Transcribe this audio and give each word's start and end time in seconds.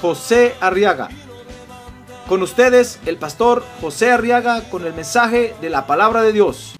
José 0.00 0.54
Arriaga. 0.60 1.08
Con 2.28 2.42
ustedes, 2.42 2.98
el 3.06 3.16
pastor 3.18 3.64
José 3.80 4.10
Arriaga 4.10 4.62
con 4.68 4.84
el 4.84 4.92
mensaje 4.94 5.54
de 5.60 5.70
la 5.70 5.86
palabra 5.86 6.22
de 6.22 6.32
Dios. 6.32 6.76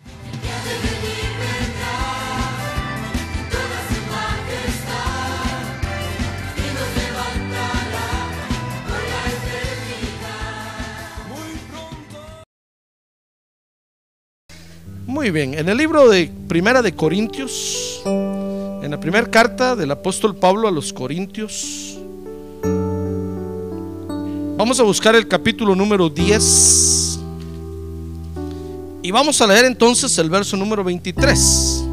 Muy 15.07 15.31
bien, 15.31 15.55
en 15.55 15.69
el 15.69 15.79
libro 15.79 16.09
de 16.09 16.31
Primera 16.49 16.83
de 16.83 16.95
Corintios, 16.95 18.03
en 18.05 18.91
la 18.91 19.01
primera 19.01 19.31
carta 19.31 19.75
del 19.75 19.91
apóstol 19.93 20.37
Pablo 20.37 20.69
a 20.69 20.71
los 20.71 20.93
Corintios, 20.93 21.99
vamos 24.57 24.81
a 24.81 24.83
buscar 24.83 25.15
el 25.15 25.29
capítulo 25.29 25.75
número 25.75 26.09
10 26.09 27.19
y 29.03 29.11
vamos 29.11 29.41
a 29.41 29.47
leer 29.47 29.67
entonces 29.67 30.17
el 30.19 30.31
verso 30.31 30.57
número 30.57 30.83
23. 30.83 31.85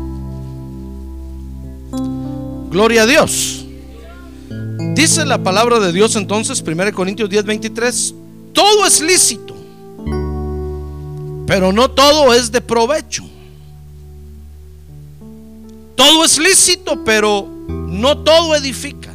Gloria 2.70 3.04
a 3.04 3.06
Dios. 3.06 3.66
Dice 4.96 5.26
la 5.26 5.42
palabra 5.42 5.80
de 5.80 5.92
Dios 5.92 6.16
entonces, 6.16 6.64
1 6.66 6.94
Corintios 6.94 7.30
10, 7.30 7.46
23, 7.46 8.16
todo 8.54 8.86
es 8.86 9.02
lícito 9.02 9.54
pero 11.46 11.72
no 11.72 11.92
todo 11.92 12.34
es 12.34 12.52
de 12.52 12.62
provecho. 12.62 13.24
Todo 15.96 16.26
es 16.26 16.38
lícito, 16.38 17.04
pero 17.04 17.48
no 17.68 18.18
todo 18.18 18.56
edifica. 18.56 19.13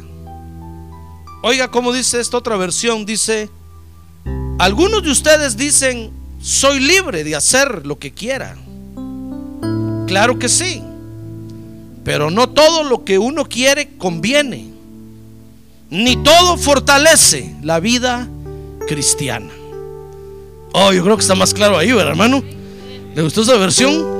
Oiga 1.41 1.69
cómo 1.69 1.93
dice 1.93 2.19
esta 2.19 2.37
otra 2.37 2.57
versión. 2.57 3.05
Dice, 3.05 3.49
algunos 4.59 5.03
de 5.03 5.11
ustedes 5.11 5.55
dicen, 5.55 6.11
soy 6.41 6.79
libre 6.79 7.23
de 7.23 7.35
hacer 7.35 7.85
lo 7.85 7.97
que 7.97 8.11
quiera. 8.11 8.57
Claro 10.07 10.39
que 10.39 10.49
sí. 10.49 10.83
Pero 12.03 12.31
no 12.31 12.49
todo 12.49 12.83
lo 12.83 13.05
que 13.05 13.17
uno 13.17 13.45
quiere 13.45 13.97
conviene. 13.97 14.69
Ni 15.89 16.17
todo 16.17 16.57
fortalece 16.57 17.55
la 17.63 17.79
vida 17.79 18.27
cristiana. 18.87 19.51
Oh, 20.73 20.91
yo 20.91 21.03
creo 21.03 21.15
que 21.15 21.21
está 21.21 21.35
más 21.35 21.53
claro 21.53 21.77
ahí, 21.77 21.91
¿verdad, 21.91 22.11
hermano? 22.11 22.43
¿Le 23.15 23.21
gustó 23.21 23.41
esa 23.41 23.57
versión? 23.57 24.19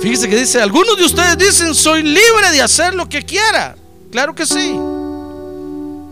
Fíjese 0.00 0.28
que 0.28 0.36
dice, 0.36 0.60
algunos 0.60 0.96
de 0.96 1.04
ustedes 1.04 1.36
dicen, 1.36 1.74
soy 1.74 2.02
libre 2.02 2.52
de 2.52 2.62
hacer 2.62 2.94
lo 2.94 3.08
que 3.08 3.24
quiera. 3.24 3.76
Claro 4.12 4.34
que 4.34 4.46
sí. 4.46 4.74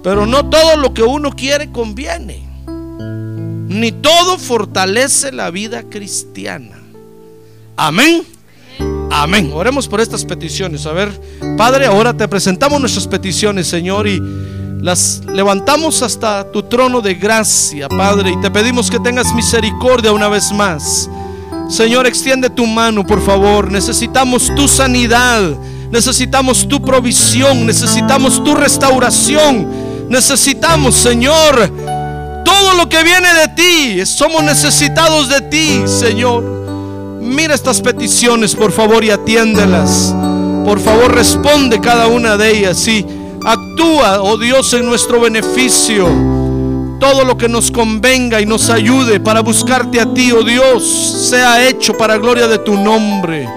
Pero 0.06 0.24
no 0.24 0.48
todo 0.48 0.76
lo 0.76 0.94
que 0.94 1.02
uno 1.02 1.32
quiere 1.32 1.72
conviene. 1.72 2.40
Ni 2.68 3.90
todo 3.90 4.38
fortalece 4.38 5.32
la 5.32 5.50
vida 5.50 5.82
cristiana. 5.82 6.78
Amén. 7.76 8.22
Amén. 9.10 9.50
Oremos 9.52 9.88
por 9.88 10.00
estas 10.00 10.24
peticiones. 10.24 10.86
A 10.86 10.92
ver, 10.92 11.10
Padre, 11.58 11.86
ahora 11.86 12.16
te 12.16 12.28
presentamos 12.28 12.78
nuestras 12.78 13.08
peticiones, 13.08 13.66
Señor, 13.66 14.06
y 14.06 14.22
las 14.80 15.24
levantamos 15.26 16.00
hasta 16.02 16.52
tu 16.52 16.62
trono 16.62 17.00
de 17.00 17.14
gracia, 17.14 17.88
Padre, 17.88 18.30
y 18.30 18.40
te 18.40 18.48
pedimos 18.48 18.88
que 18.88 19.00
tengas 19.00 19.34
misericordia 19.34 20.12
una 20.12 20.28
vez 20.28 20.52
más. 20.52 21.10
Señor, 21.68 22.06
extiende 22.06 22.48
tu 22.48 22.64
mano, 22.64 23.04
por 23.04 23.20
favor. 23.20 23.72
Necesitamos 23.72 24.54
tu 24.54 24.68
sanidad, 24.68 25.56
necesitamos 25.90 26.68
tu 26.68 26.80
provisión, 26.80 27.66
necesitamos 27.66 28.44
tu 28.44 28.54
restauración. 28.54 29.85
Necesitamos, 30.08 30.94
Señor, 30.94 31.70
todo 32.44 32.74
lo 32.74 32.88
que 32.88 33.02
viene 33.02 33.28
de 33.34 33.48
ti. 33.48 34.06
Somos 34.06 34.42
necesitados 34.42 35.28
de 35.28 35.40
ti, 35.42 35.82
Señor. 35.86 36.42
Mira 37.20 37.54
estas 37.54 37.80
peticiones, 37.80 38.54
por 38.54 38.72
favor, 38.72 39.04
y 39.04 39.10
atiéndelas. 39.10 40.14
Por 40.64 40.80
favor, 40.80 41.14
responde 41.14 41.80
cada 41.80 42.06
una 42.06 42.36
de 42.36 42.58
ellas. 42.58 42.86
Y 42.86 43.04
Actúa, 43.46 44.22
oh 44.22 44.36
Dios, 44.36 44.72
en 44.74 44.86
nuestro 44.86 45.20
beneficio. 45.20 46.08
Todo 46.98 47.24
lo 47.24 47.36
que 47.36 47.48
nos 47.48 47.70
convenga 47.70 48.40
y 48.40 48.46
nos 48.46 48.70
ayude 48.70 49.20
para 49.20 49.40
buscarte 49.40 50.00
a 50.00 50.12
ti, 50.12 50.32
oh 50.32 50.42
Dios, 50.42 50.82
sea 51.30 51.64
hecho 51.64 51.96
para 51.96 52.16
gloria 52.16 52.48
de 52.48 52.58
tu 52.58 52.74
nombre. 52.74 53.48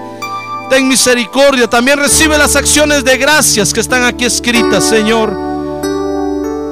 Ten 0.68 0.86
misericordia. 0.86 1.68
También 1.68 1.98
recibe 1.98 2.38
las 2.38 2.54
acciones 2.54 3.02
de 3.02 3.18
gracias 3.18 3.72
que 3.72 3.80
están 3.80 4.04
aquí 4.04 4.24
escritas, 4.24 4.84
Señor. 4.84 5.49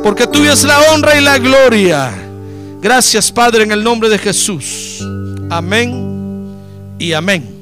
Porque 0.02 0.26
tuya 0.26 0.52
es 0.52 0.64
la 0.64 0.80
honra 0.92 1.18
y 1.18 1.20
la 1.20 1.38
gloria. 1.38 2.12
Gracias, 2.80 3.32
Padre, 3.32 3.64
en 3.64 3.72
el 3.72 3.82
nombre 3.82 4.08
de 4.08 4.18
Jesús. 4.18 5.00
Amén 5.50 6.96
y 6.98 7.12
amén. 7.12 7.58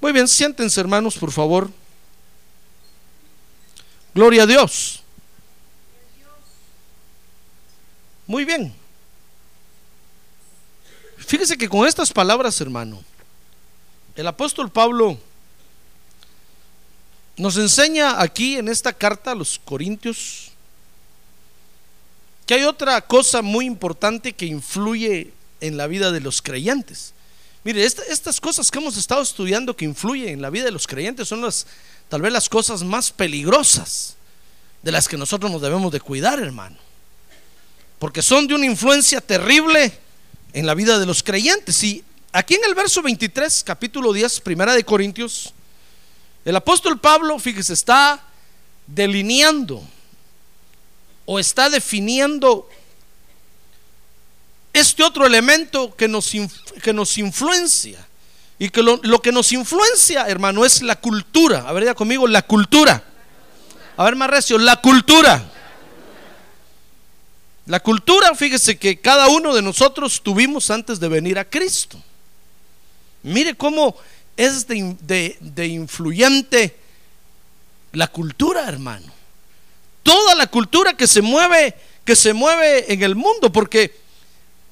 Muy 0.00 0.12
bien, 0.12 0.28
siéntense, 0.28 0.80
hermanos, 0.80 1.16
por 1.16 1.30
favor. 1.30 1.70
Gloria 4.14 4.42
a 4.42 4.46
Dios. 4.46 5.02
Muy 8.26 8.44
bien. 8.44 8.74
Fíjese 11.16 11.56
que 11.56 11.68
con 11.68 11.86
estas 11.86 12.12
palabras, 12.12 12.60
hermano, 12.60 13.02
el 14.16 14.26
apóstol 14.26 14.70
Pablo 14.70 15.18
nos 17.36 17.56
enseña 17.56 18.20
aquí 18.20 18.56
en 18.56 18.68
esta 18.68 18.92
carta 18.92 19.32
a 19.32 19.34
los 19.34 19.58
Corintios 19.58 20.52
que 22.46 22.54
hay 22.54 22.64
otra 22.64 23.00
cosa 23.00 23.42
muy 23.42 23.66
importante 23.66 24.32
que 24.32 24.46
influye 24.46 25.32
en 25.60 25.76
la 25.76 25.86
vida 25.86 26.12
de 26.12 26.20
los 26.20 26.42
creyentes. 26.42 27.14
Mire, 27.64 27.84
estas 27.84 28.40
cosas 28.40 28.70
que 28.70 28.78
hemos 28.78 28.96
estado 28.98 29.22
estudiando 29.22 29.74
que 29.74 29.86
influyen 29.86 30.28
en 30.28 30.42
la 30.42 30.50
vida 30.50 30.64
de 30.64 30.70
los 30.70 30.86
creyentes 30.86 31.28
son 31.28 31.40
las 31.40 31.66
tal 32.10 32.20
vez 32.20 32.32
las 32.32 32.50
cosas 32.50 32.82
más 32.82 33.10
peligrosas 33.10 34.16
de 34.82 34.92
las 34.92 35.08
que 35.08 35.16
nosotros 35.16 35.50
nos 35.50 35.62
debemos 35.62 35.90
de 35.90 36.00
cuidar, 36.00 36.38
hermano. 36.38 36.76
Porque 37.98 38.20
son 38.20 38.46
de 38.46 38.54
una 38.54 38.66
influencia 38.66 39.22
terrible 39.22 39.98
en 40.52 40.66
la 40.66 40.74
vida 40.74 40.98
de 40.98 41.06
los 41.06 41.22
creyentes. 41.22 41.82
Y 41.82 42.04
aquí 42.32 42.54
en 42.54 42.64
el 42.64 42.74
verso 42.74 43.00
23, 43.00 43.64
capítulo 43.64 44.12
10, 44.12 44.42
primera 44.42 44.74
de 44.74 44.84
Corintios, 44.84 45.54
el 46.44 46.54
apóstol 46.54 47.00
Pablo, 47.00 47.38
fíjese, 47.38 47.72
está 47.72 48.22
delineando 48.86 49.82
o 51.26 51.38
está 51.38 51.70
definiendo 51.70 52.68
este 54.72 55.02
otro 55.02 55.24
elemento 55.26 55.94
que 55.94 56.08
nos, 56.08 56.32
que 56.82 56.92
nos 56.92 57.16
influencia 57.16 58.06
y 58.58 58.68
que 58.68 58.82
lo, 58.82 59.00
que 59.22 59.32
nos 59.32 59.52
influencia, 59.52 60.26
hermano, 60.28 60.64
es 60.64 60.82
la 60.82 60.96
cultura. 60.96 61.64
A 61.66 61.72
ver, 61.72 61.84
ya 61.84 61.94
conmigo, 61.94 62.26
la 62.26 62.42
cultura. 62.42 63.02
A 63.96 64.04
ver, 64.04 64.16
más 64.16 64.50
la 64.50 64.76
cultura. 64.76 65.50
La 67.66 67.80
cultura, 67.80 68.34
fíjese 68.34 68.76
que 68.76 69.00
cada 69.00 69.28
uno 69.28 69.54
de 69.54 69.62
nosotros 69.62 70.20
tuvimos 70.22 70.70
antes 70.70 71.00
de 71.00 71.08
venir 71.08 71.38
a 71.38 71.44
Cristo. 71.44 72.00
Mire 73.22 73.54
cómo 73.54 73.96
es 74.36 74.66
de, 74.66 75.36
de 75.40 75.66
influyente 75.66 76.76
la 77.92 78.08
cultura, 78.08 78.68
hermano. 78.68 79.13
Toda 80.04 80.36
la 80.36 80.46
cultura 80.46 80.96
que 80.96 81.08
se 81.08 81.20
mueve, 81.20 81.74
que 82.04 82.14
se 82.14 82.32
mueve 82.32 82.92
en 82.92 83.02
el 83.02 83.16
mundo, 83.16 83.50
porque 83.50 83.98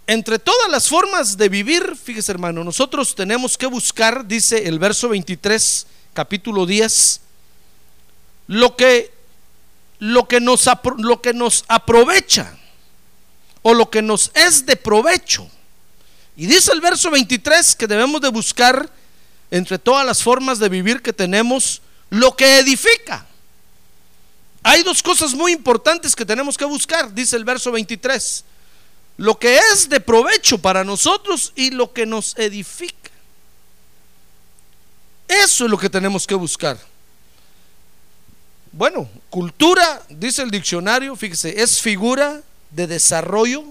entre 0.07 0.39
todas 0.39 0.71
las 0.71 0.89
formas 0.89 1.37
de 1.37 1.49
vivir, 1.49 1.97
fíjese 1.97 2.31
hermano, 2.31 2.63
nosotros 2.63 3.15
tenemos 3.15 3.59
que 3.59 3.67
buscar, 3.67 4.29
dice 4.29 4.69
el 4.69 4.79
verso 4.79 5.09
23, 5.09 5.87
capítulo 6.13 6.67
10, 6.67 7.21
lo 8.49 8.77
que, 8.77 9.11
lo 9.99 10.29
que, 10.29 10.39
nos, 10.41 10.69
lo 10.99 11.21
que 11.23 11.33
nos 11.33 11.65
aprovecha 11.67 12.57
o 13.63 13.75
lo 13.75 13.89
que 13.91 14.03
nos 14.03 14.31
es 14.35 14.67
de 14.67 14.77
provecho. 14.77 15.49
Y 16.37 16.47
dice 16.47 16.73
el 16.73 16.81
verso 16.81 17.11
23 17.11 17.75
que 17.77 17.87
debemos 17.87 18.21
de 18.21 18.29
buscar 18.29 18.91
entre 19.51 19.79
todas 19.79 20.05
las 20.05 20.23
formas 20.23 20.59
de 20.59 20.69
vivir 20.69 21.01
que 21.01 21.13
tenemos 21.13 21.81
lo 22.11 22.37
que 22.37 22.59
edifica. 22.59 23.27
Hay 24.63 24.83
dos 24.83 25.03
cosas 25.03 25.35
muy 25.35 25.53
importantes 25.53 26.15
que 26.15 26.25
tenemos 26.25 26.57
que 26.57 26.65
buscar, 26.65 27.13
dice 27.13 27.37
el 27.37 27.45
verso 27.45 27.73
23. 27.73 28.45
Lo 29.17 29.39
que 29.39 29.59
es 29.73 29.89
de 29.89 30.01
provecho 30.01 30.59
para 30.59 30.85
nosotros 30.85 31.53
y 31.57 31.71
lo 31.71 31.93
que 31.93 32.07
nos 32.07 32.37
edifica. 32.39 33.11
Eso 35.29 35.65
es 35.65 35.71
lo 35.71 35.79
que 35.79 35.91
tenemos 35.91 36.27
que 36.27 36.35
buscar. 36.35 36.79
Bueno, 38.71 39.09
cultura, 39.29 40.03
dice 40.09 40.43
el 40.43 40.51
diccionario, 40.51 41.15
fíjese, 41.17 41.63
es 41.63 41.81
figura 41.81 42.43
de 42.71 42.87
desarrollo 42.87 43.65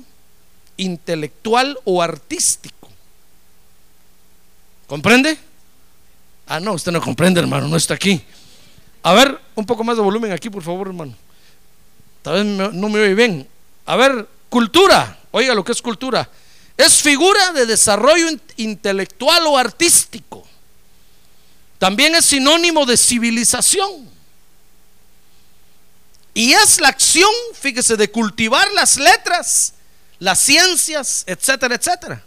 intelectual 0.78 1.80
o 1.86 2.02
artístico. 2.02 2.90
¿Comprende? 4.88 5.40
Ah, 6.48 6.60
no, 6.60 6.74
usted 6.74 6.92
no 6.92 7.02
comprende, 7.02 7.40
hermano, 7.40 7.68
no 7.68 7.78
está 7.78 7.94
aquí. 7.94 8.22
A 9.04 9.14
ver, 9.14 9.40
un 9.56 9.66
poco 9.66 9.84
más 9.84 9.98
de 9.98 10.04
volumen 10.04 10.32
aquí, 10.32 10.50
por 10.50 10.64
favor, 10.64 10.88
hermano. 10.88 11.16
Tal 12.22 12.34
vez 12.34 12.74
no 12.74 12.90
me 12.90 13.00
oye 13.02 13.16
bien. 13.16 13.48
A 13.86 13.96
ver, 13.96 14.28
cultura. 14.50 15.18
Oiga 15.32 15.56
lo 15.56 15.64
que 15.64 15.72
es 15.72 15.82
cultura. 15.82 16.30
Es 16.78 17.02
figura 17.02 17.52
de 17.52 17.66
desarrollo 17.66 18.28
intelectual 18.58 19.48
o 19.48 19.58
artístico. 19.58 20.48
También 21.80 22.14
es 22.16 22.26
sinónimo 22.26 22.86
de 22.86 22.96
civilización. 22.96 24.10
Y 26.34 26.54
es 26.54 26.80
la 26.80 26.90
acción, 26.90 27.32
fíjese, 27.54 27.98
de 27.98 28.10
cultivar 28.10 28.72
las 28.74 28.98
letras, 28.98 29.74
las 30.20 30.40
ciencias, 30.40 31.24
etcétera, 31.26 31.76
etcétera. 31.76 32.24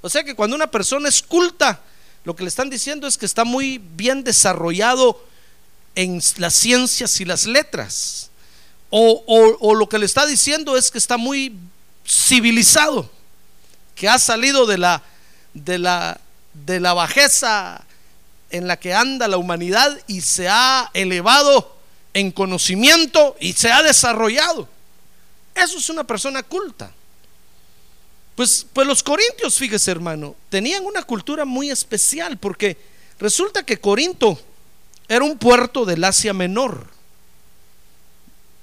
O 0.00 0.08
sea 0.08 0.22
que 0.22 0.34
cuando 0.34 0.54
una 0.54 0.70
persona 0.70 1.08
es 1.08 1.22
culta, 1.22 1.80
lo 2.24 2.36
que 2.36 2.42
le 2.42 2.48
están 2.48 2.70
diciendo 2.70 3.06
es 3.06 3.16
que 3.16 3.26
está 3.26 3.44
muy 3.44 3.78
bien 3.78 4.22
desarrollado 4.22 5.24
en 5.94 6.20
las 6.38 6.54
ciencias 6.54 7.20
y 7.20 7.24
las 7.24 7.46
letras. 7.46 8.30
O, 8.90 9.74
lo 9.74 9.88
que 9.88 9.98
le 9.98 10.06
está 10.06 10.26
diciendo 10.26 10.76
es 10.76 10.90
que 10.90 10.98
está 10.98 11.16
muy 11.16 11.56
civilizado, 12.06 13.10
que 13.94 14.08
ha 14.08 14.18
salido 14.18 14.66
de 14.66 14.76
la, 14.76 15.02
de 15.54 15.78
la, 15.78 16.20
de 16.52 16.78
la 16.78 16.92
bajeza 16.92 17.84
en 18.50 18.66
la 18.66 18.78
que 18.78 18.92
anda 18.92 19.28
la 19.28 19.38
humanidad 19.38 19.98
y 20.06 20.20
se 20.20 20.48
ha 20.48 20.90
elevado 20.92 21.74
en 22.12 22.30
conocimiento 22.30 23.34
y 23.40 23.54
se 23.54 23.72
ha 23.72 23.82
desarrollado. 23.82 24.68
Eso 25.54 25.78
es 25.78 25.88
una 25.88 26.04
persona 26.04 26.42
culta. 26.42 26.92
Pues, 28.36 28.66
pues 28.72 28.86
los 28.86 29.02
corintios, 29.02 29.56
fíjese 29.56 29.90
hermano, 29.90 30.36
tenían 30.48 30.84
una 30.84 31.02
cultura 31.02 31.44
muy 31.44 31.70
especial 31.70 32.38
porque 32.38 32.76
resulta 33.18 33.62
que 33.62 33.78
Corinto 33.78 34.38
era 35.14 35.26
un 35.26 35.36
puerto 35.36 35.84
del 35.84 36.02
Asia 36.04 36.32
Menor. 36.32 36.86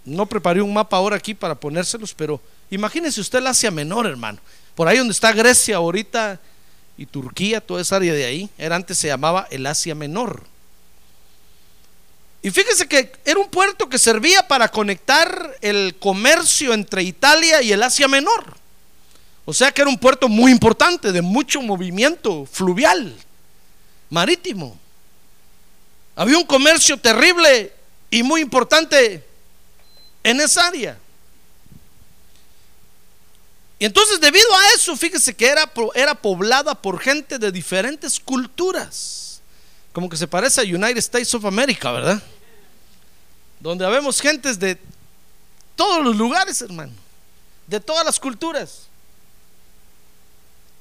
No 0.03 0.25
preparé 0.25 0.63
un 0.63 0.73
mapa 0.73 0.97
ahora 0.97 1.15
aquí 1.15 1.35
para 1.35 1.53
ponérselos, 1.53 2.15
pero 2.15 2.41
imagínese 2.71 3.21
usted 3.21 3.37
el 3.37 3.45
Asia 3.45 3.69
Menor, 3.69 4.07
hermano. 4.07 4.39
Por 4.73 4.87
ahí 4.87 4.97
donde 4.97 5.11
está 5.11 5.31
Grecia 5.31 5.75
ahorita 5.75 6.39
y 6.97 7.05
Turquía, 7.05 7.61
toda 7.61 7.81
esa 7.81 7.97
área 7.97 8.13
de 8.13 8.25
ahí, 8.25 8.49
era 8.57 8.75
antes 8.75 8.97
se 8.97 9.09
llamaba 9.09 9.47
el 9.51 9.63
Asia 9.67 9.93
Menor. 9.93 10.43
Y 12.41 12.49
fíjese 12.49 12.87
que 12.87 13.11
era 13.25 13.39
un 13.39 13.49
puerto 13.49 13.87
que 13.87 13.99
servía 13.99 14.47
para 14.47 14.69
conectar 14.69 15.55
el 15.61 15.97
comercio 15.99 16.73
entre 16.73 17.03
Italia 17.03 17.61
y 17.61 17.71
el 17.73 17.83
Asia 17.83 18.07
Menor. 18.07 18.57
O 19.45 19.53
sea 19.53 19.71
que 19.71 19.83
era 19.83 19.89
un 19.89 19.99
puerto 19.99 20.27
muy 20.27 20.51
importante, 20.51 21.11
de 21.11 21.21
mucho 21.21 21.61
movimiento 21.61 22.47
fluvial, 22.47 23.15
marítimo. 24.09 24.79
Había 26.19 26.38
un 26.38 26.44
comercio 26.44 26.98
terrible 26.98 27.71
y 28.12 28.24
muy 28.24 28.42
importante 28.42 29.25
en 30.21 30.42
esa 30.42 30.68
área. 30.68 31.00
Y 33.80 33.86
entonces 33.86 34.19
debido 34.19 34.54
a 34.54 34.74
eso, 34.75 34.98
fíjese 34.98 35.33
que 35.33 35.48
era, 35.48 35.71
era 35.95 36.13
poblada 36.13 36.75
por 36.75 37.00
gente 37.00 37.39
de 37.39 37.54
diferentes 37.54 38.19
culturas. 38.19 39.39
Como 39.94 40.10
que 40.10 40.18
se 40.18 40.27
parece 40.27 40.60
a 40.60 40.66
United 40.66 40.98
States 40.98 41.33
of 41.36 41.45
America, 41.45 41.89
¿verdad? 41.89 42.21
Donde 43.62 43.86
habemos 43.86 44.19
gentes 44.19 44.60
de 44.60 44.77
todos 45.77 46.04
los 46.04 46.18
lugares, 46.18 46.62
hermano. 46.62 46.92
De 47.66 47.80
todas 47.80 48.04
las 48.04 48.19
culturas. 48.19 48.88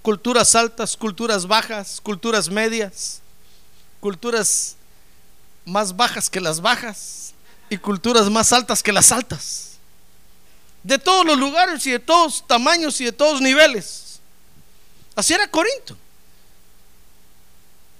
Culturas 0.02 0.56
altas, 0.56 0.96
culturas 0.96 1.46
bajas, 1.46 2.00
culturas 2.00 2.48
medias, 2.48 3.20
culturas 4.00 4.74
más 5.68 5.94
bajas 5.96 6.28
que 6.28 6.40
las 6.40 6.60
bajas 6.60 7.32
y 7.70 7.76
culturas 7.76 8.30
más 8.30 8.52
altas 8.52 8.82
que 8.82 8.92
las 8.92 9.12
altas. 9.12 9.72
De 10.82 10.98
todos 10.98 11.24
los 11.26 11.38
lugares 11.38 11.86
y 11.86 11.90
de 11.90 11.98
todos 11.98 12.46
tamaños 12.46 13.00
y 13.00 13.04
de 13.04 13.12
todos 13.12 13.40
niveles. 13.40 14.20
Así 15.14 15.34
era 15.34 15.48
Corinto. 15.50 15.96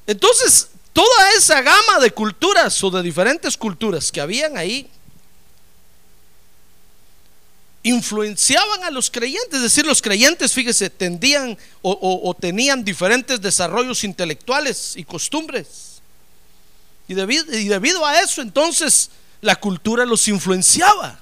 Entonces, 0.07 0.71
toda 0.93 1.33
esa 1.37 1.61
gama 1.61 1.99
de 2.01 2.11
culturas 2.11 2.83
o 2.83 2.91
de 2.91 3.03
diferentes 3.03 3.57
culturas 3.57 4.11
que 4.11 4.21
habían 4.21 4.57
ahí 4.57 4.89
influenciaban 7.83 8.85
a 8.85 8.91
los 8.91 9.11
creyentes, 9.11 9.55
es 9.55 9.63
decir, 9.63 9.87
los 9.87 10.03
creyentes, 10.03 10.53
fíjese, 10.53 10.91
tendían 10.91 11.57
o, 11.83 12.37
tenían 12.39 12.85
diferentes 12.85 13.41
desarrollos 13.41 14.05
intelectuales 14.05 14.95
y 14.97 15.05
costumbres. 15.05 15.88
Y 17.09 17.15
debido, 17.15 17.57
y 17.57 17.69
debido 17.69 18.05
a 18.05 18.21
eso, 18.21 18.43
entonces, 18.43 19.11
la 19.41 19.57
cultura 19.57 20.05
los 20.05 20.29
influenciaba, 20.29 21.19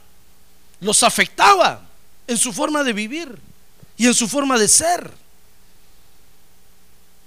los 0.80 1.02
afectaba 1.02 1.82
en 2.26 2.36
su 2.36 2.52
forma 2.52 2.82
de 2.82 2.92
vivir 2.92 3.38
y 3.96 4.06
en 4.06 4.14
su 4.14 4.28
forma 4.28 4.58
de 4.58 4.68
ser. 4.68 5.10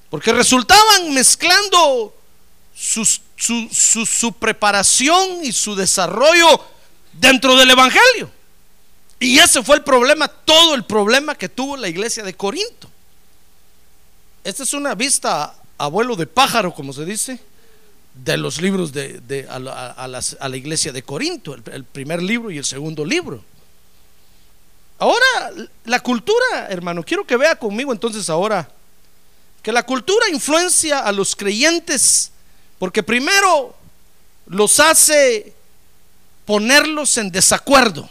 Porque 0.10 0.34
resultaban 0.34 1.14
mezclando 1.14 2.14
su, 2.76 4.34
preparación 4.40 5.44
y 5.44 5.52
su 5.52 5.76
desarrollo 5.76 6.66
dentro 7.14 7.56
del 7.56 7.70
Evangelio. 7.70 8.32
Y 9.20 9.38
ese 9.38 9.62
fue 9.64 9.76
el 9.78 9.84
problema, 9.84 10.28
todo 10.28 10.76
el 10.76 10.84
problema 10.84 11.36
que 11.36 11.50
tuvo 11.50 11.78
la 11.78 11.90
iglesia 11.90 12.24
de 12.24 12.34
Corinto. 12.34 12.90
Esta 14.44 14.64
es 14.64 14.74
una 14.74 14.96
vista 14.96 15.56
abuelo 15.78 16.16
de 16.16 16.26
pájaro, 16.26 16.74
como 16.74 16.94
se 16.94 17.06
dice, 17.06 17.40
de 18.14 18.38
los 18.38 18.62
libros 18.62 18.92
de, 18.92 19.48
a, 19.50 19.60
la, 19.60 20.58
iglesia 20.58 20.92
de 20.92 21.04
Corinto, 21.04 21.54
el, 21.54 21.84
primer 21.84 22.22
libro 22.22 22.52
y 22.52 22.58
el 22.58 22.66
segundo 22.66 23.06
libro. 23.06 23.44
Ahora, 24.98 25.52
la 25.86 26.02
cultura, 26.02 26.68
hermano, 26.70 27.04
quiero 27.04 27.26
que 27.26 27.38
vea 27.38 27.56
conmigo 27.56 27.94
entonces 27.94 28.30
ahora 28.30 28.70
que 29.62 29.72
la 29.72 29.86
cultura 29.86 30.30
influencia 30.30 31.00
a 31.00 31.12
los 31.12 31.36
creyentes 31.36 32.32
porque 32.78 33.04
primero 33.04 33.76
los 34.48 34.80
hace 34.80 35.54
ponerlos 36.46 37.18
en 37.18 37.30
desacuerdo. 37.30 38.10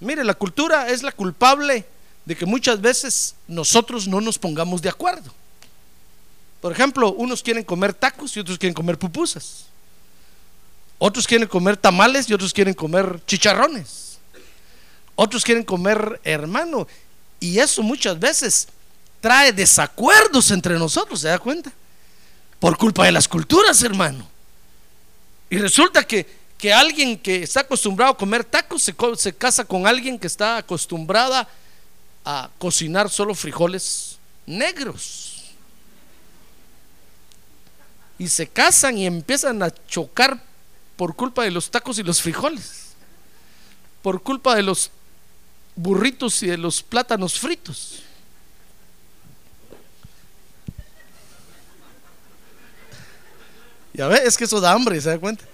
Mire, 0.00 0.24
la 0.24 0.34
cultura 0.34 0.88
es 0.88 1.02
la 1.02 1.12
culpable 1.12 1.84
de 2.24 2.36
que 2.36 2.46
muchas 2.46 2.80
veces 2.80 3.34
nosotros 3.48 4.06
no 4.06 4.20
nos 4.20 4.38
pongamos 4.38 4.80
de 4.80 4.88
acuerdo. 4.88 5.34
Por 6.60 6.72
ejemplo, 6.72 7.12
unos 7.12 7.42
quieren 7.42 7.64
comer 7.64 7.94
tacos 7.94 8.36
y 8.36 8.40
otros 8.40 8.58
quieren 8.58 8.74
comer 8.74 8.98
pupusas. 8.98 9.66
Otros 10.98 11.26
quieren 11.26 11.46
comer 11.46 11.76
tamales 11.76 12.28
y 12.28 12.34
otros 12.34 12.52
quieren 12.52 12.74
comer 12.74 13.20
chicharrones. 13.26 14.18
Otros 15.14 15.44
quieren 15.44 15.64
comer 15.64 16.20
hermano. 16.24 16.86
Y 17.40 17.58
eso 17.58 17.82
muchas 17.82 18.18
veces 18.18 18.68
trae 19.20 19.52
desacuerdos 19.52 20.50
entre 20.50 20.78
nosotros, 20.78 21.20
¿se 21.20 21.28
da 21.28 21.38
cuenta? 21.38 21.72
por 22.58 22.76
culpa 22.76 23.04
de 23.04 23.12
las 23.12 23.28
culturas, 23.28 23.82
hermano. 23.82 24.26
Y 25.50 25.58
resulta 25.58 26.06
que, 26.06 26.26
que 26.56 26.72
alguien 26.72 27.18
que 27.18 27.42
está 27.42 27.60
acostumbrado 27.60 28.12
a 28.12 28.16
comer 28.16 28.44
tacos 28.44 28.82
se, 28.82 28.94
se 29.16 29.32
casa 29.34 29.64
con 29.64 29.86
alguien 29.86 30.18
que 30.18 30.26
está 30.26 30.58
acostumbrada 30.58 31.48
a 32.24 32.50
cocinar 32.58 33.08
solo 33.08 33.34
frijoles 33.34 34.18
negros. 34.44 35.37
Y 38.18 38.28
se 38.28 38.48
casan 38.48 38.98
y 38.98 39.06
empiezan 39.06 39.62
a 39.62 39.70
chocar 39.86 40.42
por 40.96 41.14
culpa 41.14 41.44
de 41.44 41.50
los 41.50 41.70
tacos 41.70 41.98
y 41.98 42.02
los 42.02 42.20
frijoles. 42.20 42.88
Por 44.02 44.22
culpa 44.22 44.54
de 44.54 44.62
los 44.62 44.90
burritos 45.76 46.42
y 46.42 46.48
de 46.48 46.58
los 46.58 46.82
plátanos 46.82 47.38
fritos. 47.38 48.02
Ya 53.94 54.06
ve, 54.06 54.20
es 54.24 54.36
que 54.36 54.44
eso 54.44 54.60
da 54.60 54.72
hambre, 54.72 55.00
¿se 55.00 55.08
da 55.08 55.18
cuenta? 55.18 55.44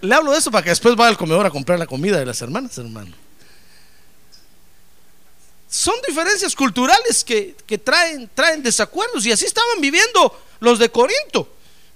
Le 0.00 0.14
hablo 0.14 0.32
de 0.32 0.38
eso 0.38 0.50
para 0.50 0.62
que 0.62 0.70
después 0.70 0.96
vaya 0.96 1.10
al 1.10 1.16
comedor 1.16 1.44
a 1.46 1.50
comprar 1.50 1.78
la 1.78 1.86
comida 1.86 2.18
de 2.18 2.26
las 2.26 2.40
hermanas, 2.40 2.76
hermano. 2.78 3.14
Son 5.68 5.94
diferencias 6.06 6.54
culturales 6.56 7.24
que, 7.24 7.54
traen, 7.84 8.28
traen 8.34 8.62
desacuerdos 8.62 9.24
y 9.26 9.32
así 9.32 9.44
estaban 9.44 9.80
viviendo 9.80 10.40
los 10.58 10.78
de 10.78 10.90
Corinto. 10.90 11.48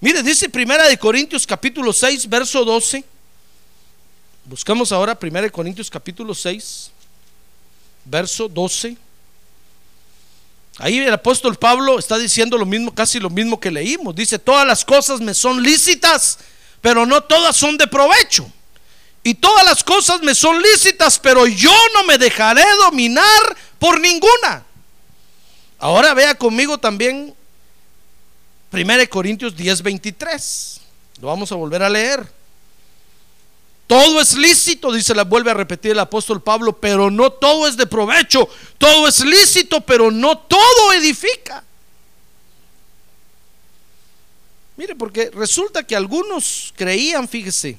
Mire, 0.04 0.22
dice 0.22 0.50
Primera 0.50 0.86
de 0.86 0.98
Corintios 0.98 1.46
capítulo 1.46 1.90
6, 1.90 2.28
verso 2.28 2.62
12. 2.62 3.02
Buscamos 4.44 4.92
ahora 4.92 5.18
1 5.18 5.50
Corintios 5.50 5.88
capítulo 5.88 6.34
6, 6.34 6.90
verso 8.04 8.46
12. 8.46 8.98
Ahí 10.76 10.98
el 10.98 11.10
apóstol 11.10 11.56
Pablo 11.56 11.98
está 11.98 12.18
diciendo 12.18 12.58
lo 12.58 12.66
mismo, 12.66 12.94
casi 12.94 13.18
lo 13.18 13.30
mismo 13.30 13.58
que 13.58 13.70
leímos. 13.70 14.14
Dice, 14.14 14.38
todas 14.38 14.66
las 14.66 14.84
cosas 14.84 15.22
me 15.22 15.32
son 15.32 15.62
lícitas, 15.62 16.38
pero 16.82 17.06
no 17.06 17.22
todas 17.22 17.56
son 17.56 17.78
de 17.78 17.86
provecho. 17.86 18.46
Y 19.22 19.32
todas 19.32 19.64
las 19.64 19.82
cosas 19.82 20.20
me 20.20 20.34
son 20.34 20.60
lícitas, 20.60 21.18
pero 21.18 21.46
yo 21.46 21.72
no 21.94 22.04
me 22.04 22.18
dejaré 22.18 22.66
dominar 22.84 23.56
por 23.78 23.98
ninguna. 23.98 24.66
Ahora 25.78 26.12
vea 26.12 26.34
conmigo 26.34 26.76
también 26.76 27.34
1 28.74 29.08
Corintios 29.08 29.56
10, 29.56 29.82
23. 29.82 30.80
Lo 31.20 31.28
vamos 31.28 31.50
a 31.52 31.54
volver 31.54 31.82
a 31.82 31.88
leer. 31.88 32.26
Todo 33.86 34.20
es 34.20 34.36
lícito, 34.36 34.92
dice, 34.92 35.14
la 35.14 35.24
vuelve 35.24 35.50
a 35.50 35.54
repetir 35.54 35.92
el 35.92 35.98
apóstol 35.98 36.42
Pablo, 36.42 36.72
pero 36.72 37.10
no 37.10 37.30
todo 37.30 37.68
es 37.68 37.76
de 37.76 37.86
provecho. 37.86 38.48
Todo 38.78 39.06
es 39.06 39.20
lícito, 39.20 39.80
pero 39.82 40.10
no 40.10 40.38
todo 40.38 40.92
edifica. 40.94 41.62
Mire, 44.76 44.96
porque 44.96 45.30
resulta 45.32 45.82
que 45.84 45.94
algunos 45.94 46.72
creían, 46.74 47.28
fíjese, 47.28 47.78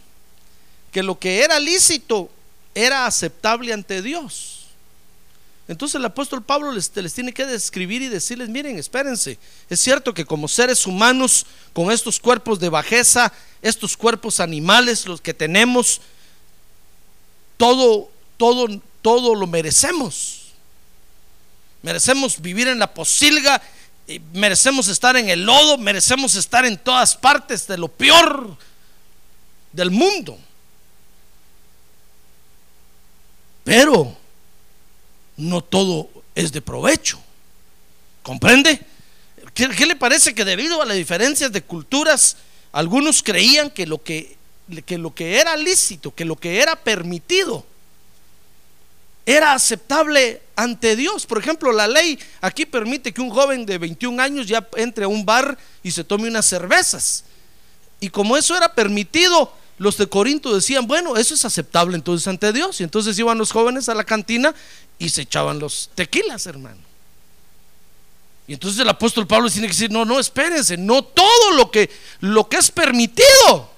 que 0.91 1.03
lo 1.03 1.19
que 1.19 1.43
era 1.43 1.59
lícito 1.59 2.29
era 2.73 3.05
aceptable 3.05 3.73
ante 3.73 4.01
Dios. 4.01 4.54
Entonces 5.67 5.95
el 5.95 6.05
apóstol 6.05 6.43
Pablo 6.43 6.71
les, 6.71 6.91
tiene 6.91 7.33
que 7.33 7.45
describir 7.45 8.03
y 8.03 8.07
decirles, 8.07 8.49
miren, 8.49 8.77
espérense, 8.77 9.39
es 9.67 9.79
cierto 9.79 10.13
que 10.13 10.25
como 10.25 10.47
seres 10.47 10.85
humanos, 10.85 11.47
con 11.73 11.91
estos 11.91 12.19
cuerpos 12.19 12.59
de 12.59 12.69
bajeza, 12.69 13.33
estos 13.63 13.97
cuerpos 13.97 14.39
animales, 14.39 15.07
los 15.07 15.21
que 15.21 15.33
tenemos, 15.33 16.01
todo, 17.57 18.11
todo, 18.37 18.67
todo 19.01 19.33
lo 19.33 19.47
merecemos. 19.47 20.51
Merecemos 21.81 22.39
vivir 22.39 22.67
en 22.67 22.77
la 22.77 22.93
posilga, 22.93 23.59
merecemos 24.33 24.87
estar 24.87 25.17
en 25.17 25.29
el 25.29 25.45
lodo, 25.45 25.79
merecemos 25.79 26.35
estar 26.35 26.63
en 26.65 26.77
todas 26.77 27.15
partes 27.15 27.65
de 27.65 27.79
lo 27.79 27.87
peor 27.87 28.55
del 29.71 29.89
mundo. 29.89 30.37
Pero 33.63 34.15
no 35.37 35.61
todo 35.61 36.09
es 36.33 36.51
de 36.51 36.61
provecho. 36.61 37.19
¿Comprende? 38.23 38.79
¿Qué, 39.53 39.67
le 39.85 39.95
parece 39.95 40.33
que 40.33 40.43
debido 40.43 40.81
a 40.81 40.85
las 40.85 40.97
diferencias 40.97 41.51
de 41.51 41.61
culturas, 41.61 42.37
algunos 42.71 43.23
creían 43.23 43.69
que 43.69 43.85
lo 43.85 44.03
que, 44.03 44.35
que 44.85 44.97
lo 44.97 45.13
que 45.13 45.39
era 45.39 45.55
lícito, 45.55 46.13
que 46.13 46.25
lo 46.25 46.35
que 46.35 46.61
era 46.61 46.75
permitido, 46.75 47.65
era 49.25 49.53
aceptable 49.53 50.41
ante 50.55 50.95
Dios. 50.95 51.25
Por 51.25 51.39
ejemplo, 51.39 51.71
la 51.71 51.87
ley 51.87 52.19
aquí 52.41 52.65
permite 52.65 53.13
que 53.13 53.21
un 53.21 53.29
joven 53.29 53.65
de 53.65 53.77
21 53.77 54.21
años 54.21 54.47
ya 54.47 54.67
entre 54.75 55.05
a 55.05 55.07
un 55.07 55.25
bar 55.25 55.57
y 55.83 55.91
se 55.91 56.03
tome 56.03 56.27
unas 56.27 56.45
cervezas. 56.45 57.23
Y 57.99 58.09
como 58.09 58.37
eso 58.37 58.55
era 58.55 58.73
permitido, 58.73 59.51
los 59.77 59.97
de 59.97 60.07
Corinto 60.07 60.53
decían, 60.53 60.87
bueno, 60.87 61.17
eso 61.17 61.33
es 61.33 61.43
aceptable 61.43 61.95
entonces 61.95 62.27
ante 62.27 62.53
Dios. 62.53 62.79
Y 62.79 62.83
entonces 62.83 63.17
iban 63.17 63.37
los 63.37 63.51
jóvenes 63.51 63.89
a 63.89 63.95
la 63.95 64.03
cantina 64.03 64.53
y 64.97 65.09
se 65.09 65.23
echaban 65.23 65.59
los 65.59 65.89
tequilas, 65.95 66.45
hermano. 66.45 66.81
Y 68.47 68.53
entonces 68.53 68.79
el 68.79 68.89
apóstol 68.89 69.25
Pablo 69.25 69.49
tiene 69.49 69.67
que 69.67 69.73
decir, 69.73 69.91
no, 69.91 70.05
no, 70.05 70.19
espérense, 70.19 70.77
no 70.77 71.03
todo 71.03 71.51
lo 71.51 71.71
que, 71.71 71.89
lo 72.19 72.47
que 72.47 72.57
es 72.57 72.69
permitido 72.69 73.69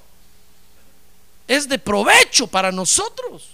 es 1.48 1.70
de 1.70 1.80
provecho 1.80 2.48
para 2.48 2.72
nosotros. 2.72 3.50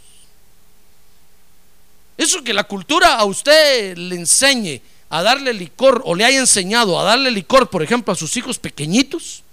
Eso 2.17 2.43
que 2.43 2.53
la 2.53 2.63
cultura 2.63 3.15
a 3.15 3.25
usted 3.25 3.96
le 3.98 4.15
enseñe 4.15 4.82
a 5.10 5.22
darle 5.22 5.53
licor 5.53 6.01
o 6.05 6.15
le 6.15 6.25
haya 6.25 6.39
enseñado 6.39 7.00
a 7.00 7.03
darle 7.03 7.29
licor, 7.29 7.70
por 7.70 7.84
ejemplo, 7.84 8.12
a 8.12 8.15
sus 8.15 8.36
hijos 8.36 8.58
pequeñitos, 8.58 9.43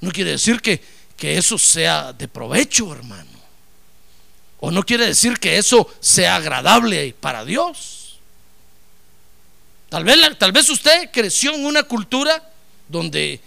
no 0.00 0.10
quiere 0.10 0.32
decir 0.32 0.60
que, 0.60 0.82
que 1.16 1.38
eso 1.38 1.58
sea 1.58 2.12
de 2.12 2.26
provecho, 2.26 2.92
hermano. 2.92 3.37
O 4.60 4.70
no 4.70 4.82
quiere 4.82 5.06
decir 5.06 5.38
que 5.38 5.58
eso 5.58 5.88
sea 6.00 6.36
agradable 6.36 7.14
para 7.20 7.44
Dios. 7.44 8.18
Tal 9.88 10.04
vez, 10.04 10.18
tal 10.38 10.52
vez 10.52 10.68
usted 10.68 11.10
creció 11.12 11.54
en 11.54 11.64
una 11.64 11.82
cultura 11.84 12.50
donde 12.88 13.40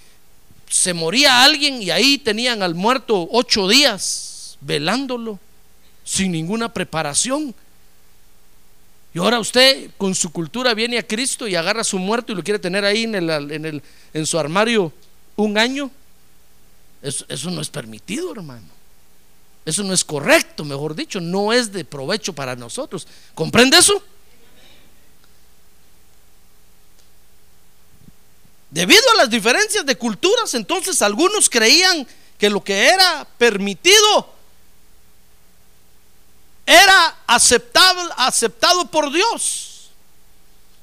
se 0.70 0.94
moría 0.94 1.44
alguien 1.44 1.82
y 1.82 1.91
ahí 1.91 2.18
tenían 2.18 2.63
al 2.63 2.75
muerto 2.75 3.27
ocho 3.32 3.68
días 3.68 4.58
velándolo 4.62 5.39
sin 6.03 6.32
ninguna 6.32 6.74
preparación. 6.74 7.53
Y 9.13 9.20
ahora 9.20 9.39
usted 9.39 9.91
con 9.98 10.15
su 10.15 10.32
cultura 10.32 10.74
viene 10.74 10.98
a 10.98 11.06
Cristo 11.06 11.46
y 11.48 11.56
agarra 11.56 11.82
a 11.82 11.84
su 11.84 12.00
muerto 12.00 12.32
y 12.32 12.36
lo 12.36 12.44
quiere 12.44 12.60
tener 12.60 12.86
ahí 12.86 13.03
en, 13.03 13.15
el, 13.15 13.84
en, 14.13 14.25
su 14.25 14.39
armario 14.39 14.94
un 15.36 15.58
año. 15.58 15.91
eso 17.01 17.51
no 17.51 17.60
es 17.60 17.70
permitido, 17.70 18.32
hermano. 18.32 18.81
Eso 19.65 19.84
no 19.84 19.94
es 19.94 20.03
correcto, 20.03 20.65
mejor 20.65 20.96
dicho, 20.96 21.22
no 21.22 21.53
es 21.53 21.72
de 21.72 21.86
provecho 21.86 22.34
para 22.34 22.56
nosotros. 22.56 23.08
¿Comprende 23.36 23.77
eso? 23.77 24.01
Debido 28.72 29.03
a 29.13 29.18
las 29.18 29.30
diferencias 29.30 29.86
de 29.86 29.98
culturas, 29.98 30.53
entonces 30.53 31.01
algunos 31.01 31.50
creían 31.50 32.08
que 32.39 32.50
lo 32.50 32.63
que 32.63 32.88
era 32.88 33.27
permitido 33.38 34.34
era 36.65 37.18
aceptable, 37.27 38.10
aceptado 38.18 38.89
por 38.89 39.12
Dios. 39.12 39.91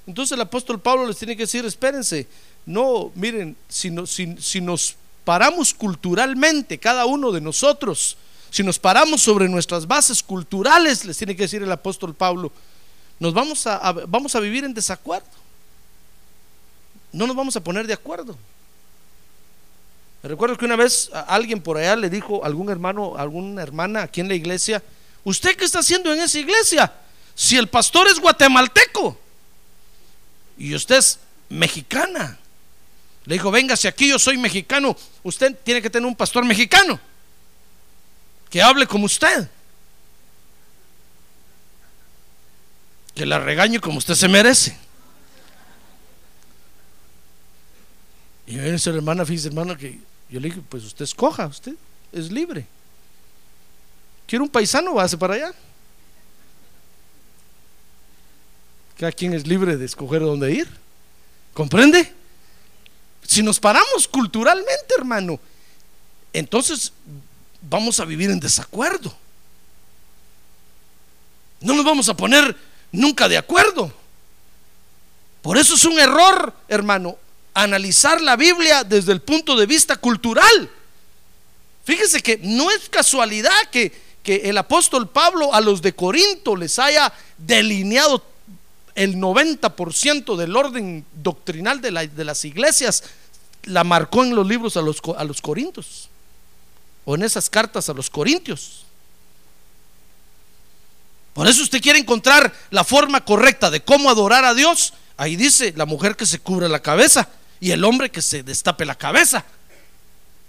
Entonces 0.06 0.32
el 0.32 0.40
apóstol 0.42 0.80
Pablo 0.80 1.06
les 1.06 1.16
tiene 1.16 1.36
que 1.36 1.44
decir, 1.44 1.64
espérense, 1.64 2.28
no, 2.64 3.10
miren, 3.14 3.56
si, 3.68 3.90
si 4.38 4.60
nos 4.60 4.94
paramos 5.24 5.74
culturalmente, 5.74 6.78
cada 6.78 7.06
uno 7.06 7.32
de 7.32 7.40
nosotros, 7.40 8.16
si 8.50 8.62
nos 8.62 8.78
paramos 8.78 9.22
sobre 9.22 9.48
nuestras 9.48 9.86
bases 9.86 10.22
culturales, 10.22 11.04
les 11.04 11.16
tiene 11.16 11.36
que 11.36 11.42
decir 11.42 11.62
el 11.62 11.70
apóstol 11.70 12.14
Pablo, 12.14 12.50
nos 13.20 13.34
vamos 13.34 13.66
a, 13.66 13.92
vamos 14.06 14.34
a 14.34 14.40
vivir 14.40 14.64
en 14.64 14.72
desacuerdo. 14.72 15.26
No 17.12 17.26
nos 17.26 17.36
vamos 17.36 17.56
a 17.56 17.64
poner 17.64 17.86
de 17.86 17.94
acuerdo. 17.94 18.36
Me 20.22 20.28
recuerdo 20.28 20.56
que 20.56 20.64
una 20.64 20.76
vez 20.76 21.10
alguien 21.26 21.60
por 21.60 21.76
allá 21.76 21.96
le 21.96 22.10
dijo 22.10 22.44
algún 22.44 22.70
hermano, 22.70 23.16
alguna 23.16 23.62
hermana 23.62 24.02
aquí 24.02 24.20
en 24.20 24.28
la 24.28 24.34
iglesia, 24.34 24.82
¿usted 25.24 25.56
qué 25.56 25.64
está 25.64 25.80
haciendo 25.80 26.12
en 26.12 26.20
esa 26.20 26.38
iglesia? 26.38 26.92
Si 27.34 27.56
el 27.56 27.68
pastor 27.68 28.08
es 28.08 28.18
guatemalteco 28.18 29.18
y 30.56 30.74
usted 30.74 30.96
es 30.96 31.18
mexicana. 31.48 32.38
Le 33.24 33.34
dijo, 33.34 33.50
véngase 33.50 33.88
aquí, 33.88 34.08
yo 34.08 34.18
soy 34.18 34.38
mexicano. 34.38 34.96
Usted 35.22 35.56
tiene 35.62 35.82
que 35.82 35.90
tener 35.90 36.06
un 36.06 36.16
pastor 36.16 36.44
mexicano 36.44 36.98
que 38.50 38.62
hable 38.62 38.86
como 38.86 39.06
usted. 39.06 39.48
Que 43.14 43.26
la 43.26 43.38
regañe 43.38 43.80
como 43.80 43.98
usted 43.98 44.14
se 44.14 44.28
merece. 44.28 44.76
Y 48.46 48.54
me 48.54 48.62
viene 48.62 48.78
la 48.82 48.92
hermana, 48.92 49.26
fíjese 49.26 49.48
hermana, 49.48 49.76
que 49.76 49.98
yo 50.30 50.40
le 50.40 50.48
dije, 50.48 50.62
pues 50.66 50.84
usted 50.84 51.04
escoja, 51.04 51.46
usted 51.46 51.74
es 52.12 52.30
libre. 52.30 52.66
¿Quiere 54.26 54.42
un 54.42 54.48
paisano? 54.48 54.94
Váyase 54.94 55.18
para 55.18 55.34
allá. 55.34 55.54
Cada 58.98 59.12
quien 59.12 59.34
es 59.34 59.46
libre 59.46 59.76
de 59.76 59.84
escoger 59.84 60.20
dónde 60.20 60.52
ir. 60.52 60.68
¿Comprende? 61.52 62.12
Si 63.26 63.42
nos 63.42 63.60
paramos 63.60 64.08
culturalmente, 64.08 64.94
hermano, 64.96 65.38
entonces 66.32 66.92
vamos 67.62 68.00
a 68.00 68.04
vivir 68.04 68.30
en 68.30 68.40
desacuerdo. 68.40 69.14
No 71.60 71.74
nos 71.74 71.84
vamos 71.84 72.08
a 72.08 72.16
poner 72.16 72.56
nunca 72.92 73.28
de 73.28 73.36
acuerdo. 73.36 73.92
Por 75.42 75.58
eso 75.58 75.74
es 75.74 75.84
un 75.84 75.98
error, 75.98 76.52
hermano, 76.68 77.16
analizar 77.54 78.20
la 78.20 78.36
Biblia 78.36 78.84
desde 78.84 79.12
el 79.12 79.20
punto 79.20 79.56
de 79.56 79.66
vista 79.66 79.96
cultural. 79.96 80.70
Fíjese 81.84 82.22
que 82.22 82.38
no 82.42 82.70
es 82.70 82.88
casualidad 82.88 83.58
que, 83.72 83.92
que 84.22 84.48
el 84.48 84.58
apóstol 84.58 85.08
Pablo 85.08 85.54
a 85.54 85.60
los 85.60 85.80
de 85.80 85.94
Corinto 85.94 86.54
les 86.54 86.78
haya 86.78 87.12
delineado 87.38 88.22
el 88.94 89.16
90% 89.16 90.36
del 90.36 90.56
orden 90.56 91.04
doctrinal 91.14 91.80
de, 91.80 92.08
de, 92.08 92.24
las 92.24 92.44
iglesias, 92.44 93.04
la 93.62 93.84
marcó 93.84 94.24
en 94.24 94.34
los 94.34 94.46
libros 94.46 94.76
a 94.76 94.82
los, 94.82 95.00
a 95.16 95.24
los 95.24 95.40
corintos 95.40 96.08
o 97.08 97.14
en 97.14 97.22
esas 97.22 97.48
cartas 97.48 97.88
a 97.88 97.94
los 97.94 98.10
corintios. 98.10 98.84
Por 101.32 101.48
eso 101.48 101.62
usted 101.62 101.80
quiere 101.80 101.98
encontrar 101.98 102.54
la 102.68 102.84
forma 102.84 103.24
correcta 103.24 103.70
de 103.70 103.80
cómo 103.80 104.10
adorar 104.10 104.44
a 104.44 104.52
Dios. 104.52 104.92
Ahí 105.16 105.34
dice 105.34 105.72
la 105.74 105.86
mujer 105.86 106.16
que 106.16 106.26
se 106.26 106.38
cubre 106.38 106.68
la 106.68 106.82
cabeza 106.82 107.26
y 107.60 107.70
el 107.70 107.82
hombre 107.82 108.10
que 108.10 108.20
se 108.20 108.42
destape 108.42 108.84
la 108.84 108.94
cabeza. 108.94 109.42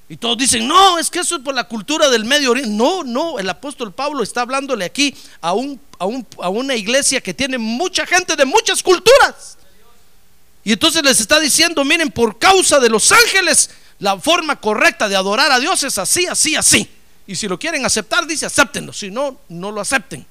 Y 0.09 0.17
todos 0.17 0.37
dicen, 0.37 0.67
no, 0.67 0.99
es 0.99 1.09
que 1.09 1.19
eso 1.19 1.37
es 1.37 1.43
por 1.43 1.55
la 1.55 1.63
cultura 1.63 2.09
del 2.09 2.25
Medio 2.25 2.51
Oriente. 2.51 2.71
No, 2.71 3.05
no, 3.05 3.39
el 3.39 3.49
apóstol 3.49 3.93
Pablo 3.93 4.21
está 4.21 4.41
hablándole 4.41 4.83
aquí 4.83 5.15
a, 5.39 5.53
un, 5.53 5.79
a, 5.97 6.07
un, 6.07 6.27
a 6.41 6.49
una 6.49 6.75
iglesia 6.75 7.21
que 7.21 7.33
tiene 7.33 7.57
mucha 7.57 8.05
gente 8.05 8.35
de 8.35 8.43
muchas 8.43 8.83
culturas. 8.83 9.57
Y 10.65 10.73
entonces 10.73 11.03
les 11.03 11.21
está 11.21 11.39
diciendo, 11.39 11.85
miren, 11.85 12.11
por 12.11 12.37
causa 12.37 12.81
de 12.81 12.89
los 12.89 13.13
ángeles, 13.13 13.69
la 13.99 14.17
forma 14.19 14.55
correcta 14.59 15.07
de 15.07 15.15
adorar 15.15 15.51
a 15.51 15.59
Dios 15.59 15.83
es 15.83 15.97
así, 15.97 16.25
así, 16.25 16.55
así. 16.55 16.89
Y 17.27 17.35
si 17.35 17.47
lo 17.47 17.59
quieren 17.59 17.85
aceptar, 17.85 18.25
dice, 18.25 18.45
acéptenlo. 18.45 18.91
Si 18.91 19.11
no, 19.11 19.41
no 19.49 19.71
lo 19.71 19.81
acepten. 19.81 20.25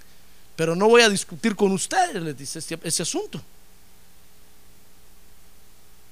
Pero 0.56 0.74
no 0.74 0.88
voy 0.88 1.02
a 1.02 1.08
discutir 1.08 1.54
con 1.54 1.70
ustedes, 1.72 2.20
les 2.20 2.36
dice 2.36 2.58
ese, 2.58 2.78
ese 2.82 3.02
asunto. 3.02 3.40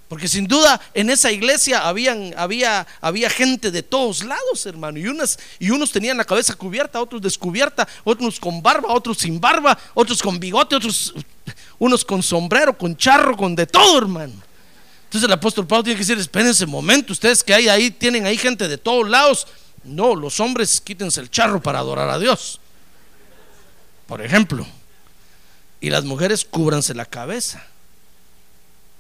Porque 0.09 0.29
sin 0.29 0.47
duda 0.47 0.81
en 0.95 1.11
esa 1.11 1.33
iglesia 1.33 1.89
habían, 1.89 2.33
había, 2.37 2.87
había 3.01 3.29
gente 3.29 3.73
de 3.73 3.83
todos 3.83 4.23
lados, 4.23 4.65
hermano. 4.67 4.99
Y, 4.99 5.09
unas, 5.09 5.37
y 5.59 5.71
unos 5.71 5.91
tenían 5.91 6.17
la 6.17 6.25
cabeza 6.25 6.55
cubierta, 6.55 7.01
otros 7.01 7.21
descubierta, 7.21 7.89
otros 8.05 8.39
con 8.39 8.63
barba, 8.63 8.93
otros 8.93 9.19
sin 9.19 9.41
barba, 9.41 9.77
otros 9.95 10.23
con 10.23 10.39
bigote, 10.39 10.77
otros 10.77 11.13
unos 11.79 12.05
con 12.05 12.23
sombrero, 12.23 12.79
con 12.79 12.97
charro, 12.97 13.37
con 13.37 13.57
de 13.57 13.67
todo, 13.67 13.99
hermano. 13.99 14.46
Entonces 15.07 15.27
el 15.27 15.33
apóstol 15.33 15.67
Pablo 15.67 15.85
tiene 15.85 15.97
que 15.97 16.05
decir, 16.05 16.19
espérense 16.19 16.65
un 16.65 16.71
momento, 16.71 17.13
ustedes 17.13 17.43
que 17.43 17.55
hay 17.55 17.69
ahí, 17.69 17.91
tienen 17.91 18.27
ahí 18.27 18.37
gente 18.37 18.69
de 18.69 18.77
todos 18.77 19.09
lados. 19.09 19.47
No, 19.85 20.15
los 20.17 20.41
hombres 20.41 20.81
quítense 20.81 21.21
el 21.21 21.31
charro 21.31 21.63
para 21.63 21.79
adorar 21.79 22.11
a 22.11 22.19
Dios. 22.19 22.61
Por 24.07 24.21
ejemplo. 24.21 24.67
Y 25.81 25.91
las 25.91 26.05
mujeres 26.05 26.45
cúbranse 26.45 26.95
la 26.95 27.05
cabeza. 27.05 27.65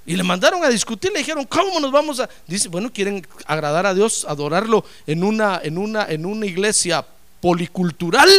Y 0.06 0.14
le 0.14 0.22
mandaron 0.22 0.64
a 0.64 0.68
discutir, 0.68 1.10
le 1.10 1.18
dijeron, 1.18 1.44
¿cómo 1.46 1.80
nos 1.80 1.90
vamos 1.90 2.20
a...? 2.20 2.30
Dice, 2.46 2.68
bueno, 2.68 2.92
quieren 2.92 3.26
agradar 3.44 3.86
a 3.86 3.94
Dios, 3.94 4.24
adorarlo 4.28 4.84
en 5.08 5.24
una, 5.24 5.60
en 5.62 5.78
una, 5.78 6.06
en 6.06 6.24
una 6.24 6.46
iglesia 6.46 7.04
policultural. 7.40 8.30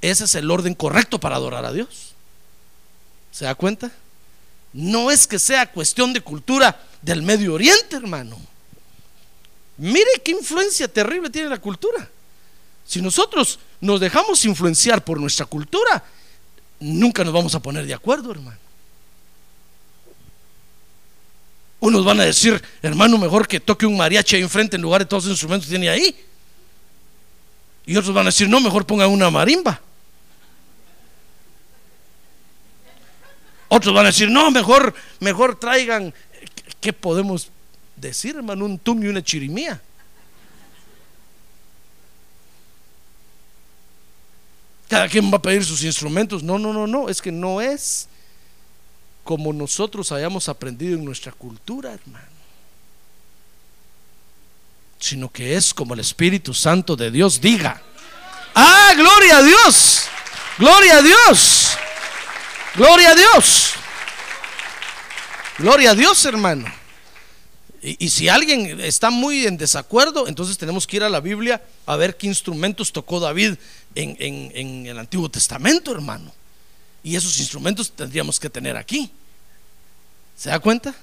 Ese 0.00 0.24
es 0.24 0.34
el 0.36 0.48
orden 0.48 0.74
correcto 0.74 1.18
para 1.18 1.34
adorar 1.34 1.64
a 1.64 1.72
Dios. 1.72 2.14
¿Se 3.32 3.46
da 3.46 3.56
cuenta? 3.56 3.90
No 4.74 5.10
es 5.10 5.26
que 5.26 5.38
sea 5.38 5.70
cuestión 5.70 6.12
de 6.12 6.20
cultura 6.20 6.78
del 7.00 7.22
Medio 7.22 7.54
Oriente, 7.54 7.94
hermano. 7.94 8.36
Mire 9.78 10.10
qué 10.24 10.32
influencia 10.32 10.88
terrible 10.88 11.30
tiene 11.30 11.48
la 11.48 11.60
cultura. 11.60 12.08
Si 12.84 13.00
nosotros 13.00 13.60
nos 13.80 14.00
dejamos 14.00 14.44
influenciar 14.44 15.04
por 15.04 15.20
nuestra 15.20 15.46
cultura, 15.46 16.04
nunca 16.80 17.22
nos 17.22 17.32
vamos 17.32 17.54
a 17.54 17.60
poner 17.60 17.86
de 17.86 17.94
acuerdo, 17.94 18.32
hermano. 18.32 18.58
Unos 21.78 22.04
van 22.04 22.20
a 22.20 22.24
decir, 22.24 22.60
hermano, 22.82 23.16
mejor 23.16 23.46
que 23.46 23.60
toque 23.60 23.86
un 23.86 23.96
mariachi 23.96 24.36
ahí 24.36 24.42
enfrente 24.42 24.74
en 24.74 24.82
lugar 24.82 25.02
de 25.02 25.06
todos 25.06 25.24
los 25.24 25.32
instrumentos 25.32 25.66
que 25.66 25.70
tiene 25.70 25.88
ahí. 25.88 26.16
Y 27.86 27.96
otros 27.96 28.12
van 28.12 28.26
a 28.26 28.30
decir, 28.30 28.48
no, 28.48 28.58
mejor 28.58 28.86
ponga 28.86 29.06
una 29.06 29.30
marimba. 29.30 29.80
Otros 33.74 33.92
van 33.92 34.06
a 34.06 34.10
decir, 34.10 34.30
no, 34.30 34.52
mejor, 34.52 34.94
mejor 35.18 35.58
traigan, 35.58 36.14
¿qué 36.80 36.92
podemos 36.92 37.50
decir, 37.96 38.36
hermano? 38.36 38.66
Un 38.66 38.78
tum 38.78 39.02
y 39.02 39.08
una 39.08 39.20
chirimía. 39.20 39.82
Cada 44.88 45.08
quien 45.08 45.28
va 45.28 45.38
a 45.38 45.42
pedir 45.42 45.64
sus 45.64 45.82
instrumentos. 45.82 46.40
No, 46.44 46.56
no, 46.56 46.72
no, 46.72 46.86
no, 46.86 47.08
es 47.08 47.20
que 47.20 47.32
no 47.32 47.60
es 47.60 48.06
como 49.24 49.52
nosotros 49.52 50.12
hayamos 50.12 50.48
aprendido 50.48 50.94
en 50.94 51.04
nuestra 51.04 51.32
cultura, 51.32 51.94
hermano, 51.94 52.28
sino 55.00 55.32
que 55.32 55.56
es 55.56 55.74
como 55.74 55.94
el 55.94 56.00
Espíritu 56.00 56.54
Santo 56.54 56.94
de 56.94 57.10
Dios 57.10 57.40
diga. 57.40 57.82
Ah, 58.54 58.92
gloria 58.96 59.38
a 59.38 59.42
Dios, 59.42 60.04
gloria 60.58 60.98
a 60.98 61.02
Dios, 61.02 61.76
gloria 62.74 63.10
a 63.10 63.14
Dios, 63.14 63.72
gloria 65.58 65.90
a 65.90 65.94
Dios, 65.94 66.24
hermano. 66.24 66.66
Y, 67.82 68.08
si 68.08 68.30
alguien 68.30 68.80
está 68.80 69.10
muy 69.10 69.46
en 69.46 69.58
desacuerdo, 69.58 70.26
entonces 70.26 70.56
tenemos 70.56 70.86
que 70.86 70.96
ir 70.96 71.02
a 71.02 71.10
la 71.10 71.20
Biblia 71.20 71.62
a 71.84 71.96
ver 71.96 72.16
qué 72.16 72.26
instrumentos 72.26 72.92
tocó 72.92 73.20
David 73.20 73.56
en, 73.94 74.16
en 74.18 74.86
el 74.86 74.98
Antiguo 74.98 75.30
Testamento, 75.30 75.92
hermano. 75.92 76.32
Y 77.02 77.14
esos 77.14 77.38
instrumentos 77.38 77.92
tendríamos 77.92 78.40
que 78.40 78.48
tener 78.48 78.78
aquí. 78.78 79.10
¿Se 80.34 80.48
da 80.48 80.58
cuenta? 80.60 80.94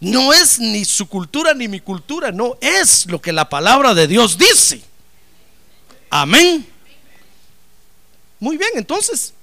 No 0.00 0.32
es 0.32 0.58
ni 0.58 0.84
su 0.84 1.06
cultura 1.06 1.54
ni 1.54 1.68
mi 1.68 1.78
cultura, 1.78 2.32
no, 2.32 2.56
es 2.60 3.06
lo 3.06 3.20
que 3.20 3.32
la 3.32 3.48
palabra 3.48 3.94
de 3.94 4.08
Dios 4.08 4.36
dice. 4.36 4.82
Amén. 6.08 6.66
Muy 8.40 8.56
bien, 8.56 8.70
entonces, 8.74 9.34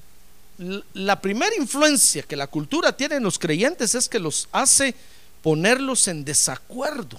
la 0.93 1.21
primera 1.21 1.55
influencia 1.55 2.23
que 2.23 2.35
la 2.35 2.47
cultura 2.47 2.95
tiene 2.95 3.15
en 3.15 3.23
los 3.23 3.37
creyentes 3.37 3.93
es 3.95 4.09
que 4.09 4.19
los 4.19 4.47
hace 4.51 4.95
ponerlos 5.41 6.07
en 6.07 6.25
desacuerdo 6.25 7.17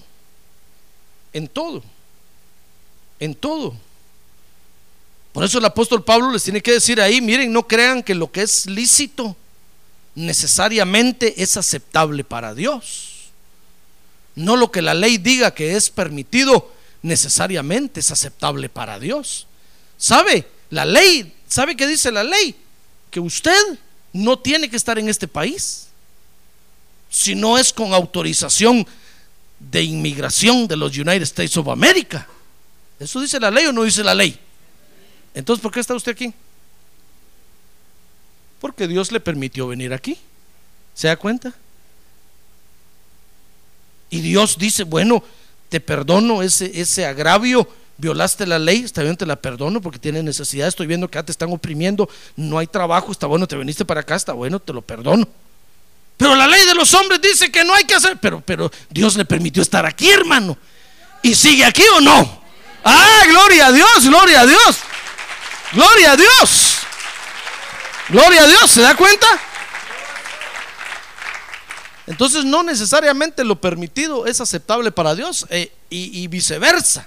en 1.32 1.48
todo, 1.48 1.82
en 3.20 3.34
todo. 3.34 3.74
Por 5.32 5.44
eso 5.44 5.58
el 5.58 5.64
apóstol 5.64 6.04
Pablo 6.04 6.32
les 6.32 6.42
tiene 6.42 6.62
que 6.62 6.72
decir 6.72 7.00
ahí, 7.00 7.20
miren, 7.20 7.52
no 7.52 7.66
crean 7.66 8.02
que 8.02 8.14
lo 8.14 8.30
que 8.30 8.42
es 8.42 8.66
lícito 8.66 9.36
necesariamente 10.14 11.40
es 11.42 11.56
aceptable 11.56 12.24
para 12.24 12.54
Dios. 12.54 13.30
No 14.34 14.56
lo 14.56 14.70
que 14.70 14.82
la 14.82 14.94
ley 14.94 15.18
diga 15.18 15.54
que 15.54 15.76
es 15.76 15.90
permitido 15.90 16.72
necesariamente 17.02 18.00
es 18.00 18.10
aceptable 18.10 18.68
para 18.68 18.98
Dios. 18.98 19.46
¿Sabe? 19.96 20.46
La 20.70 20.84
ley, 20.84 21.34
¿sabe 21.48 21.76
qué 21.76 21.86
dice 21.86 22.10
la 22.10 22.24
ley? 22.24 22.54
Usted 23.18 23.78
no 24.12 24.38
tiene 24.38 24.68
que 24.68 24.76
estar 24.76 24.98
en 24.98 25.08
este 25.08 25.28
país 25.28 25.88
si 27.10 27.34
no 27.34 27.58
es 27.58 27.72
con 27.72 27.92
autorización 27.94 28.86
de 29.58 29.82
inmigración 29.82 30.68
de 30.68 30.76
los 30.76 30.96
United 30.96 31.22
States 31.22 31.56
of 31.56 31.68
America. 31.68 32.26
¿Eso 32.98 33.20
dice 33.20 33.40
la 33.40 33.50
ley 33.50 33.66
o 33.66 33.72
no 33.72 33.84
dice 33.84 34.02
la 34.02 34.14
ley? 34.14 34.38
Entonces, 35.34 35.62
¿por 35.62 35.72
qué 35.72 35.80
está 35.80 35.94
usted 35.94 36.12
aquí? 36.12 36.32
Porque 38.60 38.88
Dios 38.88 39.12
le 39.12 39.20
permitió 39.20 39.68
venir 39.68 39.92
aquí. 39.92 40.18
¿Se 40.94 41.06
da 41.06 41.16
cuenta? 41.16 41.54
Y 44.10 44.20
Dios 44.20 44.58
dice, 44.58 44.84
bueno, 44.84 45.22
te 45.68 45.80
perdono 45.80 46.42
ese, 46.42 46.80
ese 46.80 47.06
agravio, 47.06 47.68
violaste 47.98 48.46
la 48.46 48.58
ley, 48.58 48.82
está 48.84 49.02
bien, 49.02 49.16
te 49.16 49.26
la 49.26 49.36
perdono 49.36 49.82
porque 49.82 49.98
tienes 49.98 50.24
necesidad, 50.24 50.68
estoy 50.68 50.86
viendo 50.86 51.08
que 51.08 51.22
te 51.22 51.32
están 51.32 51.52
oprimiendo, 51.52 52.08
no 52.36 52.58
hay 52.58 52.68
trabajo, 52.68 53.12
está 53.12 53.26
bueno, 53.26 53.46
te 53.46 53.56
viniste 53.56 53.84
para 53.84 54.00
acá, 54.00 54.14
está 54.14 54.32
bueno, 54.32 54.60
te 54.60 54.72
lo 54.72 54.80
perdono. 54.80 55.28
Pero 56.16 56.34
la 56.34 56.46
ley 56.46 56.64
de 56.64 56.74
los 56.74 56.94
hombres 56.94 57.20
dice 57.20 57.50
que 57.50 57.64
no 57.64 57.74
hay 57.74 57.84
que 57.84 57.94
hacer, 57.94 58.16
pero, 58.20 58.40
pero 58.40 58.70
Dios 58.88 59.16
le 59.16 59.24
permitió 59.24 59.62
estar 59.62 59.84
aquí, 59.84 60.10
hermano. 60.10 60.56
¿Y 61.22 61.34
sigue 61.34 61.64
aquí 61.64 61.82
o 61.96 62.00
no? 62.00 62.42
Ah, 62.84 63.22
gloria 63.28 63.66
a 63.66 63.72
Dios, 63.72 64.04
gloria 64.04 64.40
a 64.40 64.46
Dios. 64.46 64.78
Gloria 65.72 66.12
a 66.12 66.16
Dios. 66.16 66.78
Gloria 68.08 68.44
a 68.44 68.46
Dios, 68.46 68.70
¿se 68.70 68.80
da 68.80 68.96
cuenta? 68.96 69.26
Entonces 72.06 72.44
no 72.44 72.62
necesariamente 72.62 73.44
lo 73.44 73.60
permitido 73.60 74.26
es 74.26 74.40
aceptable 74.40 74.90
para 74.90 75.14
Dios 75.14 75.46
eh, 75.50 75.72
y 75.90 76.26
viceversa. 76.28 77.06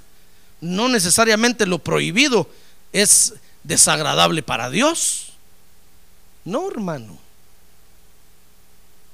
No 0.61 0.87
necesariamente 0.87 1.65
lo 1.65 1.79
prohibido 1.79 2.47
es 2.93 3.33
desagradable 3.63 4.43
para 4.43 4.69
Dios. 4.69 5.33
No, 6.45 6.69
hermano. 6.69 7.17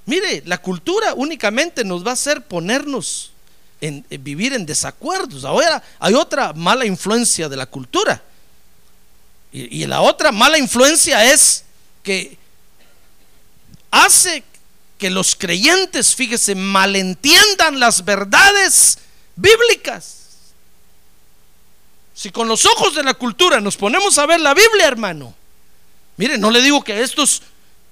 Mire, 0.06 0.42
la 0.46 0.58
cultura 0.58 1.14
únicamente 1.14 1.84
nos 1.84 2.06
va 2.06 2.12
a 2.12 2.14
hacer 2.14 2.42
ponernos 2.44 3.32
en, 3.82 4.06
vivir 4.10 4.54
en 4.54 4.66
desacuerdos. 4.66 5.44
Ahora 5.44 5.84
hay 6.00 6.14
otra 6.14 6.54
mala 6.54 6.86
influencia 6.86 7.50
de 7.50 7.58
la 7.58 7.66
cultura. 7.66 8.22
Y, 9.52 9.84
y, 9.84 9.86
la 9.86 10.02
otra 10.02 10.32
mala 10.32 10.58
influencia 10.58 11.32
es 11.32 11.64
que 12.04 12.38
hace 13.92 14.44
que 14.98 15.10
los 15.10 15.36
creyentes, 15.36 16.16
fíjese, 16.16 16.56
malentiendan 16.56 17.80
las 17.80 18.04
verdades 18.04 18.98
bíblicas. 19.36 20.17
Si 22.18 22.32
con 22.32 22.48
los 22.48 22.66
ojos 22.66 22.96
de 22.96 23.04
la 23.04 23.14
cultura 23.14 23.62
nos 23.62 23.78
ponemos 23.78 24.18
a 24.18 24.26
ver 24.26 24.42
la 24.42 24.56
Biblia, 24.56 24.88
hermano, 24.88 25.36
mire, 26.16 26.40
no 26.40 26.50
le 26.50 26.64
digo 26.64 26.84
que 26.84 27.00
estos, 27.00 27.44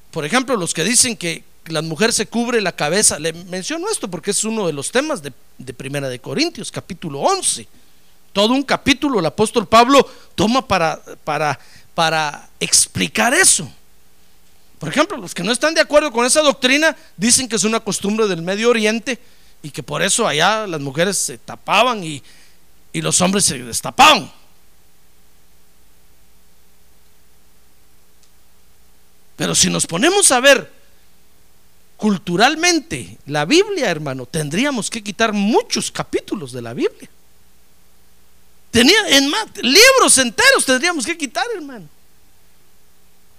por 0.10 0.26
ejemplo, 0.26 0.56
los 0.56 0.74
que 0.74 0.84
dicen 0.84 1.16
que 1.16 1.44
la 1.68 1.84
mujer 1.84 2.12
se 2.12 2.26
cubre 2.26 2.60
la 2.60 2.72
cabeza, 2.72 3.20
le 3.20 3.34
menciono 3.34 3.88
esto 3.88 4.10
porque 4.10 4.32
es 4.32 4.44
uno 4.44 4.66
de 4.66 4.74
los 4.74 4.90
temas 4.90 5.22
de, 5.22 5.32
de 5.60 5.74
Primera 5.76 6.10
de 6.10 6.18
Corintios, 6.18 6.72
capítulo 6.72 7.20
11. 7.20 7.68
Todo 8.34 8.56
un 8.56 8.64
capítulo 8.64 9.20
el 9.20 9.28
apóstol 9.28 9.68
Pablo 9.68 10.10
toma 10.34 10.68
para, 10.68 11.00
para, 11.24 11.60
para 11.94 12.50
explicar 12.60 13.32
eso. 13.32 13.72
Por 14.80 14.90
ejemplo, 14.90 15.18
los 15.18 15.36
que 15.36 15.44
no 15.44 15.52
están 15.52 15.76
de 15.76 15.82
acuerdo 15.82 16.12
con 16.12 16.26
esa 16.26 16.42
doctrina 16.42 16.98
dicen 17.16 17.48
que 17.48 17.58
es 17.58 17.64
una 17.64 17.80
costumbre 17.80 18.28
del 18.28 18.42
Medio 18.42 18.72
Oriente 18.72 19.20
y 19.62 19.70
que 19.70 19.84
por 19.84 20.02
eso 20.02 20.28
allá 20.28 20.66
las 20.66 20.82
mujeres 20.82 21.16
se 21.16 21.38
tapaban 21.38 22.04
y, 22.04 22.24
y 22.96 23.02
los 23.02 23.20
hombres 23.20 23.44
se 23.44 23.60
destapaban. 23.60 24.32
Pero 29.36 29.54
si 29.54 29.70
nos 29.70 29.86
ponemos 29.86 30.32
a 30.32 30.40
ver 30.40 30.72
culturalmente 31.98 33.18
la 33.26 33.44
Biblia, 33.44 33.90
hermano, 33.92 34.26
tendríamos 34.26 34.90
que 34.90 35.04
quitar 35.04 35.34
muchos 35.34 35.92
capítulos 35.92 36.54
de 36.54 36.62
la 36.62 36.74
Biblia. 36.74 37.10
Tenía 38.72 39.10
en 39.10 39.30
más, 39.30 39.46
libros 39.58 40.18
enteros 40.18 40.66
tendríamos 40.66 41.06
que 41.06 41.18
quitar, 41.18 41.48
hermano. 41.54 41.90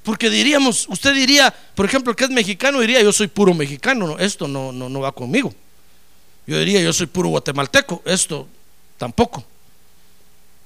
Porque 0.02 0.28
diríamos, 0.28 0.86
usted 0.90 1.14
diría, 1.14 1.50
por 1.74 1.86
ejemplo, 1.86 2.14
que 2.14 2.24
es 2.24 2.30
mexicano, 2.30 2.80
diría, 2.80 3.00
yo 3.00 3.10
soy 3.10 3.28
puro 3.28 3.54
mexicano, 3.54 4.06
no, 4.06 4.18
esto 4.18 4.46
no, 4.46 4.70
no, 4.70 4.90
no 4.90 5.00
va 5.00 5.12
conmigo. 5.12 5.54
Yo 6.46 6.58
diría, 6.58 6.82
yo 6.82 6.92
soy 6.92 7.06
puro 7.06 7.30
guatemalteco, 7.30 8.02
esto 8.04 8.50
tampoco. 8.98 9.44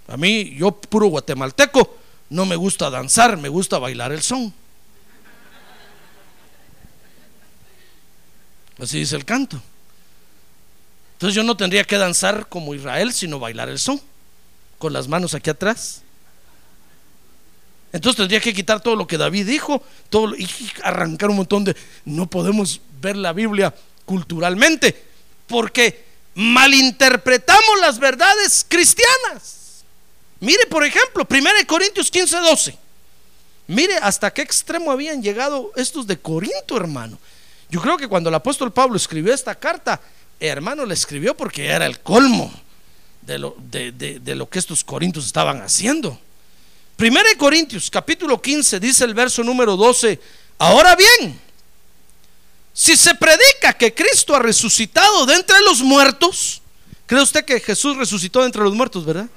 A 0.09 0.17
mí, 0.17 0.55
yo 0.57 0.73
puro 0.73 1.07
guatemalteco, 1.07 1.97
no 2.31 2.47
me 2.47 2.57
gusta 2.57 2.91
danzar, 2.91 3.37
me 3.37 3.49
gusta 3.49 3.79
bailar 3.79 4.13
el 4.13 4.23
son. 4.23 4.53
Así 8.79 8.99
dice 8.99 9.17
el 9.17 9.25
canto. 9.25 9.61
Entonces 11.13 11.35
yo 11.35 11.43
no 11.43 11.57
tendría 11.57 11.85
que 11.85 11.99
danzar 11.99 12.49
como 12.49 12.75
Israel, 12.75 13.13
sino 13.13 13.39
bailar 13.39 13.69
el 13.69 13.79
son, 13.79 14.01
con 14.79 14.93
las 14.93 15.07
manos 15.07 15.35
aquí 15.35 15.51
atrás. 15.51 16.03
Entonces 17.93 18.17
tendría 18.17 18.41
que 18.41 18.55
quitar 18.55 18.81
todo 18.81 18.97
lo 18.97 19.07
que 19.07 19.19
David 19.19 19.47
dijo, 19.47 19.83
todo 20.09 20.35
y 20.35 20.49
arrancar 20.83 21.31
un 21.31 21.37
montón 21.37 21.65
de 21.65 21.77
no 22.05 22.27
podemos 22.27 22.81
ver 23.01 23.17
la 23.17 23.33
Biblia 23.33 23.75
culturalmente 24.05 25.05
porque 25.47 26.10
malinterpretamos 26.41 27.81
las 27.83 27.99
verdades 27.99 28.65
cristianas. 28.67 29.85
Mire, 30.41 30.65
por 30.71 30.83
ejemplo, 30.83 31.27
1 31.29 31.51
Corintios 31.67 32.11
15, 32.11 32.39
12. 32.39 32.79
Mire 33.67 33.97
hasta 33.99 34.33
qué 34.33 34.41
extremo 34.41 34.91
habían 34.91 35.23
llegado 35.23 35.71
estos 35.77 36.07
de 36.07 36.19
Corinto, 36.19 36.79
hermano. 36.79 37.19
Yo 37.69 37.83
creo 37.83 37.99
que 37.99 38.09
cuando 38.09 38.31
el 38.31 38.35
apóstol 38.35 38.73
Pablo 38.73 38.97
escribió 38.97 39.35
esta 39.35 39.55
carta, 39.55 40.01
hermano, 40.41 40.87
le 40.87 40.95
escribió 40.95 41.37
porque 41.37 41.67
era 41.67 41.85
el 41.85 42.01
colmo 42.01 42.51
de 43.21 43.39
lo, 43.39 43.55
de, 43.59 44.35
lo 44.35 44.49
que 44.49 44.61
estos 44.61 44.83
corintios 44.83 45.27
estaban 45.27 45.61
haciendo. 45.61 46.19
Primero 46.97 47.29
Corintios 47.37 47.91
capítulo 47.91 48.41
15 48.41 48.81
dice 48.81 49.05
el 49.05 49.13
verso 49.13 49.45
número 49.45 49.77
12, 49.77 50.19
ahora 50.59 50.97
bien, 50.97 51.39
si 52.73 52.97
se 52.97 53.15
predica 53.15 53.73
que 53.73 53.95
Cristo 53.95 54.35
ha 54.35 54.39
resucitado 54.39 55.27
de 55.27 55.35
entre 55.35 55.61
los 55.63 55.81
muertos, 55.81 56.63
¿cree 57.07 57.23
usted 57.23 57.45
que 57.45 57.61
Jesús 57.61 57.97
resucitó 57.97 58.41
de 58.41 58.47
entre 58.47 58.63
los 58.63 58.75
muertos, 58.75 59.05
verdad? 59.05 59.29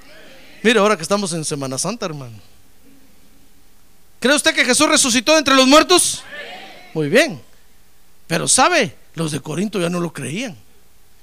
Mire, 0.62 0.80
ahora 0.80 0.96
que 0.96 1.04
estamos 1.04 1.34
en 1.34 1.44
Semana 1.44 1.78
Santa, 1.78 2.06
hermano. 2.06 2.38
¿Cree 4.20 4.36
usted 4.36 4.56
que 4.56 4.64
Jesús 4.64 4.88
resucitó 4.88 5.34
de 5.34 5.40
entre 5.40 5.56
los 5.56 5.68
muertos? 5.68 6.24
Muy 6.94 7.10
bien. 7.10 7.42
Pero 8.28 8.48
sabe, 8.48 8.96
los 9.16 9.32
de 9.32 9.42
Corinto 9.42 9.82
ya 9.82 9.90
no 9.90 10.00
lo 10.00 10.14
creían. 10.14 10.58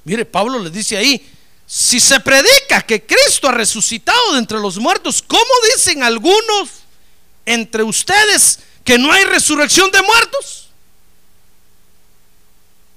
Mire, 0.05 0.25
Pablo 0.25 0.59
le 0.59 0.70
dice 0.70 0.96
ahí, 0.96 1.27
si 1.66 2.01
se 2.01 2.20
predica 2.20 2.83
que 2.83 3.07
Cristo 3.07 3.49
ha 3.49 3.53
resucitado 3.53 4.33
de 4.33 4.40
entre 4.40 4.59
los 4.59 4.79
muertos, 4.79 5.23
¿cómo 5.27 5.51
dicen 5.75 6.03
algunos 6.03 6.68
entre 7.46 7.83
ustedes 7.83 8.59
que 8.85 8.99
no 8.99 9.12
hay 9.12 9.25
resurrección 9.25 9.90
de 9.90 10.03
muertos? 10.03 10.69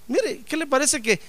Mire, 0.07 0.41
¿qué 0.45 0.57
le 0.57 0.67
parece 0.67 1.01
que 1.01 1.19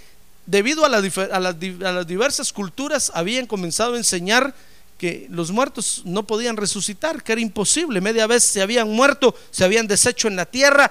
debido 0.46 0.84
a, 0.84 0.88
las, 0.88 2.06
diversas 2.06 2.52
culturas 2.52 3.10
habían 3.14 3.46
comenzado 3.46 3.94
a 3.94 3.98
enseñar 3.98 4.54
que 4.98 5.26
los 5.30 5.50
muertos 5.50 6.02
no 6.04 6.26
podían 6.26 6.56
resucitar, 6.56 7.22
que 7.22 7.32
era 7.32 7.40
imposible, 7.40 8.00
media 8.00 8.26
vez 8.26 8.44
se 8.44 8.62
habían 8.62 8.90
muerto, 8.90 9.34
se 9.50 9.64
habían 9.64 9.86
deshecho 9.86 10.28
en 10.28 10.36
la 10.36 10.46
tierra 10.46 10.90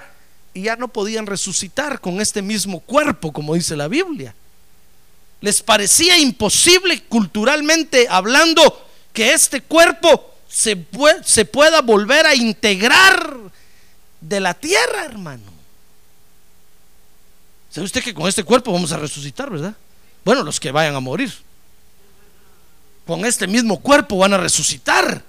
y 0.52 0.62
ya 0.62 0.76
no 0.76 0.88
podían 0.88 1.26
resucitar 1.26 2.00
con 2.00 2.20
este 2.20 2.42
mismo 2.42 2.80
cuerpo, 2.80 3.32
como 3.32 3.54
dice 3.54 3.76
la 3.76 3.88
Biblia. 3.88 4.34
Les 5.40 5.62
parecía 5.62 6.18
imposible 6.18 7.02
culturalmente 7.04 8.06
hablando 8.08 8.86
que 9.12 9.32
este 9.32 9.62
cuerpo 9.62 10.32
se 10.48 10.76
pueda 11.44 11.80
volver 11.80 12.26
a 12.26 12.34
integrar 12.34 13.38
de 14.20 14.40
la 14.40 14.54
tierra, 14.54 15.04
hermano. 15.04 15.53
¿Sabe 17.74 17.86
usted 17.86 18.04
que 18.04 18.14
con 18.14 18.28
este 18.28 18.44
cuerpo 18.44 18.72
vamos 18.72 18.92
a 18.92 18.98
resucitar, 18.98 19.50
verdad? 19.50 19.74
Bueno, 20.24 20.44
los 20.44 20.60
que 20.60 20.70
vayan 20.70 20.94
a 20.94 21.00
morir. 21.00 21.34
Con 23.04 23.24
este 23.24 23.48
mismo 23.48 23.80
cuerpo 23.80 24.16
van 24.18 24.32
a 24.32 24.38
resucitar. 24.38 25.24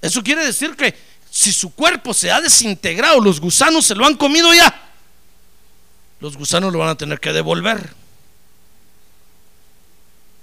Eso 0.00 0.22
quiere 0.22 0.46
decir 0.46 0.74
que 0.76 0.96
si 1.30 1.52
su 1.52 1.74
cuerpo 1.74 2.14
se 2.14 2.30
ha 2.30 2.40
desintegrado, 2.40 3.20
los 3.20 3.38
gusanos 3.38 3.84
se 3.84 3.94
lo 3.94 4.06
han 4.06 4.16
comido 4.16 4.54
ya, 4.54 4.74
los 6.20 6.38
gusanos 6.38 6.72
lo 6.72 6.78
van 6.78 6.88
a 6.88 6.94
tener 6.94 7.20
que 7.20 7.34
devolver. 7.34 7.92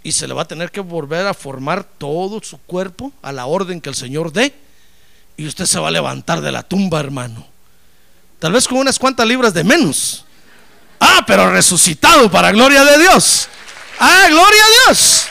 Y 0.03 0.11
se 0.11 0.27
le 0.27 0.35
va 0.35 0.43
a 0.43 0.47
tener 0.47 0.69
que 0.69 0.79
volver 0.79 1.25
a 1.25 1.33
formar 1.33 1.83
todo 1.83 2.39
su 2.43 2.59
cuerpo 2.59 3.11
a 3.23 3.31
la 3.31 3.47
orden 3.47 3.81
que 3.81 3.89
el 3.89 3.95
Señor 3.95 4.31
dé. 4.31 4.53
Y 5.37 5.47
usted 5.47 5.65
se 5.65 5.79
va 5.79 5.87
a 5.87 5.91
levantar 5.91 6.41
de 6.41 6.51
la 6.51 6.61
tumba, 6.61 6.99
hermano. 6.99 7.47
Tal 8.37 8.51
vez 8.51 8.67
con 8.67 8.77
unas 8.77 8.99
cuantas 8.99 9.25
libras 9.25 9.55
de 9.55 9.63
menos. 9.63 10.23
Ah, 10.99 11.23
pero 11.25 11.51
resucitado 11.51 12.29
para 12.31 12.51
gloria 12.51 12.83
de 12.83 12.97
Dios. 12.99 13.49
Ah, 13.99 14.27
gloria 14.29 14.63
a 14.63 14.89
Dios. 14.89 15.27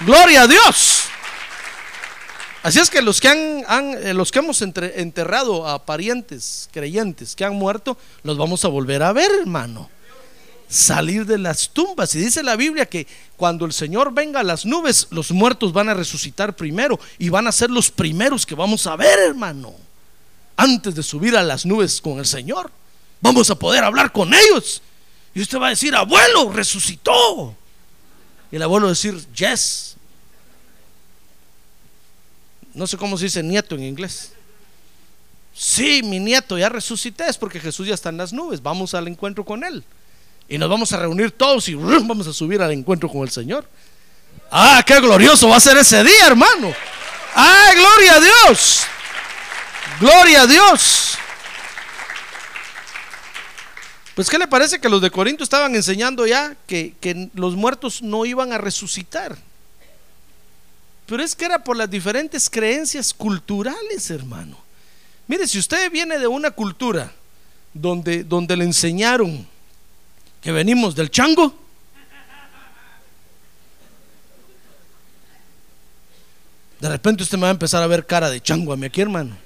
Gloria 0.00 0.42
a 0.42 0.46
Dios. 0.46 1.04
Así 2.62 2.80
es 2.80 2.90
que 2.90 3.00
los 3.00 3.20
que, 3.20 3.28
han, 3.28 3.94
eh, 3.94 4.12
los 4.12 4.32
que 4.32 4.40
hemos 4.40 4.60
enterrado 4.60 5.68
a 5.68 5.86
parientes 5.86 6.68
creyentes 6.72 7.36
que 7.36 7.44
han 7.44 7.54
muerto, 7.54 7.96
los 8.24 8.36
vamos 8.36 8.64
a 8.64 8.68
volver 8.68 9.04
a 9.04 9.12
ver, 9.12 9.30
hermano. 9.30 9.88
Salir 10.68 11.24
de 11.26 11.38
las 11.38 11.68
tumbas. 11.68 12.12
Y 12.16 12.18
dice 12.18 12.42
la 12.42 12.56
Biblia 12.56 12.86
que 12.86 13.06
cuando 13.36 13.66
el 13.66 13.72
Señor 13.72 14.12
venga 14.12 14.40
a 14.40 14.42
las 14.42 14.66
nubes, 14.66 15.06
los 15.10 15.30
muertos 15.30 15.72
van 15.72 15.88
a 15.88 15.94
resucitar 15.94 16.56
primero 16.56 16.98
y 17.18 17.28
van 17.28 17.46
a 17.46 17.52
ser 17.52 17.70
los 17.70 17.90
primeros 17.92 18.44
que 18.44 18.56
vamos 18.56 18.86
a 18.88 18.96
ver, 18.96 19.16
hermano. 19.20 19.72
Antes 20.56 20.96
de 20.96 21.04
subir 21.04 21.36
a 21.36 21.44
las 21.44 21.66
nubes 21.66 22.00
con 22.00 22.18
el 22.18 22.26
Señor, 22.26 22.72
vamos 23.20 23.50
a 23.50 23.54
poder 23.54 23.84
hablar 23.84 24.12
con 24.12 24.32
ellos. 24.32 24.82
Y 25.34 25.42
usted 25.42 25.58
va 25.58 25.66
a 25.66 25.70
decir, 25.70 25.94
abuelo, 25.94 26.50
resucitó. 26.52 27.54
Y 28.50 28.56
el 28.56 28.62
abuelo 28.62 28.86
va 28.86 28.90
a 28.90 28.94
decir, 28.94 29.14
yes, 29.34 29.96
no 32.76 32.86
sé 32.86 32.98
cómo 32.98 33.16
se 33.16 33.24
dice 33.24 33.42
nieto 33.42 33.74
en 33.74 33.84
inglés. 33.84 34.32
Sí, 35.54 36.02
mi 36.02 36.18
nieto 36.18 36.58
ya 36.58 36.68
resucité, 36.68 37.26
es 37.26 37.38
porque 37.38 37.58
Jesús 37.58 37.86
ya 37.86 37.94
está 37.94 38.10
en 38.10 38.18
las 38.18 38.34
nubes. 38.34 38.62
Vamos 38.62 38.92
al 38.94 39.08
encuentro 39.08 39.44
con 39.44 39.64
Él. 39.64 39.82
Y 40.46 40.58
nos 40.58 40.68
vamos 40.68 40.92
a 40.92 40.98
reunir 40.98 41.30
todos 41.30 41.68
y 41.70 41.74
vamos 41.74 42.26
a 42.26 42.34
subir 42.34 42.60
al 42.60 42.72
encuentro 42.72 43.08
con 43.08 43.22
el 43.22 43.30
Señor. 43.30 43.66
Ah, 44.50 44.82
qué 44.86 45.00
glorioso 45.00 45.48
va 45.48 45.56
a 45.56 45.60
ser 45.60 45.78
ese 45.78 46.04
día, 46.04 46.26
hermano. 46.26 46.72
Ah, 47.34 47.70
gloria 47.74 48.14
a 48.16 48.20
Dios. 48.20 48.86
Gloria 49.98 50.42
a 50.42 50.46
Dios. 50.46 51.18
Pues, 54.16 54.30
¿qué 54.30 54.38
le 54.38 54.48
parece 54.48 54.80
que 54.80 54.88
los 54.88 55.02
de 55.02 55.10
Corinto 55.10 55.44
estaban 55.44 55.74
enseñando 55.74 56.26
ya 56.26 56.56
que, 56.66 56.94
que 57.02 57.28
los 57.34 57.54
muertos 57.54 58.00
no 58.00 58.24
iban 58.24 58.50
a 58.50 58.56
resucitar? 58.56 59.36
Pero 61.04 61.22
es 61.22 61.36
que 61.36 61.44
era 61.44 61.62
por 61.62 61.76
las 61.76 61.90
diferentes 61.90 62.48
creencias 62.48 63.12
culturales, 63.12 64.10
hermano. 64.10 64.56
Mire, 65.26 65.46
si 65.46 65.58
usted 65.58 65.92
viene 65.92 66.18
de 66.18 66.26
una 66.26 66.50
cultura 66.50 67.12
donde, 67.74 68.24
donde 68.24 68.56
le 68.56 68.64
enseñaron 68.64 69.46
que 70.40 70.50
venimos 70.50 70.94
del 70.94 71.10
chango, 71.10 71.54
de 76.80 76.88
repente 76.88 77.22
usted 77.22 77.36
me 77.36 77.42
va 77.42 77.48
a 77.48 77.50
empezar 77.50 77.82
a 77.82 77.86
ver 77.86 78.06
cara 78.06 78.30
de 78.30 78.40
chango 78.40 78.72
a 78.72 78.78
mí 78.78 78.86
aquí, 78.86 79.02
hermano. 79.02 79.36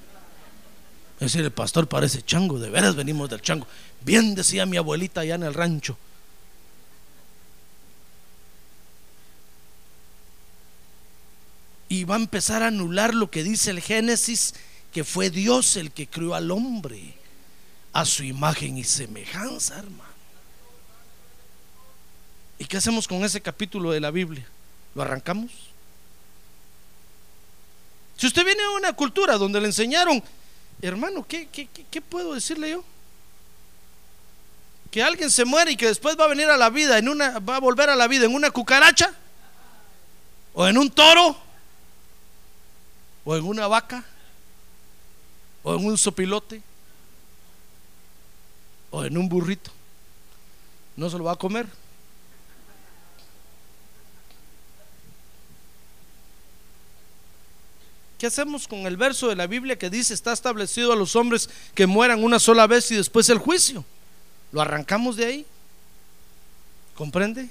Es 1.15 1.33
decir, 1.33 1.41
el 1.41 1.51
pastor 1.51 1.89
parece 1.89 2.21
chango, 2.21 2.57
de 2.57 2.69
veras 2.69 2.95
venimos 2.95 3.29
del 3.29 3.41
chango. 3.41 3.67
Bien 4.03 4.35
decía 4.35 4.65
mi 4.65 4.77
abuelita 4.77 5.21
allá 5.21 5.35
en 5.35 5.43
el 5.43 5.53
rancho. 5.53 5.97
y 11.91 12.05
va 12.05 12.15
a 12.15 12.19
empezar 12.19 12.63
a 12.63 12.67
anular 12.67 13.13
lo 13.13 13.29
que 13.29 13.43
dice 13.43 13.69
el 13.69 13.81
Génesis, 13.81 14.53
que 14.93 15.03
fue 15.03 15.29
Dios 15.29 15.75
el 15.75 15.91
que 15.91 16.07
creó 16.07 16.35
al 16.35 16.49
hombre 16.49 17.15
a 17.91 18.05
su 18.05 18.23
imagen 18.23 18.77
y 18.77 18.85
semejanza, 18.85 19.77
hermano. 19.77 20.09
¿Y 22.57 22.63
qué 22.63 22.77
hacemos 22.77 23.09
con 23.09 23.25
ese 23.25 23.41
capítulo 23.41 23.91
de 23.91 23.99
la 23.99 24.09
Biblia? 24.09 24.47
¿Lo 24.95 25.01
arrancamos? 25.01 25.51
Si 28.15 28.25
usted 28.25 28.45
viene 28.45 28.63
a 28.63 28.69
una 28.69 28.93
cultura 28.93 29.37
donde 29.37 29.59
le 29.59 29.67
enseñaron, 29.67 30.23
hermano, 30.81 31.27
¿qué, 31.27 31.49
qué, 31.51 31.67
qué 31.67 32.01
puedo 32.01 32.33
decirle 32.33 32.69
yo? 32.69 32.85
Que 34.91 35.01
alguien 35.01 35.31
se 35.31 35.45
muere 35.45 35.71
y 35.71 35.77
que 35.77 35.87
después 35.87 36.19
va 36.19 36.25
a 36.25 36.27
venir 36.27 36.49
a 36.49 36.57
la 36.57 36.69
vida 36.69 36.97
en 36.97 37.07
una, 37.07 37.39
va 37.39 37.55
a 37.55 37.59
volver 37.59 37.89
a 37.89 37.95
la 37.95 38.07
vida 38.07 38.25
en 38.25 38.35
una 38.35 38.51
cucaracha. 38.51 39.13
o 40.53 40.67
en 40.67 40.77
un 40.77 40.91
toro, 40.91 41.37
o 43.23 43.37
en 43.37 43.45
una 43.45 43.67
vaca, 43.67 44.03
o 45.63 45.75
en 45.75 45.85
un 45.85 45.97
sopilote, 45.97 46.61
o 48.89 49.05
en 49.05 49.17
un 49.17 49.29
burrito. 49.29 49.71
No 50.97 51.09
se 51.09 51.17
lo 51.17 51.23
va 51.23 51.31
a 51.31 51.37
comer. 51.37 51.67
¿Qué 58.17 58.27
hacemos 58.27 58.67
con 58.67 58.79
el 58.79 58.97
verso 58.97 59.29
de 59.29 59.35
la 59.35 59.47
Biblia 59.47 59.79
que 59.79 59.89
dice 59.89 60.13
está 60.13 60.31
establecido 60.31 60.93
a 60.93 60.95
los 60.95 61.15
hombres 61.15 61.49
que 61.73 61.87
mueran 61.87 62.23
una 62.23 62.37
sola 62.37 62.67
vez 62.67 62.91
y 62.91 62.95
después 62.95 63.29
el 63.29 63.39
juicio? 63.39 63.83
¿Lo 64.51 64.61
arrancamos 64.61 65.15
de 65.15 65.25
ahí? 65.25 65.45
¿Comprende? 66.95 67.49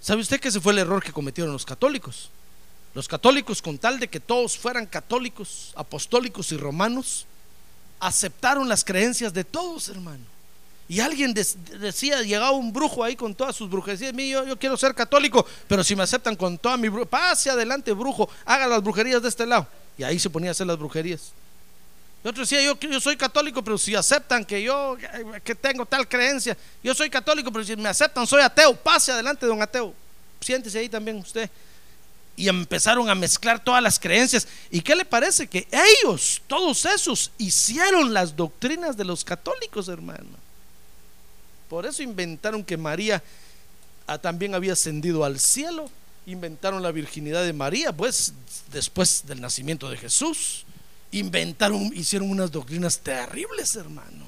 ¿Sabe 0.00 0.20
usted 0.20 0.40
que 0.40 0.48
ese 0.48 0.60
fue 0.60 0.72
el 0.72 0.80
error 0.80 1.02
que 1.02 1.12
cometieron 1.12 1.52
los 1.52 1.64
católicos? 1.64 2.30
Los 2.94 3.08
católicos, 3.08 3.62
con 3.62 3.78
tal 3.78 4.00
de 4.00 4.08
que 4.08 4.20
todos 4.20 4.58
fueran 4.58 4.86
católicos, 4.86 5.72
apostólicos 5.76 6.52
y 6.52 6.56
romanos, 6.56 7.26
aceptaron 8.00 8.68
las 8.68 8.84
creencias 8.84 9.32
de 9.32 9.44
todos, 9.44 9.88
hermano. 9.88 10.24
Y 10.88 11.00
alguien 11.00 11.32
decía, 11.32 12.20
llegaba 12.20 12.50
un 12.50 12.72
brujo 12.72 13.02
ahí 13.04 13.16
con 13.16 13.34
todas 13.34 13.56
sus 13.56 13.70
brujerías. 13.70 14.12
Yo, 14.12 14.44
yo 14.44 14.58
quiero 14.58 14.76
ser 14.76 14.94
católico, 14.94 15.46
pero 15.68 15.84
si 15.84 15.96
me 15.96 16.02
aceptan 16.02 16.36
con 16.36 16.58
toda 16.58 16.76
mi 16.76 16.88
brujería, 16.88 17.10
pase 17.10 17.48
adelante, 17.48 17.92
brujo, 17.92 18.28
haga 18.44 18.66
las 18.66 18.82
brujerías 18.82 19.22
de 19.22 19.28
este 19.28 19.46
lado. 19.46 19.66
Y 19.96 20.02
ahí 20.02 20.18
se 20.18 20.28
ponía 20.28 20.50
a 20.50 20.52
hacer 20.52 20.66
las 20.66 20.78
brujerías. 20.78 21.32
Otro 22.24 22.42
decía, 22.42 22.62
yo, 22.62 22.78
yo 22.78 23.00
soy 23.00 23.16
católico, 23.16 23.64
pero 23.64 23.76
si 23.76 23.96
aceptan 23.96 24.44
que 24.44 24.62
yo 24.62 24.96
que 25.42 25.56
tengo 25.56 25.84
tal 25.84 26.08
creencia, 26.08 26.56
yo 26.82 26.94
soy 26.94 27.10
católico, 27.10 27.50
pero 27.50 27.64
si 27.64 27.74
me 27.74 27.88
aceptan 27.88 28.26
soy 28.28 28.42
ateo, 28.42 28.76
pase 28.76 29.10
adelante, 29.10 29.44
don 29.44 29.60
ateo. 29.60 29.92
Siéntese 30.40 30.78
ahí 30.78 30.88
también 30.88 31.16
usted. 31.16 31.50
Y 32.36 32.48
empezaron 32.48 33.10
a 33.10 33.14
mezclar 33.16 33.62
todas 33.62 33.82
las 33.82 33.98
creencias. 33.98 34.46
¿Y 34.70 34.80
qué 34.80 34.94
le 34.94 35.04
parece? 35.04 35.48
Que 35.48 35.66
ellos, 35.72 36.40
todos 36.46 36.84
esos, 36.84 37.32
hicieron 37.38 38.14
las 38.14 38.36
doctrinas 38.36 38.96
de 38.96 39.04
los 39.04 39.24
católicos, 39.24 39.88
hermano. 39.88 40.38
Por 41.68 41.86
eso 41.86 42.04
inventaron 42.04 42.64
que 42.64 42.76
María 42.76 43.22
ah, 44.06 44.18
también 44.18 44.54
había 44.54 44.74
ascendido 44.74 45.24
al 45.24 45.40
cielo. 45.40 45.90
Inventaron 46.26 46.82
la 46.84 46.92
virginidad 46.92 47.44
de 47.44 47.52
María, 47.52 47.92
pues 47.92 48.32
después 48.70 49.26
del 49.26 49.40
nacimiento 49.40 49.90
de 49.90 49.96
Jesús 49.96 50.64
inventaron, 51.12 51.92
hicieron 51.94 52.30
unas 52.30 52.50
doctrinas 52.50 52.98
terribles, 52.98 53.76
hermano. 53.76 54.26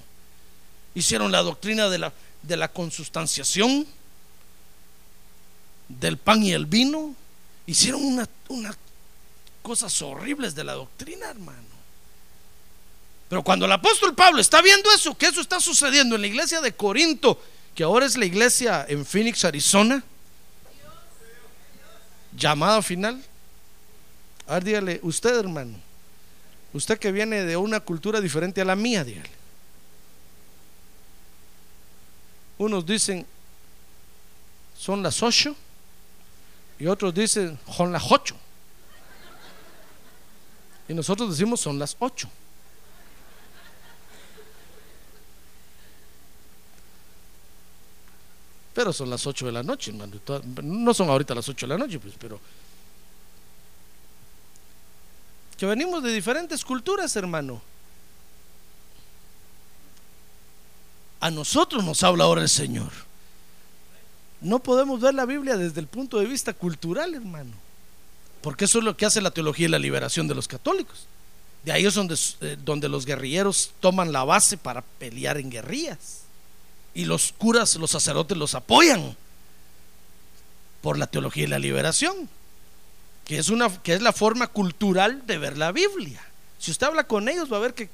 Hicieron 0.94 1.32
la 1.32 1.42
doctrina 1.42 1.88
de 1.88 1.98
la, 1.98 2.12
de 2.42 2.56
la 2.56 2.68
consustanciación, 2.68 3.86
del 5.88 6.16
pan 6.18 6.42
y 6.42 6.52
el 6.52 6.66
vino. 6.66 7.14
Hicieron 7.66 8.04
unas 8.04 8.28
una 8.48 8.76
cosas 9.62 10.00
horribles 10.02 10.54
de 10.54 10.62
la 10.62 10.74
doctrina, 10.74 11.30
hermano. 11.30 11.74
Pero 13.30 13.42
cuando 13.42 13.64
el 13.64 13.72
apóstol 13.72 14.14
Pablo 14.14 14.40
está 14.40 14.60
viendo 14.60 14.92
eso, 14.92 15.16
que 15.16 15.26
eso 15.26 15.40
está 15.40 15.58
sucediendo 15.58 16.14
en 16.14 16.20
la 16.20 16.26
iglesia 16.26 16.60
de 16.60 16.74
Corinto, 16.74 17.42
que 17.74 17.82
ahora 17.82 18.04
es 18.04 18.16
la 18.16 18.26
iglesia 18.26 18.84
en 18.86 19.06
Phoenix, 19.06 19.42
Arizona, 19.44 20.04
llamada 22.36 22.82
final. 22.82 23.24
A 24.46 24.54
ver, 24.54 24.64
dígale, 24.64 25.00
usted 25.02 25.34
hermano, 25.34 25.78
Usted 26.74 26.98
que 26.98 27.12
viene 27.12 27.44
de 27.44 27.56
una 27.56 27.78
cultura 27.80 28.20
diferente 28.20 28.60
a 28.60 28.64
la 28.64 28.74
mía, 28.74 29.04
dígale. 29.04 29.30
Unos 32.58 32.84
dicen, 32.84 33.24
son 34.76 35.00
las 35.00 35.22
ocho, 35.22 35.54
y 36.78 36.86
otros 36.86 37.14
dicen, 37.14 37.58
son 37.72 37.92
las 37.92 38.10
ocho. 38.10 38.36
Y 40.88 40.94
nosotros 40.94 41.30
decimos, 41.30 41.60
son 41.60 41.78
las 41.78 41.96
ocho. 42.00 42.28
Pero 48.74 48.92
son 48.92 49.08
las 49.08 49.24
ocho 49.28 49.46
de 49.46 49.52
la 49.52 49.62
noche, 49.62 49.92
hermano. 49.92 50.20
No 50.60 50.92
son 50.92 51.08
ahorita 51.08 51.36
las 51.36 51.48
ocho 51.48 51.66
de 51.66 51.72
la 51.72 51.78
noche, 51.78 52.00
pues, 52.00 52.14
pero 52.18 52.40
que 55.54 55.66
venimos 55.66 56.02
de 56.02 56.12
diferentes 56.12 56.64
culturas, 56.64 57.14
hermano. 57.16 57.60
A 61.20 61.30
nosotros 61.30 61.84
nos 61.84 62.02
habla 62.02 62.24
ahora 62.24 62.42
el 62.42 62.48
Señor. 62.48 62.90
No 64.40 64.58
podemos 64.58 65.00
ver 65.00 65.14
la 65.14 65.24
Biblia 65.24 65.56
desde 65.56 65.80
el 65.80 65.86
punto 65.86 66.18
de 66.18 66.26
vista 66.26 66.52
cultural, 66.52 67.14
hermano. 67.14 67.52
Porque 68.42 68.66
eso 68.66 68.78
es 68.78 68.84
lo 68.84 68.96
que 68.96 69.06
hace 69.06 69.22
la 69.22 69.30
teología 69.30 69.66
y 69.66 69.70
la 69.70 69.78
liberación 69.78 70.28
de 70.28 70.34
los 70.34 70.46
católicos. 70.46 71.06
De 71.64 71.72
ahí 71.72 71.86
es 71.86 71.94
donde, 71.94 72.14
eh, 72.42 72.58
donde 72.62 72.90
los 72.90 73.06
guerrilleros 73.06 73.70
toman 73.80 74.12
la 74.12 74.24
base 74.24 74.58
para 74.58 74.82
pelear 74.82 75.38
en 75.38 75.50
guerrillas. 75.50 76.24
Y 76.92 77.06
los 77.06 77.32
curas, 77.32 77.76
los 77.76 77.90
sacerdotes 77.90 78.36
los 78.36 78.54
apoyan 78.54 79.16
por 80.82 80.98
la 80.98 81.06
teología 81.06 81.44
y 81.44 81.46
la 81.46 81.58
liberación 81.58 82.28
que 83.24 83.38
es, 83.38 83.48
una, 83.48 83.70
que 83.82 83.94
es 83.94 84.02
la 84.02 84.12
forma 84.12 84.46
cultural 84.48 85.26
de 85.26 85.38
ver 85.38 85.56
la 85.56 85.72
Biblia. 85.72 86.20
Si 86.58 86.70
usted 86.70 86.86
habla 86.86 87.04
con 87.04 87.28
ellos, 87.28 87.52
va 87.52 87.56
a 87.56 87.60
ver 87.60 87.74
que, 87.74 87.88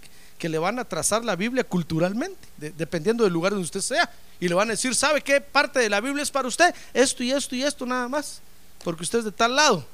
le 0.48 0.58
van 0.58 0.78
a 0.78 0.84
trazar 0.84 1.24
la 1.24 1.36
Biblia 1.36 1.64
culturalmente, 1.64 2.48
dependiendo 2.56 3.24
del 3.24 3.32
lugar 3.32 3.52
donde 3.52 3.64
usted 3.64 3.80
sea. 3.80 4.10
Y 4.40 4.48
le 4.48 4.54
van 4.54 4.68
a 4.68 4.72
decir, 4.72 4.94
¿sabe 4.94 5.20
qué 5.20 5.40
parte 5.40 5.80
de 5.80 5.90
la 5.90 6.00
Biblia 6.00 6.22
es 6.22 6.30
para 6.30 6.48
usted? 6.48 6.74
Esto 6.94 7.22
y 7.22 7.30
esto 7.30 7.54
y 7.54 7.62
esto 7.62 7.84
nada 7.84 8.08
más, 8.08 8.40
porque 8.82 9.02
usted 9.02 9.18
es 9.18 9.24
de 9.26 9.32
tal 9.32 9.54
lado. 9.54 9.84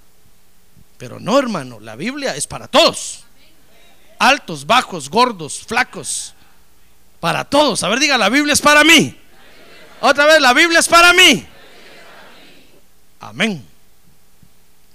Pero 0.98 1.18
no, 1.18 1.38
hermano, 1.38 1.80
la 1.80 1.96
Biblia 1.96 2.36
es 2.36 2.46
para 2.46 2.68
todos. 2.68 3.24
Altos, 4.18 4.66
bajos, 4.66 5.10
gordos, 5.10 5.64
flacos. 5.66 6.32
Para 7.20 7.44
todos. 7.44 7.82
A 7.82 7.88
ver, 7.88 7.98
diga, 7.98 8.16
la 8.16 8.28
Biblia 8.28 8.52
es 8.52 8.60
para 8.60 8.84
mí. 8.84 9.18
Otra 10.00 10.26
vez, 10.26 10.40
la 10.40 10.54
Biblia 10.54 10.78
es 10.78 10.88
para 10.88 11.12
mí. 11.12 11.46
Amén. 13.20 13.75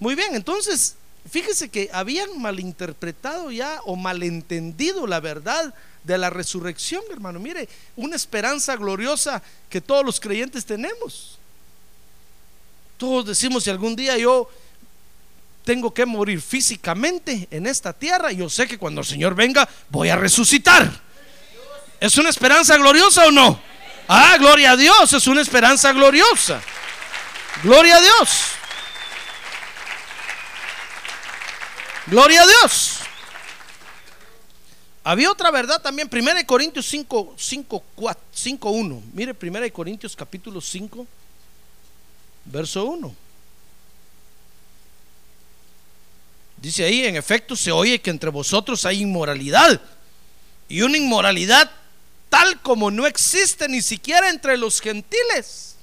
Muy 0.02 0.16
bien, 0.16 0.34
entonces, 0.34 0.96
fíjese 1.30 1.70
que 1.70 1.88
habían 1.94 2.42
malinterpretado 2.42 3.52
ya 3.52 3.82
o 3.86 3.96
malentendido 3.96 5.06
la 5.06 5.20
verdad 5.20 5.76
de 6.04 6.18
la 6.18 6.32
resurrección, 6.32 7.04
hermano. 7.12 7.40
Mire, 7.40 7.70
una 7.96 8.16
esperanza 8.16 8.76
gloriosa 8.76 9.44
que 9.70 9.80
todos 9.80 10.04
los 10.04 10.20
creyentes 10.20 10.66
tenemos. 10.66 11.38
Todos 12.98 13.28
decimos, 13.28 13.64
si 13.64 13.70
algún 13.70 13.96
día 13.96 14.18
yo 14.18 14.50
tengo 15.64 15.94
que 15.94 16.08
morir 16.08 16.42
físicamente 16.42 17.48
en 17.52 17.68
esta 17.68 17.94
tierra, 17.94 18.32
yo 18.32 18.50
sé 18.50 18.68
que 18.68 18.80
cuando 18.80 19.02
el 19.02 19.08
Señor 19.08 19.36
venga 19.36 19.70
voy 19.90 20.10
a 20.10 20.16
resucitar. 20.16 20.92
¿Es 22.00 22.18
una 22.18 22.30
esperanza 22.30 22.76
gloriosa 22.76 23.28
o 23.28 23.32
no? 23.32 23.62
Ah, 24.08 24.36
gloria 24.40 24.72
a 24.72 24.78
Dios, 24.78 25.14
es 25.14 25.28
una 25.28 25.42
esperanza 25.42 25.94
gloriosa. 25.94 26.60
Gloria 27.62 27.98
a 27.98 28.02
Dios. 28.02 28.61
Gloria 32.08 32.42
a 32.42 32.48
Dios. 32.48 33.00
Había 35.04 35.32
otra 35.32 35.52
verdad 35.52 35.82
también, 35.82 36.10
1 36.12 36.46
Corintios 36.46 36.86
5, 36.88 37.36
5, 37.38 37.84
5, 38.34 38.70
1. 38.70 39.04
Mire, 39.14 39.36
1 39.40 39.74
Corintios 39.74 40.16
capítulo 40.16 40.62
5, 40.62 41.08
verso 42.46 42.86
1. 42.86 43.16
Dice 46.58 46.84
ahí, 46.84 47.06
en 47.06 47.16
efecto, 47.16 47.56
se 47.56 47.72
oye 47.72 48.00
que 48.00 48.12
entre 48.12 48.30
vosotros 48.30 48.86
hay 48.86 49.02
inmoralidad. 49.02 49.82
Y 50.70 50.84
una 50.84 50.98
inmoralidad 50.98 51.70
tal 52.30 52.62
como 52.62 52.92
no 52.92 53.08
existe 53.08 53.68
ni 53.68 53.82
siquiera 53.82 54.30
entre 54.30 54.58
los 54.58 54.80
gentiles. 54.80 55.76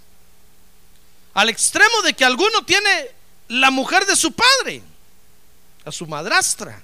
Al 1.35 1.49
extremo 1.49 2.03
de 2.05 2.15
que 2.15 2.25
alguno 2.25 2.65
tiene 2.65 3.11
la 3.49 3.71
mujer 3.71 4.07
de 4.07 4.17
su 4.17 4.33
padre 4.33 4.83
a 5.89 5.93
su 5.93 6.07
madrastra. 6.07 6.83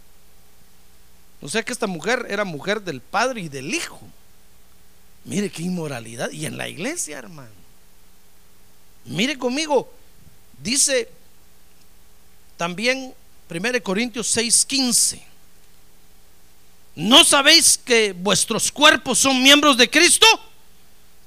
O 1.41 1.49
sea 1.49 1.63
que 1.63 1.73
esta 1.73 1.87
mujer 1.87 2.27
era 2.29 2.45
mujer 2.45 2.81
del 2.81 3.01
padre 3.01 3.43
y 3.43 3.49
del 3.49 3.75
hijo. 3.75 4.01
Mire 5.25 5.51
qué 5.51 5.63
inmoralidad. 5.63 6.31
Y 6.31 6.47
en 6.47 6.57
la 6.57 6.69
iglesia, 6.69 7.19
hermano. 7.19 7.51
Mire 9.05 9.39
conmigo. 9.39 9.93
Dice 10.63 11.09
también 12.57 13.15
1 13.49 13.83
Corintios 13.83 14.35
6:15. 14.37 15.23
¿No 16.97 17.25
sabéis 17.25 17.77
que 17.77 18.13
vuestros 18.13 18.71
cuerpos 18.71 19.19
son 19.19 19.43
miembros 19.43 19.77
de 19.77 19.91
Cristo? 19.91 20.27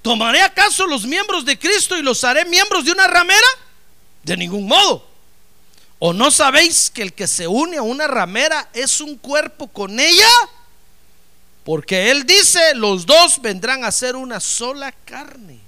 ¿Tomaré 0.02 0.42
acaso 0.42 0.88
los 0.88 1.06
miembros 1.06 1.44
de 1.44 1.60
Cristo 1.60 1.98
y 1.98 2.02
los 2.02 2.24
haré 2.24 2.46
miembros 2.46 2.86
de 2.86 2.92
una 2.92 3.08
ramera? 3.08 3.48
De 4.24 4.38
ningún 4.38 4.66
modo. 4.66 5.07
¿O 6.00 6.14
no 6.14 6.30
sabéis 6.30 6.92
que 6.92 7.02
el 7.02 7.14
que 7.14 7.28
se 7.28 7.48
une 7.48 7.78
a 7.78 7.82
una 7.82 8.08
ramera 8.08 8.70
es 8.74 9.02
un 9.02 9.18
cuerpo 9.18 9.68
con 9.68 10.00
ella? 10.00 10.30
Porque 11.64 12.12
Él 12.12 12.26
dice, 12.26 12.76
los 12.76 13.06
dos 13.06 13.42
vendrán 13.42 13.84
a 13.84 13.92
ser 13.92 14.16
una 14.16 14.40
sola 14.40 14.92
carne. 14.92 15.60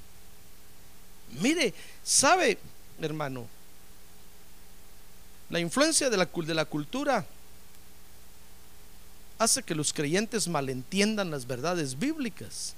Mire, 1.41 1.73
¿sabe, 2.03 2.59
hermano? 3.01 3.47
La 5.49 5.59
influencia 5.59 6.09
de 6.09 6.17
la, 6.17 6.25
de 6.25 6.53
la 6.53 6.65
cultura 6.65 7.25
hace 9.39 9.63
que 9.63 9.73
los 9.73 9.93
creyentes 9.93 10.47
malentiendan 10.47 11.31
las 11.31 11.47
verdades 11.47 11.97
bíblicas. 11.97 12.75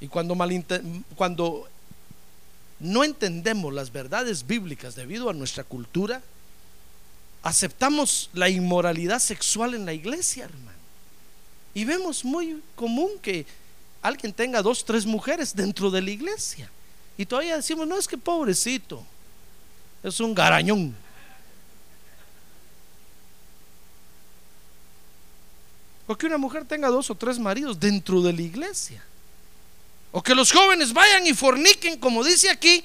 Y 0.00 0.08
cuando, 0.08 0.36
cuando 1.14 1.68
no 2.80 3.04
entendemos 3.04 3.72
las 3.72 3.92
verdades 3.92 4.46
bíblicas 4.46 4.96
debido 4.96 5.30
a 5.30 5.34
nuestra 5.34 5.62
cultura, 5.62 6.22
aceptamos 7.42 8.30
la 8.32 8.48
inmoralidad 8.48 9.18
sexual 9.18 9.74
en 9.74 9.86
la 9.86 9.92
iglesia, 9.92 10.44
hermano. 10.44 10.78
Y 11.72 11.84
vemos 11.84 12.24
muy 12.24 12.62
común 12.74 13.10
que 13.22 13.46
alguien 14.02 14.32
tenga 14.32 14.62
dos, 14.62 14.84
tres 14.84 15.06
mujeres 15.06 15.54
dentro 15.54 15.90
de 15.90 16.02
la 16.02 16.10
iglesia. 16.10 16.70
Y 17.16 17.26
todavía 17.26 17.56
decimos, 17.56 17.86
no 17.86 17.98
es 17.98 18.08
que 18.08 18.18
pobrecito, 18.18 19.04
es 20.02 20.20
un 20.20 20.34
garañón. 20.34 20.94
O 26.06 26.16
que 26.16 26.26
una 26.26 26.38
mujer 26.38 26.64
tenga 26.64 26.88
dos 26.88 27.08
o 27.10 27.14
tres 27.14 27.38
maridos 27.38 27.78
dentro 27.78 28.20
de 28.20 28.32
la 28.32 28.42
iglesia. 28.42 29.04
O 30.10 30.20
que 30.20 30.34
los 30.34 30.50
jóvenes 30.50 30.92
vayan 30.92 31.24
y 31.26 31.34
forniquen, 31.34 31.98
como 31.98 32.24
dice 32.24 32.50
aquí. 32.50 32.84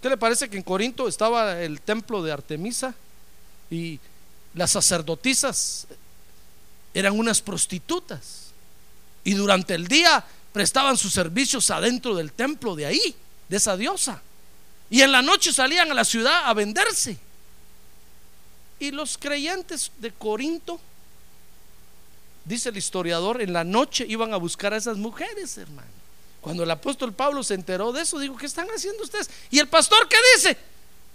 ¿Qué 0.00 0.08
le 0.08 0.16
parece 0.16 0.48
que 0.48 0.56
en 0.56 0.62
Corinto 0.62 1.08
estaba 1.08 1.60
el 1.60 1.80
templo 1.80 2.22
de 2.22 2.30
Artemisa 2.30 2.94
y 3.72 3.98
las 4.54 4.70
sacerdotisas 4.70 5.86
eran 6.94 7.18
unas 7.18 7.40
prostitutas? 7.40 8.52
Y 9.24 9.34
durante 9.34 9.74
el 9.74 9.88
día 9.88 10.24
prestaban 10.52 10.96
sus 10.96 11.12
servicios 11.12 11.70
adentro 11.70 12.14
del 12.14 12.32
templo 12.32 12.76
de 12.76 12.86
ahí, 12.86 13.16
de 13.48 13.56
esa 13.56 13.76
diosa. 13.76 14.22
Y 14.90 15.00
en 15.00 15.10
la 15.10 15.22
noche 15.22 15.52
salían 15.52 15.90
a 15.90 15.94
la 15.94 16.04
ciudad 16.04 16.46
a 16.46 16.52
venderse. 16.54 17.18
Y 18.78 18.90
los 18.90 19.16
creyentes 19.16 19.90
de 19.98 20.10
Corinto, 20.10 20.78
dice 22.44 22.68
el 22.68 22.76
historiador, 22.76 23.40
en 23.40 23.52
la 23.52 23.64
noche 23.64 24.04
iban 24.06 24.34
a 24.34 24.36
buscar 24.36 24.74
a 24.74 24.76
esas 24.76 24.98
mujeres, 24.98 25.56
hermano. 25.56 25.88
Cuando 26.42 26.64
el 26.64 26.70
apóstol 26.70 27.12
Pablo 27.12 27.42
se 27.44 27.54
enteró 27.54 27.92
de 27.92 28.02
eso, 28.02 28.18
dijo, 28.18 28.36
¿qué 28.36 28.46
están 28.46 28.66
haciendo 28.68 29.04
ustedes? 29.04 29.30
¿Y 29.50 29.60
el 29.60 29.68
pastor 29.68 30.08
qué 30.08 30.16
dice? 30.34 30.58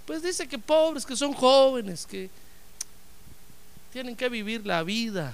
Pues 0.06 0.24
dice 0.24 0.48
que 0.48 0.58
pobres, 0.58 1.06
que 1.06 1.18
son 1.18 1.34
jóvenes, 1.34 2.06
que 2.06 2.30
tienen 3.98 4.16
que 4.16 4.30
vivir 4.30 4.64
la 4.64 4.84
vida. 4.84 5.34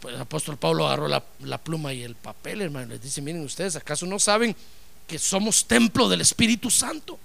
Pues 0.00 0.14
el 0.14 0.20
apóstol 0.20 0.58
Pablo 0.58 0.86
agarró 0.86 1.08
la, 1.08 1.58
pluma 1.58 1.94
y 1.94 2.02
el 2.02 2.14
papel, 2.14 2.60
hermano. 2.60 2.88
Les 2.88 3.00
dice, 3.00 3.22
miren 3.22 3.42
ustedes, 3.42 3.74
¿acaso 3.74 4.04
no 4.04 4.18
saben 4.18 4.54
que 5.06 5.18
somos 5.18 5.66
templo 5.66 6.10
del 6.10 6.20
Espíritu 6.20 6.70
Santo? 6.70 7.18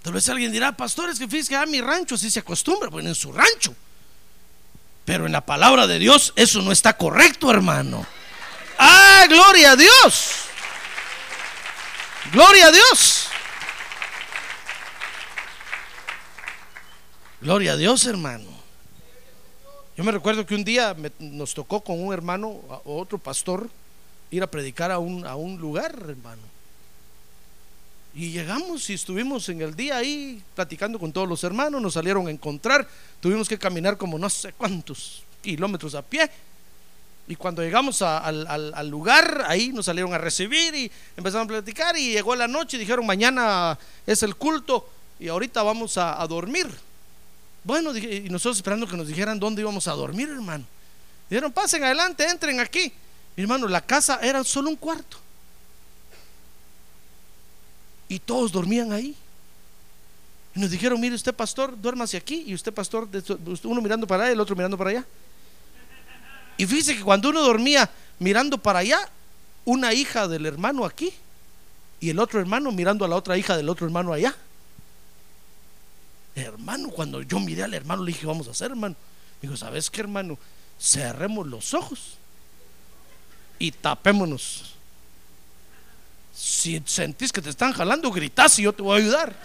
Tal 0.00 0.14
vez 0.14 0.26
alguien 0.30 0.50
dirá, 0.50 0.74
pastores, 0.74 1.18
que 1.18 1.28
fíjense 1.28 1.50
que 1.50 1.56
a 1.56 1.66
mi 1.66 1.82
rancho 1.82 2.14
así 2.14 2.30
se 2.30 2.38
acostumbra, 2.38 2.88
bueno, 2.88 3.10
en 3.10 3.14
su 3.14 3.30
rancho. 3.34 3.76
Pero 5.04 5.26
en 5.26 5.32
la 5.32 5.44
palabra 5.44 5.86
de 5.86 5.98
Dios 5.98 6.32
eso 6.36 6.62
no 6.62 6.72
está 6.72 6.96
correcto, 6.96 7.50
hermano. 7.50 8.06
Ah, 8.78 9.26
gloria 9.28 9.72
a 9.72 9.76
Dios. 9.76 10.30
Gloria 12.32 12.68
a 12.68 12.72
Dios. 12.72 13.29
Gloria 17.40 17.72
a 17.72 17.76
Dios, 17.76 18.04
hermano. 18.06 18.44
Yo 19.96 20.04
me 20.04 20.12
recuerdo 20.12 20.46
que 20.46 20.54
un 20.54 20.64
día 20.64 20.96
nos 21.18 21.54
tocó 21.54 21.80
con 21.80 22.02
un 22.02 22.12
hermano, 22.12 22.60
a- 22.70 22.80
otro 22.84 23.18
pastor, 23.18 23.68
ir 24.30 24.42
a 24.42 24.46
predicar 24.50 24.90
a 24.90 24.98
un, 24.98 25.26
a 25.26 25.36
un 25.36 25.58
lugar, 25.58 25.94
hermano. 26.08 26.42
Y 28.14 28.30
llegamos 28.32 28.88
y 28.90 28.94
estuvimos 28.94 29.48
en 29.48 29.62
el 29.62 29.74
día 29.76 29.96
ahí 29.96 30.42
platicando 30.54 30.98
con 30.98 31.12
todos 31.12 31.28
los 31.28 31.44
hermanos, 31.44 31.80
nos 31.80 31.94
salieron 31.94 32.26
a 32.26 32.30
encontrar, 32.30 32.86
tuvimos 33.20 33.48
que 33.48 33.58
caminar 33.58 33.96
como 33.96 34.18
no 34.18 34.28
sé 34.28 34.52
cuántos 34.52 35.22
kilómetros 35.42 35.94
a 35.94 36.02
pie. 36.02 36.28
Y 37.28 37.36
cuando 37.36 37.62
llegamos 37.62 38.02
al, 38.02 38.46
al- 38.48 38.74
al 38.74 38.88
lugar, 38.88 39.44
ahí 39.46 39.68
nos 39.68 39.86
salieron 39.86 40.12
a 40.12 40.18
recibir 40.18 40.74
y 40.74 40.90
empezamos 41.16 41.44
a 41.44 41.48
platicar 41.48 41.96
y 41.96 42.12
llegó 42.12 42.34
la 42.34 42.48
noche 42.48 42.76
y 42.76 42.80
dijeron, 42.80 43.06
mañana 43.06 43.78
es 44.06 44.22
el 44.24 44.34
culto 44.34 44.88
y 45.20 45.28
ahorita 45.28 45.62
vamos 45.62 45.96
a 45.96 46.26
dormir. 46.26 46.66
Bueno, 47.62 47.96
y 47.96 48.28
nosotros 48.30 48.56
esperando 48.56 48.86
que 48.86 48.96
nos 48.96 49.06
dijeran 49.06 49.38
dónde 49.38 49.62
íbamos 49.62 49.86
a 49.86 49.92
dormir, 49.92 50.28
hermano. 50.28 50.64
Dijeron, 51.28 51.52
pasen 51.52 51.84
adelante, 51.84 52.24
entren 52.24 52.58
aquí. 52.58 52.92
Mi 53.36 53.42
hermano, 53.42 53.68
la 53.68 53.80
casa 53.80 54.18
era 54.22 54.42
solo 54.44 54.70
un 54.70 54.76
cuarto. 54.76 55.18
Y 58.08 58.18
todos 58.18 58.50
dormían 58.50 58.92
ahí. 58.92 59.14
Y 60.54 60.60
nos 60.60 60.70
dijeron, 60.70 61.00
mire 61.00 61.14
usted 61.14 61.34
pastor, 61.34 61.80
duérmase 61.80 62.16
aquí. 62.16 62.44
Y 62.46 62.54
usted 62.54 62.72
pastor, 62.72 63.08
uno 63.64 63.80
mirando 63.80 64.06
para 64.06 64.24
allá 64.24 64.32
y 64.32 64.34
el 64.34 64.40
otro 64.40 64.56
mirando 64.56 64.76
para 64.76 64.90
allá. 64.90 65.04
Y 66.56 66.66
fíjese 66.66 66.96
que 66.96 67.02
cuando 67.02 67.28
uno 67.28 67.40
dormía 67.40 67.88
mirando 68.18 68.58
para 68.58 68.80
allá, 68.80 69.08
una 69.64 69.92
hija 69.94 70.26
del 70.26 70.46
hermano 70.46 70.84
aquí 70.84 71.12
y 72.00 72.10
el 72.10 72.18
otro 72.18 72.40
hermano 72.40 72.72
mirando 72.72 73.04
a 73.04 73.08
la 73.08 73.16
otra 73.16 73.36
hija 73.36 73.56
del 73.56 73.68
otro 73.68 73.86
hermano 73.86 74.12
allá. 74.12 74.34
Hermano, 76.34 76.90
cuando 76.90 77.22
yo 77.22 77.40
miré 77.40 77.64
al 77.64 77.74
hermano, 77.74 78.04
le 78.04 78.12
dije, 78.12 78.26
vamos 78.26 78.48
a 78.48 78.52
hacer, 78.52 78.70
hermano. 78.70 78.96
Me 79.40 79.48
dijo, 79.48 79.56
¿sabes 79.56 79.90
qué, 79.90 80.00
hermano? 80.00 80.38
Cerremos 80.78 81.46
los 81.46 81.74
ojos 81.74 82.16
y 83.58 83.72
tapémonos. 83.72 84.74
Si 86.34 86.82
sentís 86.86 87.32
que 87.32 87.42
te 87.42 87.50
están 87.50 87.72
jalando, 87.72 88.10
gritás 88.10 88.58
y 88.58 88.62
yo 88.62 88.72
te 88.72 88.82
voy 88.82 88.98
a 88.98 89.02
ayudar. 89.02 89.36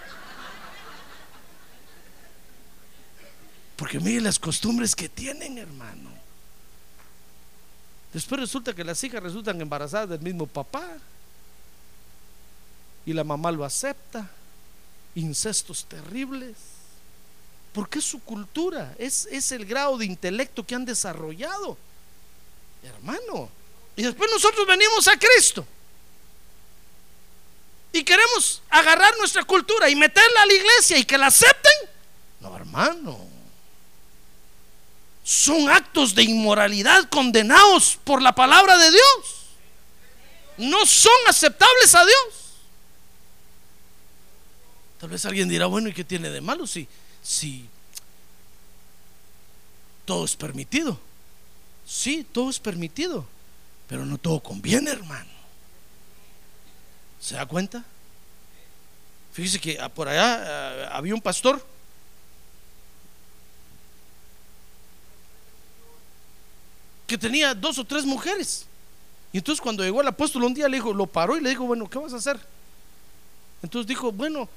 Porque 3.75 3.99
mire 3.99 4.21
las 4.21 4.39
costumbres 4.39 4.95
que 4.95 5.09
tienen, 5.09 5.57
hermano. 5.57 6.09
Después 8.13 8.39
resulta 8.39 8.73
que 8.73 8.85
las 8.85 9.03
hijas 9.03 9.21
resultan 9.21 9.59
embarazadas 9.59 10.09
del 10.09 10.21
mismo 10.21 10.47
papá. 10.47 10.87
Y 13.05 13.11
la 13.11 13.25
mamá 13.25 13.51
lo 13.51 13.65
acepta. 13.65 14.29
Incestos 15.15 15.83
terribles. 15.83 16.74
Porque 17.75 17.99
es 17.99 18.05
su 18.05 18.21
cultura, 18.21 18.95
es, 18.97 19.27
es 19.29 19.51
el 19.51 19.65
grado 19.65 19.97
de 19.97 20.05
intelecto 20.05 20.65
que 20.65 20.75
han 20.75 20.85
desarrollado. 20.85 21.77
Hermano. 22.81 23.49
Y 23.97 24.03
después 24.03 24.31
nosotros 24.31 24.65
venimos 24.65 25.05
a 25.09 25.19
Cristo. 25.19 25.67
Y 27.91 28.01
queremos 28.05 28.61
agarrar 28.69 29.17
nuestra 29.17 29.43
cultura 29.43 29.89
y 29.89 29.95
meterla 29.97 30.43
a 30.43 30.45
la 30.45 30.53
iglesia 30.53 30.97
y 30.97 31.03
que 31.03 31.17
la 31.17 31.27
acepten. 31.27 31.73
No, 32.39 32.55
hermano. 32.55 33.19
Son 35.25 35.69
actos 35.69 36.15
de 36.15 36.23
inmoralidad 36.23 37.09
condenados 37.09 37.99
por 38.05 38.21
la 38.21 38.33
palabra 38.33 38.77
de 38.77 38.89
Dios. 38.89 39.47
No 40.59 40.85
son 40.85 41.11
aceptables 41.27 41.93
a 41.93 42.05
Dios. 42.05 42.45
Tal 44.97 45.09
vez 45.09 45.25
alguien 45.25 45.49
dirá, 45.49 45.65
bueno, 45.65 45.89
¿y 45.89 45.93
qué 45.93 46.05
tiene 46.05 46.29
de 46.29 46.39
malo 46.39 46.65
si, 46.65 46.87
si 47.25 47.67
todo 50.05 50.25
es 50.25 50.35
permitido? 50.35 50.99
Sí, 51.87 52.23
todo 52.31 52.51
es 52.51 52.59
permitido, 52.59 53.25
pero 53.89 54.05
no 54.05 54.19
todo 54.19 54.39
conviene, 54.39 54.91
hermano. 54.91 55.29
¿Se 57.19 57.33
da 57.33 57.47
cuenta? 57.47 57.83
Fíjese 59.33 59.59
que 59.59 59.79
ah, 59.79 59.89
por 59.89 60.07
allá 60.07 60.85
ah, 60.85 60.97
había 60.97 61.15
un 61.15 61.21
pastor 61.21 61.65
que 67.07 67.17
tenía 67.17 67.55
dos 67.55 67.79
o 67.79 67.83
tres 67.83 68.05
mujeres. 68.05 68.67
Y 69.33 69.39
entonces 69.39 69.61
cuando 69.61 69.83
llegó 69.83 69.99
el 69.99 70.07
apóstol 70.07 70.43
un 70.43 70.53
día 70.53 70.69
le 70.69 70.77
dijo, 70.77 70.93
lo 70.93 71.07
paró 71.07 71.35
y 71.35 71.41
le 71.41 71.49
dijo, 71.49 71.65
bueno, 71.65 71.89
¿qué 71.89 71.97
vas 71.97 72.13
a 72.13 72.17
hacer? 72.17 72.39
Entonces 73.63 73.87
dijo, 73.87 74.11
bueno, 74.11 74.47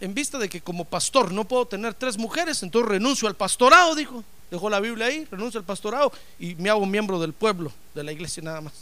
en 0.00 0.14
vista 0.14 0.38
de 0.38 0.48
que 0.48 0.60
como 0.60 0.84
pastor 0.84 1.32
no 1.32 1.44
puedo 1.44 1.66
tener 1.66 1.94
tres 1.94 2.16
mujeres, 2.18 2.62
entonces 2.62 2.88
renuncio 2.88 3.28
al 3.28 3.34
pastorado, 3.34 3.94
dijo. 3.94 4.24
Dejó 4.50 4.70
la 4.70 4.80
Biblia 4.80 5.06
ahí, 5.06 5.26
renuncio 5.30 5.60
al 5.60 5.66
pastorado 5.66 6.10
y 6.38 6.54
me 6.54 6.70
hago 6.70 6.86
miembro 6.86 7.20
del 7.20 7.34
pueblo, 7.34 7.70
de 7.94 8.02
la 8.02 8.12
iglesia 8.12 8.42
nada 8.42 8.62
más. 8.62 8.72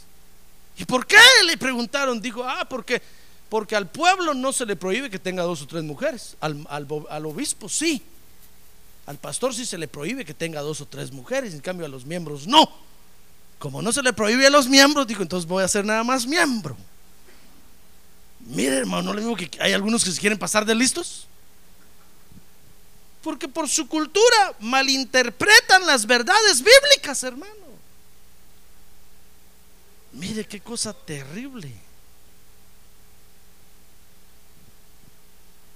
¿Y 0.78 0.84
por 0.84 1.06
qué? 1.06 1.16
Le 1.44 1.56
preguntaron. 1.56 2.20
Dijo, 2.20 2.44
ah, 2.44 2.66
porque, 2.68 3.02
porque 3.48 3.74
al 3.74 3.88
pueblo 3.88 4.32
no 4.34 4.52
se 4.52 4.64
le 4.64 4.76
prohíbe 4.76 5.10
que 5.10 5.18
tenga 5.18 5.42
dos 5.42 5.62
o 5.62 5.66
tres 5.66 5.82
mujeres. 5.82 6.36
Al, 6.40 6.64
al, 6.68 6.86
al 7.10 7.26
obispo 7.26 7.68
sí. 7.68 8.02
Al 9.06 9.18
pastor 9.18 9.54
sí 9.54 9.66
se 9.66 9.78
le 9.78 9.88
prohíbe 9.88 10.24
que 10.24 10.34
tenga 10.34 10.60
dos 10.60 10.80
o 10.80 10.86
tres 10.86 11.10
mujeres. 11.10 11.52
En 11.54 11.60
cambio 11.60 11.86
a 11.86 11.88
los 11.88 12.04
miembros 12.04 12.46
no. 12.46 12.70
Como 13.58 13.82
no 13.82 13.90
se 13.92 14.02
le 14.02 14.12
prohíbe 14.12 14.46
a 14.46 14.50
los 14.50 14.68
miembros, 14.68 15.06
dijo, 15.06 15.22
entonces 15.22 15.48
voy 15.48 15.64
a 15.64 15.68
ser 15.68 15.84
nada 15.84 16.04
más 16.04 16.26
miembro. 16.26 16.76
Mire, 18.47 18.76
hermano, 18.76 19.03
no 19.03 19.14
le 19.14 19.20
digo 19.20 19.36
que 19.36 19.51
hay 19.61 19.72
algunos 19.72 20.05
que 20.05 20.12
se 20.12 20.20
quieren 20.20 20.38
pasar 20.38 20.64
de 20.64 20.74
listos. 20.74 21.26
Porque 23.22 23.49
por 23.49 23.68
su 23.68 23.88
cultura 23.88 24.55
malinterpretan 24.61 25.84
las 25.84 26.07
verdades 26.07 26.62
bíblicas, 26.62 27.22
hermano. 27.24 27.55
Mire 30.12 30.44
qué 30.44 30.61
cosa 30.61 30.92
terrible. 30.92 31.72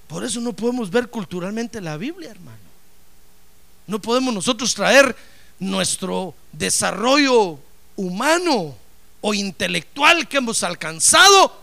Por 0.06 0.24
eso 0.24 0.40
no 0.40 0.52
podemos 0.52 0.90
ver 0.90 1.08
culturalmente 1.08 1.80
la 1.80 1.96
Biblia, 1.96 2.30
hermano. 2.30 2.58
No 3.86 4.00
podemos 4.00 4.32
nosotros 4.32 4.74
traer 4.74 5.14
nuestro 5.58 6.34
desarrollo 6.52 7.58
humano 7.96 8.76
o 9.20 9.34
intelectual 9.34 10.26
que 10.26 10.38
hemos 10.38 10.62
alcanzado, 10.62 11.59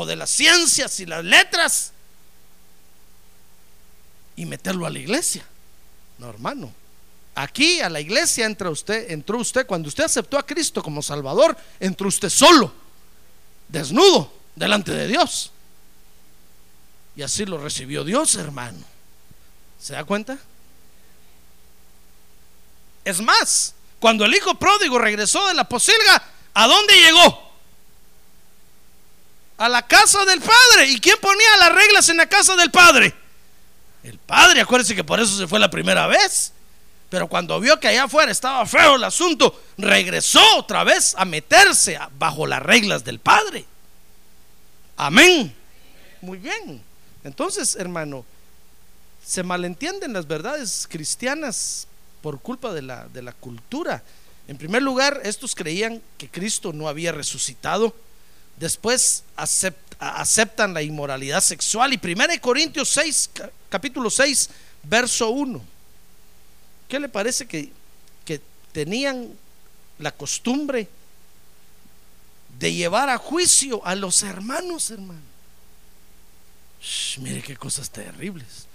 o 0.00 0.06
de 0.06 0.14
las 0.14 0.30
ciencias 0.30 1.00
y 1.00 1.06
las 1.06 1.24
letras, 1.24 1.90
y 4.36 4.46
meterlo 4.46 4.86
a 4.86 4.90
la 4.90 5.00
iglesia. 5.00 5.44
No, 6.18 6.30
hermano. 6.30 6.72
Aquí 7.34 7.80
a 7.80 7.90
la 7.90 7.98
iglesia 7.98 8.46
entra 8.46 8.70
usted, 8.70 9.10
entró 9.10 9.38
usted 9.38 9.66
cuando 9.66 9.88
usted 9.88 10.04
aceptó 10.04 10.38
a 10.38 10.46
Cristo 10.46 10.84
como 10.84 11.02
Salvador, 11.02 11.56
entró 11.80 12.06
usted 12.06 12.28
solo, 12.28 12.72
desnudo, 13.66 14.32
delante 14.54 14.92
de 14.92 15.08
Dios. 15.08 15.50
Y 17.16 17.22
así 17.22 17.44
lo 17.44 17.58
recibió 17.58 18.04
Dios, 18.04 18.36
hermano. 18.36 18.84
¿Se 19.80 19.94
da 19.94 20.04
cuenta? 20.04 20.38
Es 23.04 23.20
más, 23.20 23.74
cuando 23.98 24.24
el 24.24 24.32
hijo 24.32 24.54
pródigo 24.54 24.96
regresó 25.00 25.44
de 25.48 25.54
la 25.54 25.68
posilga, 25.68 26.22
¿a 26.54 26.68
dónde 26.68 26.94
llegó? 26.94 27.47
A 29.58 29.68
la 29.68 29.86
casa 29.86 30.24
del 30.24 30.40
padre. 30.40 30.86
¿Y 30.88 31.00
quién 31.00 31.16
ponía 31.20 31.56
las 31.58 31.74
reglas 31.74 32.08
en 32.08 32.16
la 32.16 32.26
casa 32.26 32.56
del 32.56 32.70
padre? 32.70 33.14
El 34.02 34.18
padre, 34.18 34.60
acuérdense 34.60 34.94
que 34.94 35.04
por 35.04 35.20
eso 35.20 35.36
se 35.36 35.46
fue 35.46 35.58
la 35.58 35.70
primera 35.70 36.06
vez. 36.06 36.52
Pero 37.10 37.28
cuando 37.28 37.58
vio 37.58 37.80
que 37.80 37.88
allá 37.88 38.04
afuera 38.04 38.30
estaba 38.30 38.64
feo 38.66 38.96
el 38.96 39.04
asunto, 39.04 39.62
regresó 39.78 40.40
otra 40.56 40.84
vez 40.84 41.14
a 41.16 41.24
meterse 41.24 41.98
bajo 42.18 42.46
las 42.46 42.62
reglas 42.62 43.04
del 43.04 43.18
padre. 43.18 43.64
Amén. 44.96 45.54
Muy 46.20 46.38
bien. 46.38 46.82
Entonces, 47.24 47.76
hermano, 47.76 48.24
se 49.24 49.42
malentienden 49.42 50.12
las 50.12 50.26
verdades 50.26 50.86
cristianas 50.88 51.86
por 52.20 52.40
culpa 52.40 52.72
de 52.72 52.82
la, 52.82 53.08
de 53.08 53.22
la 53.22 53.32
cultura. 53.32 54.02
En 54.46 54.58
primer 54.58 54.82
lugar, 54.82 55.20
estos 55.24 55.54
creían 55.54 56.02
que 56.18 56.28
Cristo 56.28 56.72
no 56.72 56.88
había 56.88 57.12
resucitado. 57.12 57.94
Después 58.58 59.22
aceptan 59.36 60.74
la 60.74 60.82
inmoralidad 60.82 61.40
sexual. 61.40 61.92
Y 61.92 62.00
1 62.02 62.40
Corintios 62.40 62.88
6, 62.88 63.30
capítulo 63.68 64.10
6, 64.10 64.50
verso 64.82 65.30
1. 65.30 65.62
¿Qué 66.88 66.98
le 66.98 67.08
parece 67.08 67.46
que, 67.46 67.76
tenían 68.72 69.30
la 69.98 70.12
costumbre 70.12 70.88
de 72.58 72.72
llevar 72.72 73.08
a 73.08 73.16
juicio 73.16 73.84
a 73.84 73.94
los 73.94 74.22
hermanos, 74.22 74.90
hermano? 74.90 75.22
mire 77.18 77.42
qué 77.42 77.56
cosas 77.56 77.90
terribles. 77.90 78.66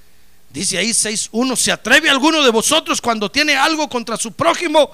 Dice 0.49 0.77
ahí 0.77 0.89
6.1, 0.89 1.55
¿se 1.55 1.71
atreve 1.71 2.09
alguno 2.09 2.43
de 2.43 2.49
vosotros 2.49 2.99
cuando 2.99 3.31
tiene 3.31 3.55
algo 3.55 3.87
contra 3.87 4.17
su 4.17 4.33
prójimo 4.33 4.91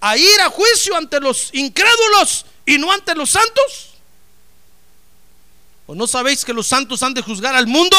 a 0.00 0.16
ir 0.16 0.40
a 0.40 0.50
juicio 0.50 0.96
ante 0.96 1.20
los 1.20 1.50
incrédulos 1.52 2.46
y 2.66 2.78
no 2.78 2.90
ante 2.90 3.14
los 3.14 3.30
santos? 3.30 3.89
¿O 5.90 5.94
no 5.96 6.06
sabéis 6.06 6.44
que 6.44 6.52
los 6.52 6.68
santos 6.68 7.02
han 7.02 7.14
de 7.14 7.20
juzgar 7.20 7.56
al 7.56 7.66
mundo? 7.66 7.96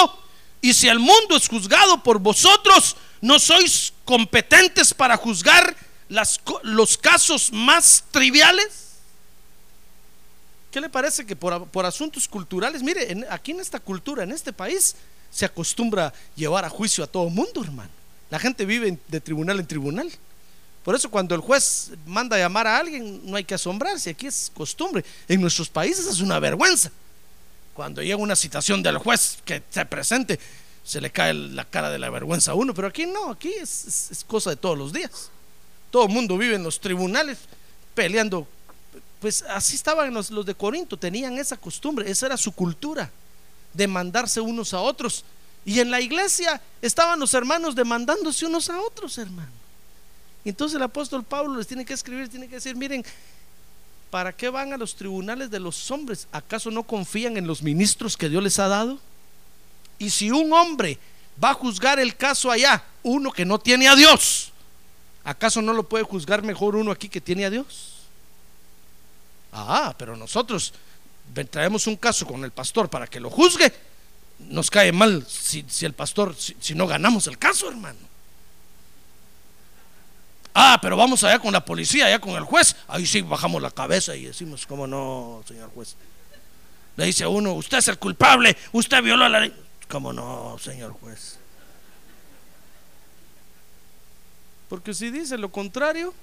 Y 0.62 0.74
si 0.74 0.88
el 0.88 0.98
mundo 0.98 1.36
es 1.36 1.50
juzgado 1.50 2.02
por 2.02 2.20
vosotros, 2.20 2.96
¿no 3.20 3.38
sois 3.38 3.92
competentes 4.06 4.94
para 4.94 5.18
juzgar 5.18 5.76
los 6.64 6.98
casos 6.98 7.52
más 7.52 8.06
triviales? 8.10 8.92
¿Qué 10.72 10.80
le 10.80 10.88
parece 10.88 11.26
que 11.26 11.36
por, 11.36 11.68
por 11.68 11.86
asuntos 11.86 12.30
culturales, 12.30 12.82
mire, 12.82 13.28
aquí 13.30 13.52
en 13.52 13.60
esta 13.60 13.82
cultura, 13.82 14.24
en 14.24 14.32
este 14.32 14.54
país, 14.54 14.96
se 15.30 15.44
acostumbra 15.44 16.14
llevar 16.34 16.64
a 16.64 16.70
juicio 16.70 17.04
a 17.04 17.08
todo 17.08 17.30
mundo, 17.30 17.62
hermano. 17.62 17.92
La 18.30 18.40
gente 18.40 18.64
vive 18.64 18.98
de 19.06 19.20
tribunal 19.20 19.60
en 19.60 19.68
tribunal. 19.68 20.10
Por 20.86 20.96
eso 20.96 21.12
cuando 21.12 21.36
el 21.36 21.42
juez 21.42 21.92
manda 22.06 22.38
a 22.38 22.40
llamar 22.40 22.68
a 22.68 22.78
alguien, 22.78 23.20
no 23.30 23.36
hay 23.36 23.44
que 23.44 23.54
asombrarse, 23.54 24.12
aquí 24.12 24.28
es 24.28 24.50
costumbre. 24.56 25.04
En 25.28 25.42
nuestros 25.42 25.68
países 25.68 26.06
es 26.06 26.22
una 26.22 26.40
vergüenza. 26.40 26.90
Cuando 27.74 28.02
llega 28.02 28.18
una 28.18 28.36
citación 28.36 28.84
del 28.84 28.98
juez 28.98 29.38
que 29.46 29.64
se 29.70 29.86
presente, 29.86 30.40
se 30.84 31.00
le 31.00 31.12
cae 31.12 31.34
la 31.34 31.66
cara 31.66 31.90
de 31.90 32.00
la 32.00 32.10
vergüenza 32.10 32.52
a 32.52 32.56
uno, 32.56 32.74
pero 32.74 32.88
aquí 32.88 33.06
no, 33.06 33.32
aquí 33.32 33.54
es, 33.54 34.26
cosa 34.28 34.50
de 34.50 34.56
todos 34.56 34.78
los 34.78 34.92
días. 34.92 35.30
Todo 35.90 36.06
el 36.06 36.10
mundo 36.10 36.38
vive 36.38 36.56
en 36.56 36.64
los 36.64 36.80
tribunales 36.80 37.38
peleando. 37.94 38.48
Pues 39.20 39.44
así 39.44 39.76
estaban 39.76 40.14
los, 40.14 40.32
los 40.32 40.46
de 40.46 40.56
Corinto, 40.56 40.98
tenían 40.98 41.38
esa 41.38 41.56
costumbre, 41.58 42.10
esa 42.10 42.26
era 42.26 42.38
su 42.38 42.52
cultura 42.52 43.12
demandarse 43.74 44.42
unos 44.42 44.74
a 44.74 44.82
otros. 44.82 45.24
Y 45.64 45.80
en 45.80 45.92
la 45.92 46.02
iglesia 46.02 46.62
estaban 46.82 47.20
los 47.20 47.34
hermanos 47.34 47.76
demandándose 47.76 48.46
unos 48.46 48.70
a 48.70 48.80
otros, 48.82 49.18
hermano. 49.18 49.52
Entonces 50.44 50.76
el 50.76 50.84
apóstol 50.84 51.24
Pablo 51.24 51.56
les 51.58 51.68
tiene 51.68 51.86
que 51.86 51.94
escribir, 51.94 52.30
tiene 52.30 52.48
que 52.48 52.56
decir, 52.56 52.76
miren, 52.76 53.06
¿para 54.12 54.34
qué 54.34 54.50
van 54.50 54.74
a 54.74 54.78
los 54.78 54.96
tribunales 54.96 55.50
de 55.50 55.60
los 55.60 55.90
hombres? 55.90 56.28
¿Acaso 56.32 56.70
no 56.70 56.84
confían 56.84 57.38
en 57.38 57.48
los 57.48 57.64
ministros 57.64 58.18
que 58.18 58.30
Dios 58.30 58.44
les 58.44 58.60
ha 58.60 58.68
dado? 58.68 59.00
Y 59.98 60.12
si 60.12 60.30
un 60.30 60.52
hombre 60.54 61.00
va 61.44 61.52
a 61.52 61.56
juzgar 61.56 62.00
el 62.00 62.16
caso 62.16 62.52
allá, 62.52 62.84
uno 63.02 63.32
que 63.32 63.46
no 63.46 63.58
tiene 63.58 63.88
a 63.88 63.96
Dios, 63.96 64.52
¿acaso 65.24 65.62
no 65.62 65.74
lo 65.74 65.88
puede 65.88 66.04
juzgar 66.04 66.44
mejor 66.44 66.76
uno 66.76 66.92
aquí 66.92 67.08
que 67.10 67.22
tiene 67.22 67.46
a 67.46 67.50
Dios? 67.50 67.94
Ah, 69.54 69.96
pero 69.98 70.16
nosotros 70.16 70.74
traemos 71.50 71.88
un 71.88 71.96
caso 71.96 72.26
con 72.26 72.44
el 72.44 72.52
pastor 72.52 72.90
para 72.90 73.08
que 73.08 73.20
lo 73.20 73.30
juzgue, 73.30 73.74
nos 74.40 74.70
cae 74.70 74.92
mal 74.92 75.26
si, 75.28 75.66
el 75.86 75.94
pastor, 75.94 76.36
si, 76.36 76.76
no 76.76 76.86
ganamos 76.86 77.28
el 77.28 77.38
caso, 77.38 77.70
hermano. 77.70 78.11
Ah, 80.54 80.78
pero 80.82 80.98
vamos 80.98 81.24
allá 81.24 81.40
con 81.40 81.54
la 81.54 81.64
policía, 81.64 82.08
allá 82.08 82.20
con 82.20 82.32
el 82.32 82.44
juez. 82.44 82.76
Ahí 82.88 83.06
sí 83.06 83.22
bajamos 83.22 83.62
la 83.62 83.72
cabeza 83.72 84.16
y 84.16 84.26
decimos, 84.26 84.66
¿cómo 84.66 84.86
no, 84.86 85.44
señor 85.48 85.70
juez? 85.74 85.96
Le 86.98 87.06
dice 87.06 87.26
uno, 87.26 87.54
usted 87.54 87.78
es 87.78 87.88
el 87.88 87.98
culpable, 87.98 88.58
usted 88.74 89.02
violó 89.02 89.28
la 89.30 89.40
ley. 89.40 89.54
¿Cómo 89.88 90.12
no, 90.12 90.58
señor 90.60 90.92
juez? 90.94 91.38
Porque 94.68 94.94
si 94.94 95.10
dice 95.10 95.38
lo 95.38 95.52
contrario, 95.52 96.14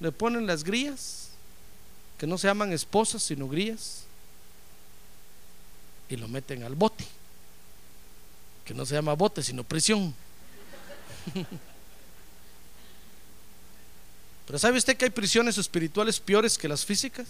le 0.00 0.12
ponen 0.12 0.46
las 0.46 0.64
grillas 0.64 1.30
que 2.18 2.26
no 2.26 2.36
se 2.36 2.46
llaman 2.46 2.72
esposas 2.72 3.22
sino 3.22 3.48
grías 3.48 4.04
y 6.08 6.16
lo 6.16 6.28
meten 6.28 6.62
al 6.62 6.74
bote, 6.74 7.06
que 8.64 8.74
no 8.74 8.84
se 8.86 8.94
llama 8.94 9.14
bote 9.14 9.42
sino 9.42 9.64
prisión. 9.64 10.14
Pero 14.48 14.58
¿sabe 14.58 14.78
usted 14.78 14.96
que 14.96 15.04
hay 15.04 15.10
prisiones 15.10 15.58
espirituales 15.58 16.18
peores 16.18 16.56
que 16.56 16.68
las 16.68 16.84
físicas? 16.84 17.26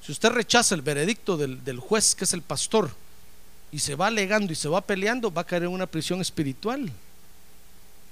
Si 0.00 0.12
usted 0.12 0.30
rechaza 0.30 0.76
el 0.76 0.82
veredicto 0.82 1.36
del, 1.36 1.62
del, 1.64 1.80
juez, 1.80 2.14
que 2.14 2.22
es 2.22 2.32
el 2.32 2.40
pastor, 2.40 2.90
y 3.72 3.80
se 3.80 3.96
va 3.96 4.06
alegando 4.06 4.52
y 4.52 4.56
se 4.56 4.68
va 4.68 4.80
peleando, 4.80 5.32
va 5.32 5.42
a 5.42 5.46
caer 5.46 5.64
en 5.64 5.70
una 5.70 5.88
prisión 5.88 6.20
espiritual. 6.20 6.90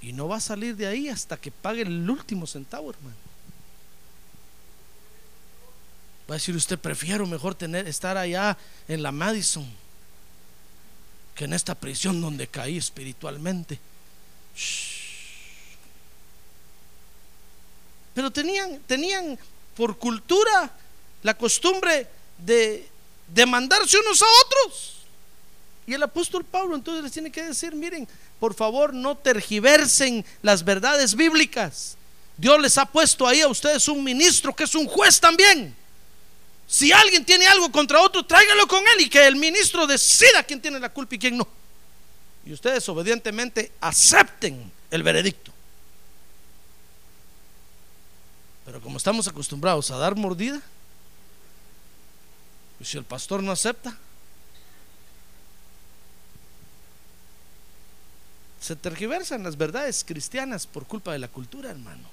Y 0.01 0.11
no 0.11 0.27
va 0.27 0.35
a 0.35 0.41
salir 0.41 0.75
de 0.75 0.85
ahí 0.85 1.07
hasta 1.07 1.37
que 1.37 1.49
pague 1.49 1.83
el 1.83 2.09
último 2.09 2.45
centavo, 2.45 2.89
hermano. 2.89 3.15
Va 6.29 6.35
a 6.35 6.39
decir 6.39 6.57
usted, 6.57 6.77
prefiero 6.77 7.25
mejor 7.25 7.55
tener, 7.55 7.87
estar 7.87 8.17
allá 8.17 8.57
en 8.89 9.01
la 9.01 9.13
Madison 9.13 9.65
que 11.35 11.45
en 11.45 11.53
esta 11.53 11.73
prisión 11.73 12.19
donde 12.19 12.47
caí 12.47 12.75
espiritualmente. 12.75 13.79
Pero 18.17 18.31
tenían, 18.31 18.79
tenían 18.87 19.37
por 19.75 19.95
cultura 19.95 20.71
la 21.21 21.37
costumbre 21.37 22.07
de 22.39 22.89
demandarse 23.27 23.95
unos 23.99 24.23
a 24.23 24.25
otros. 24.43 24.95
Y 25.85 25.93
el 25.93 26.01
apóstol 26.01 26.43
Pablo 26.43 26.75
entonces 26.75 27.03
les 27.03 27.13
tiene 27.13 27.31
que 27.31 27.43
decir, 27.43 27.75
miren, 27.75 28.07
por 28.39 28.55
favor 28.55 28.91
no 28.91 29.15
tergiversen 29.15 30.25
las 30.41 30.65
verdades 30.65 31.13
bíblicas. 31.13 31.95
Dios 32.37 32.59
les 32.59 32.79
ha 32.79 32.87
puesto 32.87 33.27
ahí 33.27 33.41
a 33.41 33.49
ustedes 33.49 33.87
un 33.87 34.03
ministro 34.03 34.51
que 34.55 34.63
es 34.63 34.73
un 34.73 34.87
juez 34.87 35.19
también. 35.19 35.75
Si 36.65 36.91
alguien 36.91 37.23
tiene 37.23 37.45
algo 37.45 37.71
contra 37.71 38.01
otro, 38.01 38.25
tráigalo 38.25 38.67
con 38.67 38.79
él 38.79 39.01
y 39.01 39.09
que 39.09 39.27
el 39.27 39.35
ministro 39.35 39.85
decida 39.85 40.41
quién 40.41 40.59
tiene 40.59 40.79
la 40.79 40.89
culpa 40.89 41.13
y 41.13 41.19
quién 41.19 41.37
no. 41.37 41.47
Y 42.47 42.53
ustedes 42.53 42.89
obedientemente 42.89 43.73
acepten 43.79 44.71
el 44.89 45.03
veredicto. 45.03 45.53
Pero 48.67 48.81
como 48.81 48.97
estamos 48.97 49.25
acostumbrados 49.29 49.91
a 49.91 49.97
dar 49.97 50.17
mordida, 50.17 50.61
y 52.81 52.83
si 52.83 52.97
el 52.97 53.05
pastor 53.05 53.41
no 53.41 53.53
acepta, 53.53 53.97
se 58.59 58.75
tergiversan 58.75 59.41
las 59.41 59.55
verdades 59.55 60.03
cristianas 60.05 60.67
por 60.67 60.85
culpa 60.85 61.13
de 61.13 61.19
la 61.19 61.29
cultura, 61.29 61.71
hermano. 61.71 62.09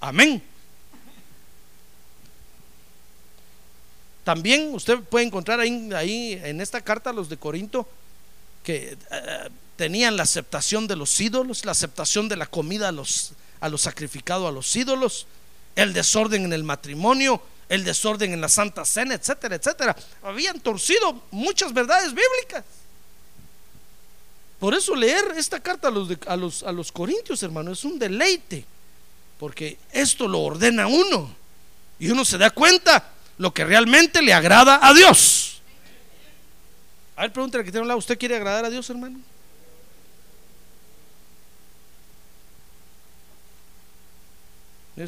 Amén. 0.00 0.40
También 4.22 4.72
usted 4.72 5.00
puede 5.00 5.26
encontrar 5.26 5.58
ahí, 5.58 5.90
ahí 5.92 6.40
en 6.44 6.60
esta 6.60 6.80
carta 6.82 7.12
los 7.12 7.28
de 7.28 7.36
Corinto 7.36 7.88
que 8.62 8.96
eh, 9.10 9.48
tenían 9.74 10.16
la 10.16 10.22
aceptación 10.22 10.86
de 10.86 10.94
los 10.94 11.20
ídolos, 11.20 11.64
la 11.64 11.72
aceptación 11.72 12.28
de 12.28 12.36
la 12.36 12.46
comida 12.46 12.90
a 12.90 12.92
los, 12.92 13.32
a 13.62 13.68
los 13.68 13.82
sacrificados 13.82 14.48
a 14.48 14.52
los 14.52 14.74
ídolos, 14.74 15.26
el 15.76 15.92
desorden 15.92 16.44
en 16.44 16.52
el 16.52 16.64
matrimonio, 16.64 17.40
el 17.68 17.84
desorden 17.84 18.32
en 18.32 18.40
la 18.40 18.48
Santa 18.48 18.84
Cena, 18.84 19.14
etcétera, 19.14 19.54
etcétera. 19.54 19.96
Habían 20.24 20.60
torcido 20.60 21.22
muchas 21.30 21.72
verdades 21.72 22.12
bíblicas. 22.12 22.64
Por 24.58 24.74
eso 24.74 24.96
leer 24.96 25.24
esta 25.36 25.60
carta 25.60 25.88
a 25.88 25.90
los, 25.92 26.08
a 26.26 26.36
los, 26.36 26.62
a 26.64 26.72
los 26.72 26.90
corintios, 26.90 27.40
hermano, 27.44 27.70
es 27.72 27.84
un 27.84 28.00
deleite, 28.00 28.64
porque 29.38 29.78
esto 29.92 30.26
lo 30.26 30.40
ordena 30.40 30.88
uno 30.88 31.34
y 32.00 32.10
uno 32.10 32.24
se 32.24 32.38
da 32.38 32.50
cuenta 32.50 33.12
lo 33.38 33.54
que 33.54 33.64
realmente 33.64 34.22
le 34.22 34.34
agrada 34.34 34.80
a 34.82 34.92
Dios. 34.92 35.62
A 37.14 37.22
ver, 37.22 37.32
pregúntale 37.32 37.62
que 37.62 37.70
tiene 37.70 37.82
un 37.82 37.88
lado, 37.88 37.98
¿usted 37.98 38.18
quiere 38.18 38.34
agradar 38.34 38.64
a 38.64 38.70
Dios, 38.70 38.90
hermano? 38.90 39.20
Voy 44.94 45.04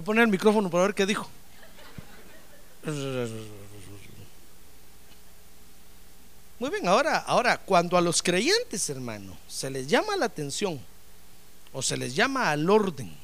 a 0.00 0.04
poner 0.04 0.22
el 0.24 0.30
micrófono 0.30 0.70
para 0.70 0.84
ver 0.84 0.94
qué 0.94 1.04
dijo. 1.04 1.28
Muy 6.58 6.70
bien, 6.70 6.88
ahora, 6.88 7.18
ahora, 7.18 7.58
cuando 7.58 7.96
a 7.96 8.00
los 8.00 8.22
creyentes, 8.22 8.88
hermano, 8.88 9.36
se 9.48 9.68
les 9.68 9.86
llama 9.86 10.16
la 10.16 10.26
atención 10.26 10.80
o 11.72 11.82
se 11.82 11.96
les 11.96 12.14
llama 12.14 12.50
al 12.50 12.70
orden, 12.70 13.14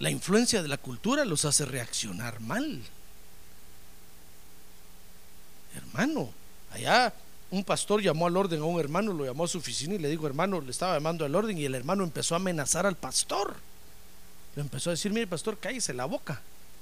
la 0.00 0.10
influencia 0.10 0.62
de 0.62 0.68
la 0.68 0.78
cultura 0.78 1.24
los 1.24 1.44
hace 1.44 1.64
reaccionar 1.64 2.40
mal. 2.40 2.82
Hermano, 5.76 6.41
allá 6.72 7.12
un 7.52 7.64
pastor 7.64 8.00
llamó 8.00 8.26
al 8.26 8.36
orden 8.36 8.62
a 8.62 8.64
un 8.64 8.80
hermano, 8.80 9.12
lo 9.12 9.26
llamó 9.26 9.44
a 9.44 9.48
su 9.48 9.58
oficina 9.58 9.94
y 9.94 9.98
le 9.98 10.08
dijo, 10.08 10.26
hermano, 10.26 10.60
le 10.62 10.70
estaba 10.70 10.94
llamando 10.94 11.26
al 11.26 11.34
orden 11.34 11.58
y 11.58 11.66
el 11.66 11.74
hermano 11.74 12.02
empezó 12.02 12.34
a 12.34 12.36
amenazar 12.36 12.86
al 12.86 12.96
pastor. 12.96 13.54
Le 14.56 14.62
empezó 14.62 14.88
a 14.88 14.94
decir, 14.94 15.12
mire 15.12 15.26
pastor, 15.26 15.58
cállese 15.58 15.92
la 15.92 16.06
boca, 16.06 16.40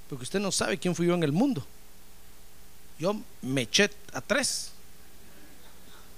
porque 0.09 0.23
usted 0.23 0.39
no 0.39 0.49
sabe 0.49 0.77
quién 0.77 0.95
fui 0.95 1.07
yo 1.07 1.13
en 1.13 1.23
el 1.23 1.33
mundo. 1.33 1.65
Yo 2.99 3.19
me 3.41 3.63
eché 3.63 3.91
a 4.13 4.21
tres. 4.21 4.71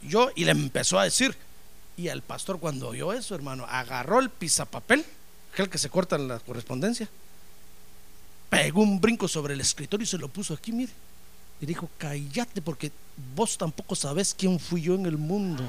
Yo, 0.04 0.30
y 0.36 0.46
le 0.46 0.52
empezó 0.52 1.00
a 1.00 1.06
decir, 1.06 1.36
y 1.98 2.10
el 2.10 2.22
pastor 2.22 2.60
cuando 2.60 2.90
oyó 2.90 3.12
eso, 3.12 3.34
hermano, 3.34 3.66
agarró 3.68 4.20
el 4.20 4.30
pisapapel, 4.30 5.04
aquel 5.52 5.68
que 5.70 5.80
se 5.80 5.90
corta 5.90 6.16
en 6.16 6.28
la 6.28 6.40
correspondencia, 6.40 7.10
pegó 8.52 8.84
un 8.84 9.02
brinco 9.02 9.28
sobre 9.28 9.56
el 9.56 9.62
escritorio 9.62 10.04
y 10.04 10.08
se 10.08 10.20
lo 10.20 10.28
puso 10.28 10.54
aquí, 10.54 10.72
mire. 10.72 10.94
Y 11.64 11.66
dijo, 11.66 11.90
cállate 11.98 12.62
porque 12.62 12.92
vos 13.34 13.58
tampoco 13.58 13.96
sabes 13.96 14.36
quién 14.38 14.60
fui 14.60 14.82
yo 14.82 14.96
en 14.96 15.06
el 15.06 15.18
mundo. 15.18 15.64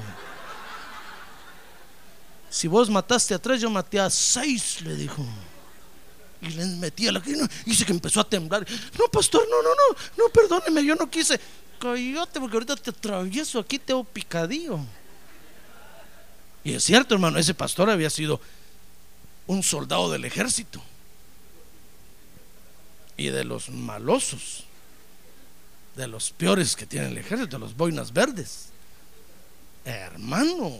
Si 2.49 2.67
vos 2.67 2.89
mataste 2.89 3.33
a 3.33 3.39
tres, 3.39 3.61
yo 3.61 3.69
maté 3.69 4.01
a 4.01 4.09
seis, 4.09 4.81
le 4.81 4.93
dijo. 4.93 5.25
Y 6.41 6.49
le 6.49 6.65
metí 6.65 7.07
a 7.07 7.13
la 7.13 7.23
y 7.25 7.69
dice 7.69 7.85
que 7.85 7.93
empezó 7.93 8.19
a 8.19 8.27
temblar. 8.27 8.67
No, 8.99 9.07
pastor, 9.07 9.47
no, 9.49 9.61
no, 9.63 9.69
no, 9.69 9.97
no, 10.17 10.29
perdóneme, 10.33 10.83
yo 10.83 10.95
no 10.95 11.09
quise. 11.09 11.39
Cállate 11.79 12.41
porque 12.41 12.57
ahorita 12.57 12.75
te 12.75 12.89
atravieso 12.89 13.57
aquí, 13.57 13.79
te 13.79 13.93
hago 13.93 14.03
picadillo. 14.03 14.79
Y 16.65 16.73
es 16.73 16.83
cierto, 16.83 17.13
hermano, 17.15 17.39
ese 17.39 17.53
pastor 17.53 17.89
había 17.89 18.09
sido 18.09 18.41
un 19.47 19.63
soldado 19.63 20.11
del 20.11 20.25
ejército 20.25 20.81
y 23.15 23.27
de 23.29 23.45
los 23.45 23.69
malosos 23.69 24.65
de 25.95 26.07
los 26.07 26.31
peores 26.31 26.75
que 26.75 26.85
tiene 26.85 27.07
el 27.07 27.17
ejército, 27.17 27.57
los 27.57 27.75
boinas 27.75 28.11
verdes. 28.11 28.67
Hermano, 29.85 30.79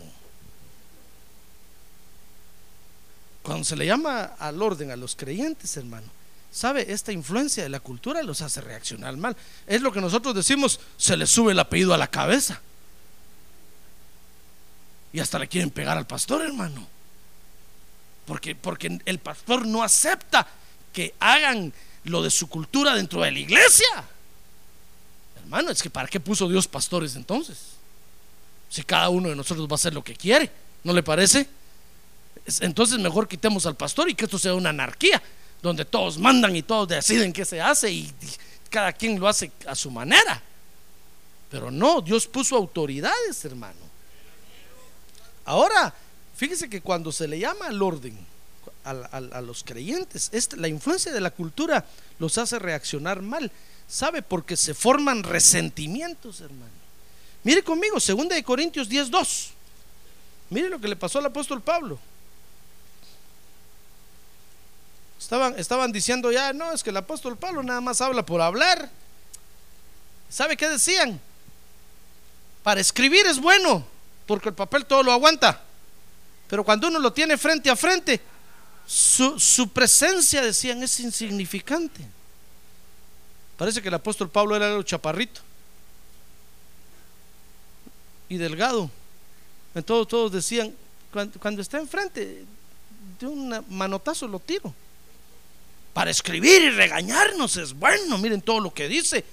cuando 3.43 3.63
se 3.63 3.75
le 3.75 3.85
llama 3.85 4.23
al 4.39 4.61
orden 4.61 4.91
a 4.91 4.95
los 4.95 5.15
creyentes, 5.15 5.77
hermano, 5.77 6.07
¿sabe? 6.51 6.91
Esta 6.91 7.11
influencia 7.11 7.63
de 7.63 7.69
la 7.69 7.79
cultura 7.79 8.23
los 8.23 8.41
hace 8.41 8.61
reaccionar 8.61 9.15
mal. 9.17 9.37
Es 9.67 9.81
lo 9.81 9.91
que 9.91 10.01
nosotros 10.01 10.33
decimos, 10.33 10.79
se 10.97 11.15
le 11.15 11.27
sube 11.27 11.51
el 11.51 11.59
apellido 11.59 11.93
a 11.93 11.97
la 11.97 12.07
cabeza. 12.07 12.59
Y 15.13 15.19
hasta 15.19 15.39
le 15.39 15.47
quieren 15.47 15.69
pegar 15.69 15.97
al 15.97 16.07
pastor, 16.07 16.41
hermano. 16.41 16.87
Porque, 18.25 18.55
porque 18.55 18.99
el 19.05 19.19
pastor 19.19 19.67
no 19.67 19.83
acepta 19.83 20.47
que 20.91 21.13
hagan 21.19 21.71
lo 22.05 22.23
de 22.23 22.31
su 22.31 22.49
cultura 22.49 22.95
dentro 22.95 23.21
de 23.21 23.31
la 23.31 23.39
iglesia. 23.39 24.09
Hermano, 25.45 25.69
es 25.69 25.83
que 25.83 25.91
¿para 25.91 26.07
qué 26.07 26.19
puso 26.19 26.49
Dios 26.49 26.67
pastores 26.67 27.15
entonces? 27.15 27.57
Si 28.67 28.81
cada 28.81 29.09
uno 29.09 29.29
de 29.29 29.35
nosotros 29.35 29.67
va 29.67 29.73
a 29.73 29.75
hacer 29.75 29.93
lo 29.93 30.03
que 30.03 30.15
quiere, 30.15 30.51
¿no 30.83 30.91
le 30.91 31.03
parece? 31.03 31.47
Entonces 32.61 32.97
mejor 32.97 33.27
quitemos 33.27 33.67
al 33.67 33.75
pastor 33.75 34.09
y 34.09 34.15
que 34.15 34.25
esto 34.25 34.39
sea 34.39 34.55
una 34.55 34.71
anarquía, 34.71 35.21
donde 35.61 35.85
todos 35.85 36.17
mandan 36.17 36.55
y 36.55 36.63
todos 36.63 36.87
deciden 36.87 37.31
qué 37.31 37.45
se 37.45 37.61
hace 37.61 37.91
y, 37.91 38.11
cada 38.71 38.91
quien 38.91 39.19
lo 39.19 39.27
hace 39.27 39.51
a 39.67 39.75
su 39.75 39.91
manera. 39.91 40.41
Pero 41.51 41.69
no, 41.69 42.01
Dios 42.01 42.25
puso 42.25 42.55
autoridades, 42.55 43.45
hermano. 43.45 43.77
Ahora, 45.45 45.93
fíjese 46.35 46.67
que 46.67 46.81
cuando 46.81 47.11
se 47.11 47.27
le 47.27 47.37
llama 47.37 47.67
al 47.67 47.79
orden 47.83 48.17
a, 48.83 49.41
los 49.41 49.63
creyentes, 49.63 50.31
la 50.57 50.67
influencia 50.67 51.13
de 51.13 51.21
la 51.21 51.29
cultura 51.29 51.85
los 52.17 52.35
hace 52.39 52.57
reaccionar 52.57 53.21
mal. 53.21 53.51
¿Sabe? 53.87 54.21
Porque 54.21 54.57
se 54.57 54.73
forman 54.73 55.23
resentimientos, 55.23 56.41
hermano. 56.41 56.71
Mire 57.43 57.63
conmigo, 57.63 57.97
2 57.99 58.29
de 58.29 58.43
Corintios 58.43 58.89
10:2. 58.89 59.49
Mire 60.49 60.69
lo 60.69 60.79
que 60.79 60.87
le 60.87 60.95
pasó 60.95 61.19
al 61.19 61.25
apóstol 61.25 61.61
Pablo. 61.61 61.99
Estaban, 65.19 65.57
estaban 65.57 65.91
diciendo 65.91 66.31
ya, 66.31 66.53
no, 66.53 66.71
es 66.71 66.83
que 66.83 66.89
el 66.89 66.97
apóstol 66.97 67.37
Pablo 67.37 67.63
nada 67.63 67.81
más 67.81 68.01
habla 68.01 68.25
por 68.25 68.41
hablar. 68.41 68.89
¿Sabe 70.29 70.57
qué 70.57 70.69
decían? 70.69 71.19
Para 72.63 72.81
escribir 72.81 73.25
es 73.25 73.39
bueno, 73.39 73.85
porque 74.25 74.49
el 74.49 74.55
papel 74.55 74.85
todo 74.85 75.03
lo 75.03 75.11
aguanta. 75.11 75.61
Pero 76.47 76.63
cuando 76.63 76.87
uno 76.87 76.99
lo 76.99 77.13
tiene 77.13 77.37
frente 77.37 77.69
a 77.69 77.75
frente, 77.75 78.21
su, 78.85 79.39
su 79.39 79.69
presencia, 79.69 80.41
decían, 80.41 80.81
es 80.83 80.99
insignificante. 80.99 82.14
Parece 83.57 83.81
que 83.81 83.87
el 83.87 83.93
apóstol 83.93 84.29
Pablo 84.29 84.55
era 84.55 84.75
el 84.75 84.83
chaparrito 84.83 85.41
y 88.27 88.37
delgado. 88.37 88.89
Entonces 89.73 90.07
todos 90.07 90.31
decían, 90.31 90.73
cuando, 91.39 91.61
está 91.61 91.77
enfrente, 91.77 92.43
de 93.19 93.27
un 93.27 93.63
manotazo 93.69 94.27
lo 94.27 94.39
tiro. 94.39 94.73
Para 95.93 96.11
escribir 96.11 96.63
y 96.63 96.69
regañarnos 96.71 97.55
es 97.55 97.73
bueno, 97.73 98.17
miren 98.17 98.41
todo 98.41 98.59
lo 98.59 98.73
que 98.73 98.87
dice. 98.89 99.23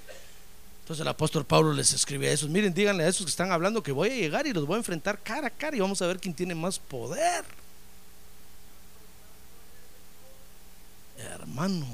Entonces 0.81 1.01
el 1.01 1.07
apóstol 1.07 1.45
Pablo 1.45 1.73
les 1.73 1.91
escribe 1.93 2.29
a 2.29 2.31
esos, 2.31 2.49
miren, 2.49 2.73
díganle 2.73 3.03
a 3.03 3.07
esos 3.07 3.25
que 3.25 3.29
están 3.29 3.51
hablando 3.51 3.83
que 3.83 3.91
voy 3.91 4.09
a 4.09 4.15
llegar 4.15 4.47
y 4.47 4.53
los 4.53 4.65
voy 4.65 4.75
a 4.75 4.77
enfrentar 4.77 5.19
cara 5.21 5.47
a 5.47 5.49
cara 5.49 5.75
y 5.75 5.79
vamos 5.79 6.01
a 6.01 6.07
ver 6.07 6.19
quién 6.19 6.33
tiene 6.33 6.55
más 6.55 6.79
poder. 6.79 7.43
Hermano, 11.17 11.85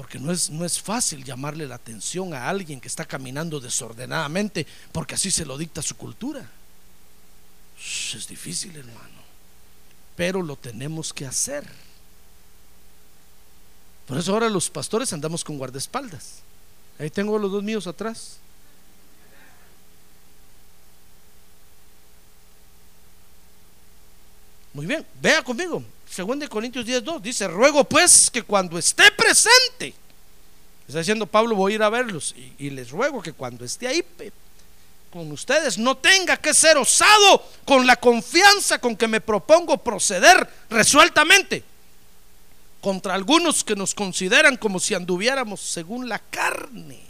porque 0.00 0.18
no 0.18 0.32
es, 0.32 0.48
no 0.48 0.64
es 0.64 0.80
fácil 0.80 1.22
llamarle 1.24 1.66
la 1.66 1.74
atención 1.74 2.32
a 2.32 2.48
alguien 2.48 2.80
que 2.80 2.88
está 2.88 3.04
caminando 3.04 3.60
desordenadamente, 3.60 4.66
porque 4.92 5.14
así 5.14 5.30
se 5.30 5.44
lo 5.44 5.58
dicta 5.58 5.82
su 5.82 5.94
cultura. 5.94 6.50
Es 7.78 8.26
difícil, 8.26 8.74
hermano. 8.74 9.20
Pero 10.16 10.40
lo 10.40 10.56
tenemos 10.56 11.12
que 11.12 11.26
hacer. 11.26 11.68
Por 14.06 14.16
eso 14.16 14.32
ahora 14.32 14.48
los 14.48 14.70
pastores 14.70 15.12
andamos 15.12 15.44
con 15.44 15.58
guardaespaldas. 15.58 16.36
Ahí 16.98 17.10
tengo 17.10 17.38
los 17.38 17.52
dos 17.52 17.62
míos 17.62 17.86
atrás. 17.86 18.38
Muy 24.72 24.86
bien, 24.86 25.06
vea 25.20 25.44
conmigo. 25.44 25.84
De 26.16 26.48
Corintios 26.48 26.84
10.2 26.84 27.20
dice, 27.20 27.46
ruego 27.46 27.84
pues 27.84 28.30
que 28.30 28.42
cuando 28.42 28.76
esté 28.76 29.12
presente, 29.12 29.94
está 30.86 30.98
diciendo 30.98 31.24
Pablo, 31.24 31.54
voy 31.54 31.72
a 31.72 31.74
ir 31.76 31.82
a 31.84 31.88
verlos 31.88 32.34
y, 32.36 32.66
y 32.66 32.70
les 32.70 32.90
ruego 32.90 33.22
que 33.22 33.32
cuando 33.32 33.64
esté 33.64 33.86
ahí 33.86 34.04
con 35.12 35.30
ustedes 35.30 35.78
no 35.78 35.96
tenga 35.96 36.36
que 36.36 36.52
ser 36.52 36.76
osado 36.76 37.44
con 37.64 37.86
la 37.86 37.96
confianza 37.96 38.78
con 38.80 38.96
que 38.96 39.08
me 39.08 39.20
propongo 39.20 39.78
proceder 39.78 40.48
resueltamente 40.68 41.64
contra 42.80 43.14
algunos 43.14 43.62
que 43.62 43.76
nos 43.76 43.94
consideran 43.94 44.56
como 44.56 44.80
si 44.80 44.94
anduviéramos 44.94 45.60
según 45.60 46.08
la 46.08 46.18
carne. 46.18 47.00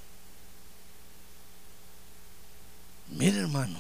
Mire 3.09 3.39
hermano, 3.41 3.79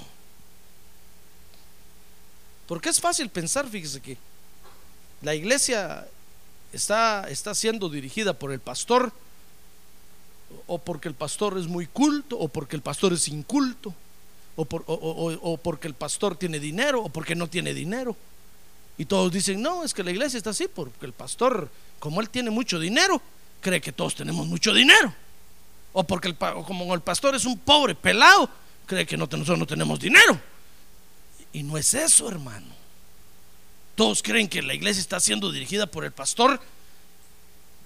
Porque 2.66 2.89
es 2.89 3.01
fácil 3.01 3.29
pensar, 3.29 3.68
fíjese 3.68 4.01
que 4.01 4.30
la 5.23 5.35
iglesia 5.35 6.07
está, 6.73 7.29
está 7.29 7.55
siendo 7.55 7.89
dirigida 7.89 8.33
por 8.33 8.53
el 8.53 8.61
pastor, 8.61 9.12
o 10.66 10.79
porque 10.79 11.09
el 11.09 11.14
pastor 11.14 11.59
es 11.59 11.66
muy 11.66 11.87
culto, 11.87 12.39
o 12.39 12.49
porque 12.49 12.77
el 12.77 12.83
pastor 12.83 13.12
es 13.12 13.29
inculto, 13.29 13.95
o, 14.57 14.64
por- 14.64 14.85
o- 14.87 14.95
o- 14.95 15.53
o 15.53 15.57
porque 15.57 15.87
el 15.89 15.95
pastor 15.95 16.37
tiene 16.37 16.59
dinero, 16.59 17.03
o 17.05 17.09
porque 17.09 17.35
no 17.35 17.47
tiene 17.49 17.73
dinero. 17.75 18.16
Y 18.99 19.05
todos 19.07 19.33
dicen, 19.33 19.62
no, 19.62 19.85
es 19.85 19.95
que 19.95 20.03
la 20.05 20.11
iglesia 20.11 20.37
está 20.39 20.51
así, 20.51 20.68
porque 20.68 21.07
el 21.07 21.12
pastor, 21.12 21.71
como 21.99 22.21
él 22.21 22.29
tiene 22.29 22.51
mucho 22.51 22.79
dinero, 22.79 23.21
cree 23.61 23.81
que 23.81 23.93
todos 23.93 24.14
tenemos 24.14 24.47
mucho 24.47 24.75
dinero. 24.75 25.14
O 25.93 26.05
porque 26.05 26.29
el, 26.29 26.37
o 26.57 26.64
como 26.64 26.93
el 26.95 27.01
pastor 27.01 27.35
es 27.35 27.45
un 27.45 27.59
pobre 27.59 27.95
pelado, 27.95 28.49
cree 28.87 29.07
que 29.07 29.16
nosotros 29.16 29.59
no 29.59 29.66
tenemos 29.66 29.99
dinero. 30.01 30.39
Y 31.53 31.62
no 31.62 31.77
es 31.79 31.95
eso, 31.95 32.29
hermano. 32.29 32.80
Todos 34.01 34.22
creen 34.22 34.48
que 34.48 34.62
la 34.62 34.72
iglesia 34.72 35.03
está 35.03 35.20
siendo 35.20 35.53
dirigida 35.53 35.84
por 35.84 36.07
el 36.07 36.11
pastor 36.11 36.59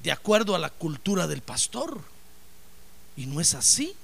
de 0.04 0.12
acuerdo 0.12 0.54
a 0.54 0.60
la 0.60 0.70
cultura 0.70 1.26
del 1.26 1.40
pastor. 1.40 2.00
Y 3.16 3.26
no 3.26 3.40
es 3.40 3.52
así. 3.54 3.96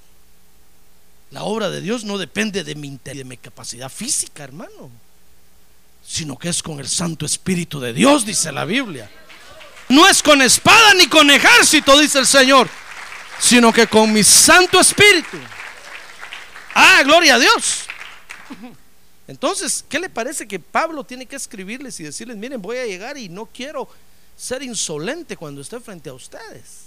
La 1.31 1.45
obra 1.45 1.71
de 1.71 1.81
Dios 1.81 2.03
no 2.03 2.19
depende 2.19 2.65
de 2.65 2.75
mi, 2.75 2.99
de 3.05 3.23
mi 3.23 3.37
capacidad 3.37 3.89
física, 3.89 4.43
hermano, 4.43 4.91
sino 6.05 6.37
que 6.37 6.49
es 6.49 6.65
con 6.65 6.81
el 6.81 6.89
Santo 6.89 7.25
Espíritu 7.25 7.79
de 7.79 7.93
Dios, 7.93 8.27
dice 8.27 8.51
la 8.51 8.65
Biblia. 8.65 9.09
No 9.89 10.09
es 10.09 10.21
con 10.21 10.43
espada 10.43 10.95
ni 10.95 11.07
con 11.07 11.31
ejército, 11.31 11.97
dice 11.97 12.19
el 12.19 12.27
Señor, 12.27 12.69
sino 13.39 13.73
que 13.73 13.87
con 13.87 14.13
mi 14.13 14.25
Santo 14.25 14.81
Espíritu. 14.81 15.39
Ah, 16.75 17.03
gloria 17.05 17.37
a 17.37 17.39
Dios. 17.39 17.85
Entonces, 19.31 19.85
¿qué 19.89 20.01
le 20.01 20.11
parece 20.11 20.49
que 20.49 20.59
Pablo 20.59 21.05
tiene 21.05 21.25
que 21.25 21.37
escribirles 21.37 22.01
y 22.01 22.03
decirles, 22.03 22.37
miren, 22.37 22.61
voy 22.61 22.79
a 22.79 22.85
llegar 22.85 23.17
y 23.17 23.29
no 23.29 23.47
quiero 23.47 23.89
ser 24.37 24.61
insolente 24.61 25.37
cuando 25.37 25.61
esté 25.61 25.79
frente 25.79 26.11
a 26.11 26.15
ustedes? 26.15 26.87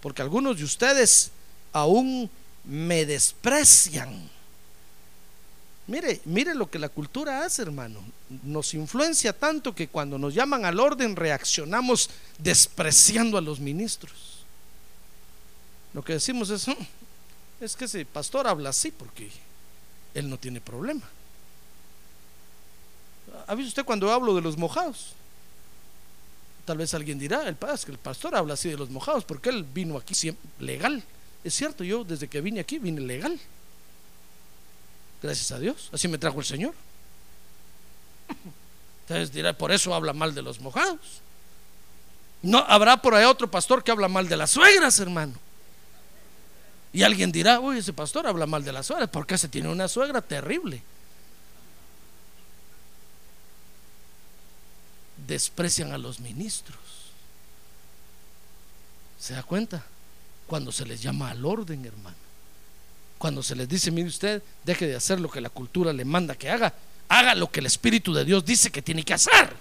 Porque 0.00 0.22
algunos 0.22 0.56
de 0.56 0.62
ustedes 0.62 1.32
aún 1.72 2.30
me 2.62 3.04
desprecian. 3.04 4.30
Mire, 5.88 6.20
mire 6.26 6.54
lo 6.54 6.70
que 6.70 6.78
la 6.78 6.90
cultura 6.90 7.44
hace, 7.44 7.62
hermano. 7.62 7.98
Nos 8.44 8.72
influencia 8.74 9.32
tanto 9.32 9.74
que 9.74 9.88
cuando 9.88 10.16
nos 10.16 10.32
llaman 10.32 10.64
al 10.64 10.78
orden 10.78 11.16
reaccionamos 11.16 12.08
despreciando 12.38 13.36
a 13.36 13.40
los 13.40 13.58
ministros. 13.58 14.44
Lo 15.92 16.04
que 16.04 16.12
decimos 16.12 16.50
es, 16.50 16.68
"Mm, 16.68 16.74
es 17.60 17.74
que 17.74 17.86
ese 17.86 18.06
pastor 18.06 18.46
habla 18.46 18.70
así 18.70 18.92
porque 18.92 19.28
él 20.14 20.30
no 20.30 20.38
tiene 20.38 20.60
problema. 20.60 21.02
¿Ha 23.46 23.54
visto 23.54 23.68
usted 23.68 23.84
cuando 23.84 24.12
hablo 24.12 24.34
de 24.34 24.40
los 24.40 24.56
mojados? 24.56 25.12
Tal 26.64 26.78
vez 26.78 26.92
alguien 26.94 27.18
dirá, 27.18 27.48
el, 27.48 27.56
pa- 27.56 27.74
es 27.74 27.84
que 27.84 27.92
el 27.92 27.98
pastor 27.98 28.34
habla 28.36 28.54
así 28.54 28.68
de 28.68 28.76
los 28.76 28.90
mojados 28.90 29.24
porque 29.24 29.48
él 29.50 29.64
vino 29.64 29.96
aquí 29.96 30.14
siempre 30.14 30.48
legal. 30.58 31.02
Es 31.42 31.54
cierto, 31.54 31.82
yo 31.84 32.04
desde 32.04 32.28
que 32.28 32.40
vine 32.40 32.60
aquí 32.60 32.78
vine 32.78 33.00
legal. 33.00 33.38
Gracias 35.22 35.50
a 35.52 35.58
Dios. 35.58 35.88
Así 35.92 36.06
me 36.08 36.18
trajo 36.18 36.38
el 36.38 36.44
Señor. 36.46 36.74
Entonces 39.02 39.32
dirá, 39.32 39.52
por 39.52 39.72
eso 39.72 39.94
habla 39.94 40.12
mal 40.12 40.34
de 40.34 40.42
los 40.42 40.60
mojados. 40.60 40.98
No 42.42 42.58
habrá 42.58 43.02
por 43.02 43.14
ahí 43.14 43.24
otro 43.24 43.50
pastor 43.50 43.82
que 43.82 43.90
habla 43.90 44.08
mal 44.08 44.28
de 44.28 44.36
las 44.36 44.50
suegras, 44.50 44.98
hermano. 45.00 45.34
Y 46.92 47.02
alguien 47.02 47.30
dirá, 47.32 47.60
uy, 47.60 47.78
ese 47.78 47.92
pastor 47.92 48.26
habla 48.26 48.46
mal 48.46 48.64
de 48.64 48.72
las 48.72 48.86
suegras, 48.86 49.10
porque 49.10 49.36
se 49.38 49.48
tiene 49.48 49.68
una 49.68 49.88
suegra 49.88 50.20
terrible. 50.22 50.82
Desprecian 55.30 55.92
a 55.92 55.98
los 55.98 56.18
ministros. 56.18 56.76
¿Se 59.20 59.32
da 59.32 59.44
cuenta? 59.44 59.86
Cuando 60.48 60.72
se 60.72 60.84
les 60.84 61.00
llama 61.00 61.30
al 61.30 61.44
orden, 61.44 61.84
hermano. 61.84 62.16
Cuando 63.16 63.40
se 63.40 63.54
les 63.54 63.68
dice, 63.68 63.92
mire 63.92 64.08
usted, 64.08 64.42
deje 64.64 64.88
de 64.88 64.96
hacer 64.96 65.20
lo 65.20 65.30
que 65.30 65.40
la 65.40 65.48
cultura 65.48 65.92
le 65.92 66.04
manda 66.04 66.34
que 66.34 66.50
haga, 66.50 66.74
haga 67.08 67.36
lo 67.36 67.48
que 67.48 67.60
el 67.60 67.66
Espíritu 67.66 68.12
de 68.12 68.24
Dios 68.24 68.44
dice 68.44 68.72
que 68.72 68.82
tiene 68.82 69.04
que 69.04 69.14
hacer. 69.14 69.54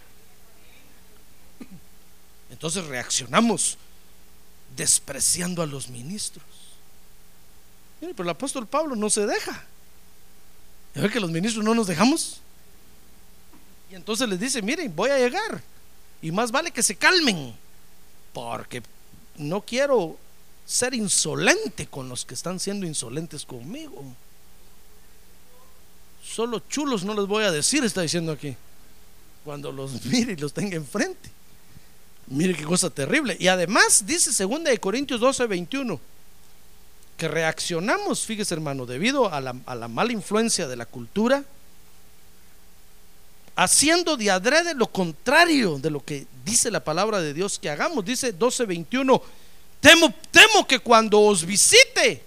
Entonces 2.50 2.84
reaccionamos 2.86 3.78
despreciando 4.76 5.62
a 5.62 5.68
los 5.68 5.88
ministros. 5.88 6.46
Mire, 8.02 8.16
pero 8.16 8.24
el 8.24 8.32
apóstol 8.32 8.66
Pablo 8.66 8.96
no 8.96 9.12
se 9.12 9.28
deja. 9.28 9.66
¿Ya 10.96 11.04
ve 11.04 11.12
que 11.12 11.20
los 11.20 11.30
ministros 11.30 11.64
no 11.64 11.76
nos 11.76 11.86
dejamos? 11.86 12.42
Y 13.92 13.96
entonces 13.96 14.30
les 14.30 14.40
dice, 14.40 14.62
miren, 14.62 14.96
voy 14.96 15.10
a 15.10 15.18
llegar. 15.18 15.62
Y 16.22 16.32
más 16.32 16.52
vale 16.52 16.72
que 16.72 16.84
se 16.84 16.96
calmen. 16.96 17.56
Porque 18.34 18.84
no 19.38 19.62
quiero 19.62 20.18
ser 20.66 20.94
insolente 20.94 21.88
con 21.88 22.08
los 22.08 22.26
que 22.26 22.36
están 22.36 22.60
siendo 22.60 22.86
insolentes 22.86 23.46
conmigo. 23.46 24.04
Solo 26.24 26.60
chulos 26.70 27.04
no 27.04 27.16
les 27.16 27.26
voy 27.26 27.44
a 27.44 27.52
decir, 27.52 27.84
está 27.84 28.02
diciendo 28.02 28.32
aquí. 28.32 28.56
Cuando 29.44 29.72
los 29.72 30.06
mire 30.06 30.34
y 30.34 30.36
los 30.36 30.54
tenga 30.54 30.76
enfrente. 30.76 31.32
Mire 32.28 32.54
qué 32.54 32.64
cosa 32.64 32.92
terrible. 32.92 33.36
Y 33.40 33.48
además 33.48 34.06
dice 34.06 34.32
2 34.46 34.64
de 34.66 34.78
Corintios 34.78 35.20
12, 35.20 35.48
21, 35.48 36.00
que 37.18 37.28
reaccionamos, 37.28 38.24
fíjese 38.26 38.54
hermano, 38.54 38.86
debido 38.86 39.34
a 39.34 39.42
la, 39.42 39.56
a 39.66 39.74
la 39.74 39.88
mala 39.88 40.12
influencia 40.12 40.68
de 40.68 40.76
la 40.76 40.86
cultura, 40.86 41.44
haciendo 43.60 44.16
de 44.16 44.32
adrede 44.32 44.74
lo 44.74 44.88
contrario 44.88 45.78
de 45.80 45.90
lo 45.90 46.00
que 46.00 46.26
dice 46.46 46.72
la 46.72 46.82
palabra 46.82 47.20
de 47.20 47.34
Dios 47.34 47.60
que 47.60 47.70
hagamos. 47.70 48.06
Dice 48.06 48.32
12, 48.32 48.64
21, 48.66 49.22
temo, 49.82 50.14
temo 50.32 50.66
que 50.66 50.80
cuando 50.80 51.20
os 51.20 51.44
visite, 51.44 52.24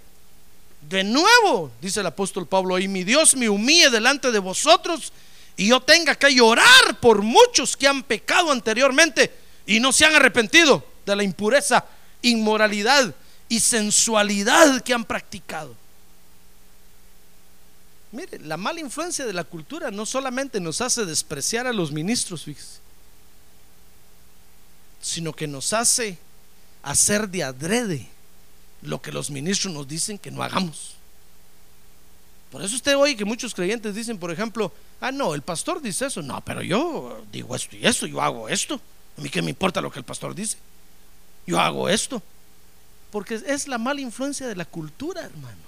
de 0.90 1.02
nuevo, 1.02 1.70
dice 1.80 2.00
el 2.00 2.06
apóstol 2.06 2.46
Pablo, 2.46 2.78
y 2.78 2.86
mi 2.86 3.02
Dios 3.02 3.34
me 3.34 3.48
humille 3.48 3.88
delante 3.88 4.30
de 4.30 4.38
vosotros 4.40 5.10
y 5.56 5.68
yo 5.68 5.80
tenga 5.80 6.16
que 6.16 6.34
llorar 6.34 7.00
por 7.00 7.22
muchos 7.22 7.78
que 7.78 7.88
han 7.88 8.02
pecado 8.02 8.52
anteriormente 8.52 9.32
y 9.66 9.80
no 9.80 9.90
se 9.90 10.04
han 10.04 10.14
arrepentido 10.14 10.84
de 11.06 11.16
la 11.16 11.22
impureza, 11.22 11.86
inmoralidad 12.20 13.14
y 13.48 13.58
sensualidad 13.60 14.82
que 14.82 14.92
han 14.92 15.06
practicado. 15.06 15.81
Mire, 18.12 18.38
la 18.40 18.58
mala 18.58 18.80
influencia 18.80 19.24
de 19.24 19.32
la 19.32 19.44
cultura 19.44 19.90
no 19.90 20.04
solamente 20.04 20.60
nos 20.60 20.80
hace 20.82 21.06
despreciar 21.06 21.66
a 21.66 21.72
los 21.72 21.92
ministros, 21.92 22.44
fíjese, 22.44 22.78
sino 25.00 25.32
que 25.32 25.46
nos 25.46 25.72
hace 25.72 26.18
hacer 26.82 27.28
de 27.28 27.42
adrede 27.42 28.06
lo 28.82 29.00
que 29.00 29.12
los 29.12 29.30
ministros 29.30 29.72
nos 29.72 29.88
dicen 29.88 30.18
que 30.18 30.30
no 30.30 30.42
hagamos. 30.42 30.94
Por 32.50 32.62
eso 32.62 32.76
usted 32.76 32.96
oye 32.96 33.16
que 33.16 33.24
muchos 33.24 33.54
creyentes 33.54 33.94
dicen, 33.94 34.18
por 34.18 34.30
ejemplo, 34.30 34.70
ah, 35.00 35.10
no, 35.10 35.34
el 35.34 35.40
pastor 35.40 35.80
dice 35.80 36.06
eso. 36.06 36.20
No, 36.20 36.42
pero 36.42 36.60
yo 36.60 37.24
digo 37.32 37.56
esto 37.56 37.76
y 37.76 37.86
esto, 37.86 38.06
yo 38.06 38.20
hago 38.20 38.46
esto. 38.48 38.78
A 39.16 39.22
mí 39.22 39.30
qué 39.30 39.40
me 39.40 39.50
importa 39.50 39.80
lo 39.80 39.90
que 39.90 39.98
el 39.98 40.04
pastor 40.04 40.34
dice. 40.34 40.58
Yo 41.46 41.58
hago 41.58 41.88
esto. 41.88 42.22
Porque 43.10 43.40
es 43.46 43.68
la 43.68 43.78
mala 43.78 44.02
influencia 44.02 44.46
de 44.46 44.54
la 44.54 44.66
cultura, 44.66 45.22
hermano. 45.22 45.62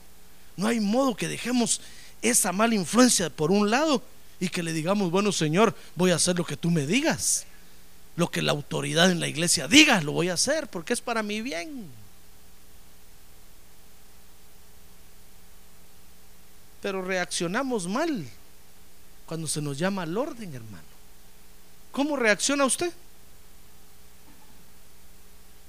No 0.57 0.66
hay 0.66 0.78
modo 0.78 1.16
que 1.16 1.26
dejemos 1.26 1.80
esa 2.24 2.52
mala 2.52 2.74
influencia 2.74 3.28
por 3.28 3.50
un 3.50 3.70
lado 3.70 4.02
y 4.40 4.48
que 4.48 4.62
le 4.62 4.72
digamos, 4.72 5.10
bueno, 5.10 5.30
Señor, 5.30 5.76
voy 5.94 6.10
a 6.10 6.16
hacer 6.16 6.36
lo 6.36 6.44
que 6.44 6.56
tú 6.56 6.70
me 6.70 6.86
digas. 6.86 7.44
Lo 8.16 8.30
que 8.30 8.42
la 8.42 8.52
autoridad 8.52 9.10
en 9.10 9.20
la 9.20 9.28
iglesia 9.28 9.68
diga, 9.68 10.00
lo 10.00 10.12
voy 10.12 10.30
a 10.30 10.34
hacer 10.34 10.68
porque 10.68 10.92
es 10.92 11.00
para 11.00 11.22
mi 11.22 11.42
bien. 11.42 11.86
Pero 16.80 17.02
reaccionamos 17.02 17.88
mal 17.88 18.26
cuando 19.26 19.46
se 19.46 19.60
nos 19.60 19.78
llama 19.78 20.02
al 20.02 20.16
orden, 20.16 20.54
hermano. 20.54 20.84
¿Cómo 21.92 22.16
reacciona 22.16 22.64
usted? 22.64 22.92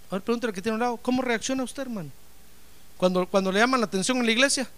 A 0.09 0.15
ver, 0.15 0.21
pregúntale 0.21 0.53
que 0.53 0.61
tiene 0.61 0.75
un 0.75 0.81
lado. 0.81 0.97
¿Cómo 0.97 1.21
reacciona 1.21 1.63
usted, 1.63 1.83
hermano? 1.83 2.11
Cuando, 2.97 3.25
cuando 3.27 3.51
le 3.51 3.59
llaman 3.59 3.81
la 3.81 3.87
atención 3.87 4.17
en 4.17 4.25
la 4.25 4.31
iglesia. 4.31 4.69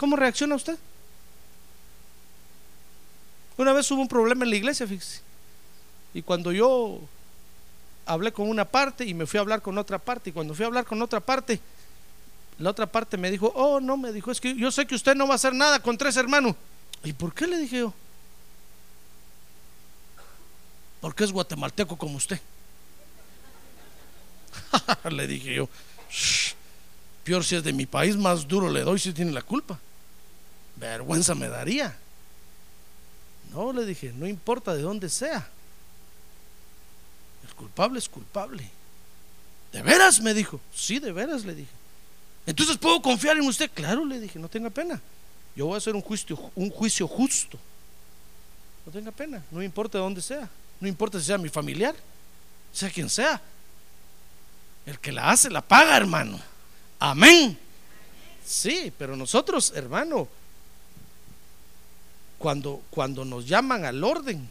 ¿Cómo 0.00 0.16
reacciona 0.16 0.54
usted? 0.54 0.78
Una 3.58 3.74
vez 3.74 3.90
hubo 3.90 4.00
un 4.00 4.08
problema 4.08 4.44
en 4.44 4.50
la 4.50 4.56
iglesia, 4.56 4.86
fíjese. 4.86 5.20
Y 6.14 6.22
cuando 6.22 6.52
yo 6.52 6.98
hablé 8.06 8.32
con 8.32 8.48
una 8.48 8.64
parte 8.64 9.04
y 9.04 9.12
me 9.12 9.26
fui 9.26 9.36
a 9.36 9.42
hablar 9.42 9.60
con 9.60 9.76
otra 9.76 9.98
parte, 9.98 10.30
y 10.30 10.32
cuando 10.32 10.54
fui 10.54 10.64
a 10.64 10.68
hablar 10.68 10.86
con 10.86 11.02
otra 11.02 11.20
parte, 11.20 11.60
la 12.58 12.70
otra 12.70 12.86
parte 12.86 13.18
me 13.18 13.30
dijo, 13.30 13.52
oh, 13.54 13.78
no, 13.78 13.98
me 13.98 14.10
dijo, 14.10 14.30
es 14.30 14.40
que 14.40 14.56
yo 14.56 14.70
sé 14.70 14.86
que 14.86 14.94
usted 14.94 15.14
no 15.14 15.26
va 15.26 15.34
a 15.34 15.36
hacer 15.36 15.52
nada 15.52 15.82
contra 15.82 16.08
ese 16.08 16.20
hermano. 16.20 16.56
¿Y 17.04 17.12
por 17.12 17.34
qué 17.34 17.46
le 17.46 17.58
dije 17.58 17.80
yo? 17.80 17.92
Porque 21.02 21.24
es 21.24 21.30
guatemalteco 21.30 21.98
como 21.98 22.16
usted. 22.16 22.40
le 25.10 25.26
dije 25.26 25.56
yo, 25.56 25.68
"Shh, 26.10 26.54
peor 27.22 27.44
si 27.44 27.56
es 27.56 27.62
de 27.62 27.74
mi 27.74 27.84
país, 27.84 28.16
más 28.16 28.48
duro 28.48 28.70
le 28.70 28.80
doy 28.80 28.98
si 28.98 29.12
tiene 29.12 29.32
la 29.32 29.42
culpa. 29.42 29.78
Vergüenza 30.80 31.34
me 31.34 31.48
daría. 31.48 31.94
No, 33.52 33.72
le 33.72 33.84
dije, 33.84 34.12
no 34.16 34.26
importa 34.26 34.74
de 34.74 34.82
dónde 34.82 35.10
sea. 35.10 35.46
El 37.46 37.54
culpable 37.54 37.98
es 37.98 38.08
culpable. 38.08 38.68
¿De 39.72 39.82
veras? 39.82 40.20
Me 40.20 40.32
dijo. 40.32 40.58
Sí, 40.74 40.98
de 40.98 41.12
veras, 41.12 41.44
le 41.44 41.54
dije. 41.54 41.70
Entonces 42.46 42.78
puedo 42.78 43.02
confiar 43.02 43.36
en 43.36 43.46
usted. 43.46 43.70
Claro, 43.72 44.04
le 44.04 44.18
dije, 44.18 44.38
no 44.38 44.48
tenga 44.48 44.70
pena. 44.70 45.00
Yo 45.54 45.66
voy 45.66 45.74
a 45.74 45.78
hacer 45.78 45.94
un 45.94 46.00
juicio, 46.00 46.50
un 46.54 46.70
juicio 46.70 47.06
justo. 47.06 47.58
No 48.86 48.92
tenga 48.92 49.12
pena, 49.12 49.44
no 49.50 49.62
importa 49.62 49.98
de 49.98 50.04
dónde 50.04 50.22
sea. 50.22 50.48
No 50.80 50.88
importa 50.88 51.20
si 51.20 51.26
sea 51.26 51.36
mi 51.36 51.50
familiar, 51.50 51.94
sea 52.72 52.88
quien 52.88 53.10
sea. 53.10 53.40
El 54.86 54.98
que 54.98 55.12
la 55.12 55.30
hace, 55.30 55.50
la 55.50 55.60
paga, 55.60 55.96
hermano. 55.96 56.40
Amén. 56.98 57.58
Sí, 58.44 58.92
pero 58.96 59.16
nosotros, 59.16 59.72
hermano, 59.74 60.26
cuando, 62.40 62.80
cuando 62.88 63.26
nos 63.26 63.46
llaman 63.46 63.84
al 63.84 64.02
orden, 64.02 64.48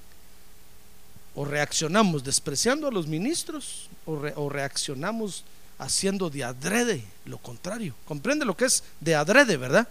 o 1.34 1.44
reaccionamos 1.44 2.24
despreciando 2.24 2.88
a 2.88 2.92
los 2.92 3.08
ministros, 3.08 3.90
o, 4.06 4.14
o 4.36 4.48
reaccionamos 4.48 5.44
haciendo 5.80 6.30
de 6.30 6.44
adrede 6.44 7.04
lo 7.26 7.40
contrario. 7.40 7.96
¿Comprende 8.06 8.46
lo 8.46 8.56
que 8.56 8.66
es 8.66 8.84
de 9.00 9.16
adrede, 9.16 9.58
verdad? 9.58 9.88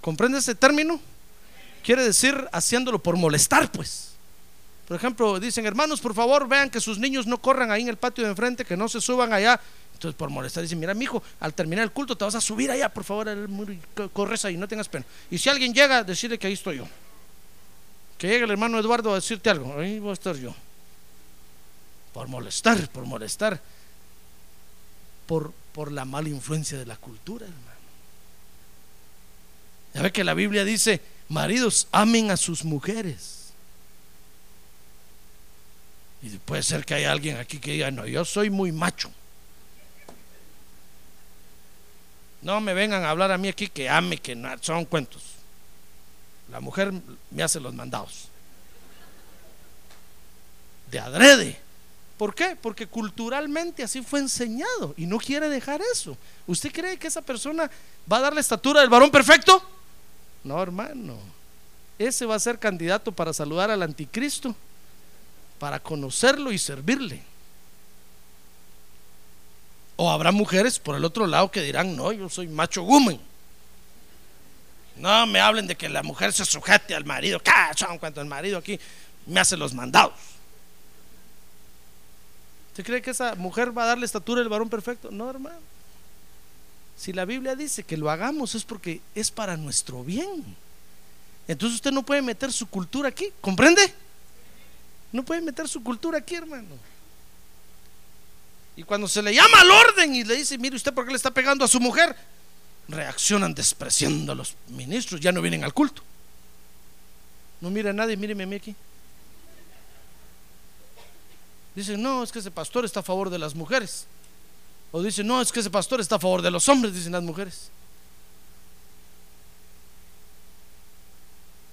¿Comprende 0.00 0.38
ese 0.38 0.54
término? 0.54 0.98
Quiere 1.84 2.02
decir 2.02 2.48
haciéndolo 2.50 2.98
por 2.98 3.16
molestar, 3.16 3.70
pues. 3.70 4.12
Por 4.88 4.96
ejemplo, 4.96 5.38
dicen, 5.38 5.66
hermanos, 5.66 6.00
por 6.00 6.14
favor, 6.14 6.48
vean 6.48 6.70
que 6.70 6.80
sus 6.80 6.98
niños 6.98 7.26
no 7.26 7.36
corran 7.36 7.70
ahí 7.70 7.82
en 7.82 7.88
el 7.88 7.98
patio 7.98 8.24
de 8.24 8.30
enfrente, 8.30 8.64
que 8.64 8.76
no 8.76 8.88
se 8.88 9.02
suban 9.02 9.34
allá. 9.34 9.60
Entonces, 9.96 10.18
por 10.18 10.28
molestar, 10.28 10.62
dicen, 10.62 10.78
mira, 10.78 10.92
mi 10.92 11.04
hijo, 11.04 11.22
al 11.40 11.54
terminar 11.54 11.82
el 11.82 11.90
culto 11.90 12.14
te 12.18 12.24
vas 12.26 12.34
a 12.34 12.40
subir 12.42 12.70
allá, 12.70 12.90
por 12.90 13.02
favor, 13.02 13.26
corres 14.12 14.44
ahí, 14.44 14.58
no 14.58 14.68
tengas 14.68 14.90
pena. 14.90 15.06
Y 15.30 15.38
si 15.38 15.48
alguien 15.48 15.72
llega, 15.72 16.04
decirle 16.04 16.38
que 16.38 16.46
ahí 16.46 16.52
estoy 16.52 16.76
yo. 16.76 16.88
Que 18.18 18.28
llegue 18.28 18.44
el 18.44 18.50
hermano 18.50 18.78
Eduardo 18.78 19.10
a 19.12 19.14
decirte 19.14 19.48
algo, 19.48 19.80
ahí 19.80 19.98
voy 19.98 20.10
a 20.10 20.12
estar 20.12 20.36
yo. 20.36 20.54
Por 22.12 22.28
molestar, 22.28 22.90
por 22.90 23.06
molestar. 23.06 23.58
Por, 25.26 25.54
por 25.72 25.90
la 25.90 26.04
mala 26.04 26.28
influencia 26.28 26.76
de 26.76 26.84
la 26.84 26.96
cultura, 26.96 27.46
hermano. 27.46 27.64
Ya 29.94 30.02
ve 30.02 30.12
que 30.12 30.24
la 30.24 30.34
Biblia 30.34 30.66
dice, 30.66 31.00
maridos, 31.30 31.88
amen 31.90 32.30
a 32.30 32.36
sus 32.36 32.66
mujeres. 32.66 33.54
Y 36.20 36.36
puede 36.36 36.62
ser 36.62 36.84
que 36.84 36.92
haya 36.92 37.12
alguien 37.12 37.38
aquí 37.38 37.58
que 37.58 37.72
diga, 37.72 37.90
no, 37.90 38.06
yo 38.06 38.26
soy 38.26 38.50
muy 38.50 38.72
macho. 38.72 39.10
No 42.42 42.60
me 42.60 42.74
vengan 42.74 43.04
a 43.04 43.10
hablar 43.10 43.32
a 43.32 43.38
mí 43.38 43.48
aquí 43.48 43.68
que 43.68 43.88
ame, 43.88 44.18
que 44.18 44.34
no, 44.34 44.50
son 44.60 44.84
cuentos. 44.84 45.22
La 46.50 46.60
mujer 46.60 46.92
me 47.30 47.42
hace 47.42 47.58
los 47.60 47.74
mandados. 47.74 48.28
De 50.90 50.98
adrede. 51.00 51.58
¿Por 52.16 52.34
qué? 52.34 52.56
Porque 52.56 52.86
culturalmente 52.86 53.82
así 53.82 54.02
fue 54.02 54.20
enseñado 54.20 54.94
y 54.96 55.06
no 55.06 55.18
quiere 55.18 55.48
dejar 55.48 55.82
eso. 55.92 56.16
¿Usted 56.46 56.72
cree 56.72 56.98
que 56.98 57.08
esa 57.08 57.20
persona 57.20 57.70
va 58.10 58.18
a 58.18 58.20
dar 58.20 58.34
la 58.34 58.40
estatura 58.40 58.80
del 58.80 58.88
varón 58.88 59.10
perfecto? 59.10 59.62
No, 60.42 60.62
hermano. 60.62 61.18
Ese 61.98 62.24
va 62.24 62.34
a 62.34 62.40
ser 62.40 62.58
candidato 62.58 63.12
para 63.12 63.32
saludar 63.32 63.70
al 63.70 63.82
anticristo, 63.82 64.54
para 65.58 65.80
conocerlo 65.80 66.52
y 66.52 66.58
servirle. 66.58 67.22
O 69.96 70.10
habrá 70.10 70.30
mujeres 70.30 70.78
por 70.78 70.94
el 70.94 71.04
otro 71.04 71.26
lado 71.26 71.50
que 71.50 71.62
dirán, 71.62 71.96
no, 71.96 72.12
yo 72.12 72.28
soy 72.28 72.48
macho 72.48 72.82
gumen. 72.82 73.18
No 74.96 75.26
me 75.26 75.40
hablen 75.40 75.66
de 75.66 75.76
que 75.76 75.88
la 75.88 76.02
mujer 76.02 76.32
se 76.32 76.44
sujete 76.44 76.94
al 76.94 77.04
marido. 77.04 77.40
Cachón, 77.42 77.98
cuando 77.98 78.20
el 78.20 78.26
marido 78.26 78.58
aquí 78.58 78.78
me 79.26 79.40
hace 79.40 79.56
los 79.56 79.74
mandados. 79.74 80.14
¿Usted 82.70 82.84
cree 82.84 83.02
que 83.02 83.10
esa 83.10 83.34
mujer 83.34 83.76
va 83.76 83.84
a 83.84 83.86
darle 83.86 84.04
estatura 84.04 84.40
al 84.42 84.48
varón 84.48 84.68
perfecto? 84.68 85.10
No, 85.10 85.30
hermano. 85.30 85.60
Si 86.96 87.12
la 87.12 87.24
Biblia 87.24 87.54
dice 87.54 87.82
que 87.82 87.96
lo 87.96 88.10
hagamos 88.10 88.54
es 88.54 88.64
porque 88.64 89.00
es 89.14 89.30
para 89.30 89.56
nuestro 89.56 90.02
bien. 90.02 90.44
Entonces 91.48 91.76
usted 91.76 91.92
no 91.92 92.02
puede 92.02 92.22
meter 92.22 92.52
su 92.52 92.66
cultura 92.66 93.08
aquí, 93.08 93.32
¿comprende? 93.40 93.94
No 95.12 95.22
puede 95.22 95.40
meter 95.40 95.68
su 95.68 95.82
cultura 95.82 96.18
aquí, 96.18 96.34
hermano. 96.34 96.74
Y 98.76 98.82
cuando 98.82 99.08
se 99.08 99.22
le 99.22 99.34
llama 99.34 99.60
al 99.60 99.70
orden 99.70 100.14
y 100.14 100.22
le 100.22 100.36
dice, 100.36 100.58
mire 100.58 100.76
usted 100.76 100.92
por 100.92 101.04
qué 101.04 101.10
le 101.10 101.16
está 101.16 101.30
pegando 101.30 101.64
a 101.64 101.68
su 101.68 101.80
mujer, 101.80 102.14
reaccionan 102.88 103.54
despreciando 103.54 104.32
a 104.32 104.34
los 104.34 104.54
ministros, 104.68 105.20
ya 105.20 105.32
no 105.32 105.40
vienen 105.40 105.64
al 105.64 105.72
culto. 105.72 106.02
No 107.60 107.70
mira 107.70 107.90
a 107.90 107.94
nadie, 107.94 108.16
míreme 108.16 108.44
a 108.44 108.46
mí 108.46 108.56
aquí. 108.56 108.76
Dicen, 111.74 112.02
no, 112.02 112.22
es 112.22 112.30
que 112.30 112.38
ese 112.38 112.50
pastor 112.50 112.84
está 112.84 113.00
a 113.00 113.02
favor 113.02 113.30
de 113.30 113.38
las 113.38 113.54
mujeres. 113.54 114.06
O 114.92 115.02
dicen, 115.02 115.26
no, 115.26 115.40
es 115.40 115.50
que 115.50 115.60
ese 115.60 115.70
pastor 115.70 116.00
está 116.00 116.16
a 116.16 116.18
favor 116.18 116.42
de 116.42 116.50
los 116.50 116.68
hombres, 116.68 116.94
dicen 116.94 117.12
las 117.12 117.22
mujeres. 117.22 117.70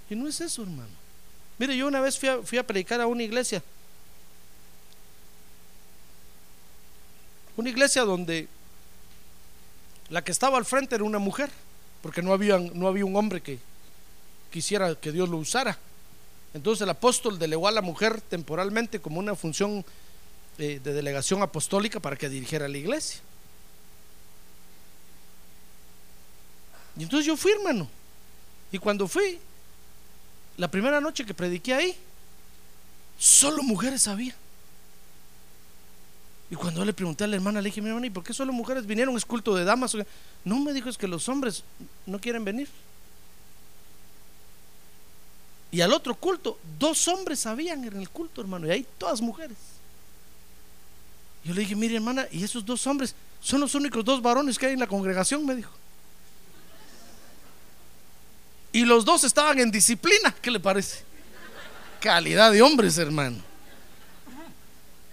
Y 0.09 0.15
no 0.15 0.27
es 0.27 0.39
eso, 0.41 0.63
hermano. 0.63 0.89
Mire, 1.57 1.75
yo 1.75 1.87
una 1.87 2.01
vez 2.01 2.17
fui 2.17 2.29
a, 2.29 2.41
fui 2.41 2.57
a 2.57 2.67
predicar 2.67 2.99
a 3.01 3.07
una 3.07 3.23
iglesia. 3.23 3.63
Una 7.55 7.69
iglesia 7.69 8.03
donde 8.03 8.47
la 10.09 10.23
que 10.23 10.31
estaba 10.31 10.57
al 10.57 10.65
frente 10.65 10.95
era 10.95 11.03
una 11.03 11.19
mujer, 11.19 11.49
porque 12.01 12.21
no 12.21 12.33
había, 12.33 12.57
no 12.57 12.87
había 12.87 13.05
un 13.05 13.15
hombre 13.15 13.41
que 13.41 13.59
quisiera 14.51 14.95
que 14.95 15.11
Dios 15.11 15.29
lo 15.29 15.37
usara. 15.37 15.77
Entonces 16.53 16.83
el 16.83 16.89
apóstol 16.89 17.39
delegó 17.39 17.67
a 17.67 17.71
la 17.71 17.81
mujer 17.81 18.21
temporalmente 18.21 18.99
como 18.99 19.19
una 19.19 19.35
función 19.35 19.83
eh, 20.59 20.79
de 20.83 20.93
delegación 20.93 21.41
apostólica 21.41 21.99
para 21.99 22.15
que 22.15 22.29
dirigiera 22.29 22.67
la 22.67 22.77
iglesia. 22.77 23.21
Y 26.95 27.03
entonces 27.03 27.25
yo 27.25 27.35
fui, 27.35 27.51
hermano. 27.51 27.89
Y 28.71 28.77
cuando 28.77 29.07
fui, 29.07 29.39
la 30.57 30.69
primera 30.69 31.01
noche 31.01 31.25
que 31.25 31.33
prediqué 31.33 31.73
ahí, 31.73 31.97
solo 33.17 33.63
mujeres 33.63 34.07
había. 34.07 34.35
Y 36.49 36.55
cuando 36.55 36.81
yo 36.81 36.85
le 36.85 36.93
pregunté 36.93 37.23
a 37.23 37.27
la 37.27 37.35
hermana, 37.35 37.61
le 37.61 37.69
dije, 37.69 37.81
mi 37.81 37.87
hermana, 37.89 38.07
¿y 38.07 38.09
por 38.09 38.23
qué 38.23 38.33
solo 38.33 38.53
mujeres 38.53 38.85
vinieron? 38.85 39.15
Es 39.17 39.25
culto 39.25 39.55
de 39.55 39.63
damas. 39.63 39.95
No, 40.43 40.59
me 40.59 40.73
dijo, 40.73 40.89
es 40.89 40.97
que 40.97 41.07
los 41.07 41.27
hombres 41.29 41.63
no 42.05 42.19
quieren 42.19 42.43
venir. 42.43 42.69
Y 45.71 45.81
al 45.81 45.91
otro 45.91 46.13
culto, 46.13 46.59
dos 46.77 47.07
hombres 47.07 47.45
habían 47.47 47.83
en 47.83 47.99
el 47.99 48.09
culto, 48.09 48.41
hermano, 48.41 48.67
y 48.67 48.71
ahí 48.71 48.85
todas 48.97 49.21
mujeres. 49.21 49.57
Yo 51.43 51.53
le 51.53 51.61
dije, 51.61 51.75
mire 51.75 51.95
hermana, 51.95 52.27
y 52.31 52.43
esos 52.43 52.63
dos 52.63 52.85
hombres 52.85 53.15
son 53.41 53.59
los 53.59 53.73
únicos 53.73 54.05
dos 54.05 54.21
varones 54.21 54.59
que 54.59 54.67
hay 54.67 54.73
en 54.73 54.79
la 54.79 54.87
congregación, 54.87 55.45
me 55.45 55.55
dijo. 55.55 55.71
Y 58.71 58.85
los 58.85 59.05
dos 59.05 59.23
estaban 59.23 59.59
en 59.59 59.71
disciplina, 59.71 60.35
¿qué 60.41 60.51
le 60.51 60.59
parece? 60.59 61.03
Calidad 61.99 62.51
de 62.51 62.61
hombres, 62.61 62.97
hermano. 62.97 63.52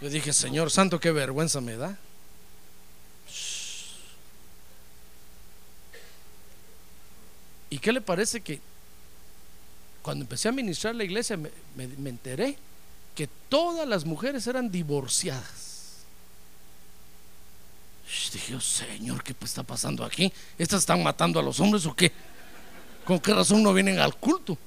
Yo 0.01 0.09
dije, 0.09 0.33
Señor 0.33 0.71
Santo, 0.71 0.99
qué 0.99 1.13
vergüenza 1.13 1.61
me 1.61 1.77
da. 1.77 1.97
¿Y 7.69 7.79
qué 7.79 7.93
le 7.93 8.01
parece 8.01 8.41
que 8.41 8.61
cuando 10.03 10.25
empecé 10.25 10.49
a 10.49 10.53
ministrar 10.53 10.95
la 10.95 11.05
iglesia 11.05 11.37
me, 11.37 11.51
me 11.77 12.11
enteré 12.11 12.57
que 13.15 13.29
todas 13.49 13.87
las 13.87 14.05
mujeres 14.05 14.47
eran 14.47 14.71
divorciadas? 14.71 15.71
Dije, 18.33 18.55
oh, 18.55 18.61
Señor, 18.61 19.23
¿qué 19.23 19.35
está 19.41 19.63
pasando 19.63 20.05
aquí? 20.05 20.33
¿Estas 20.59 20.81
están 20.81 21.03
matando 21.03 21.39
a 21.39 21.43
los 21.43 21.61
hombres 21.61 21.87
o 21.87 21.95
qué? 21.95 22.13
¿Con 23.05 23.21
qué 23.21 23.33
razón 23.33 23.63
no 23.63 23.73
vienen 23.73 23.99
al 23.99 24.17
culto? 24.17 24.59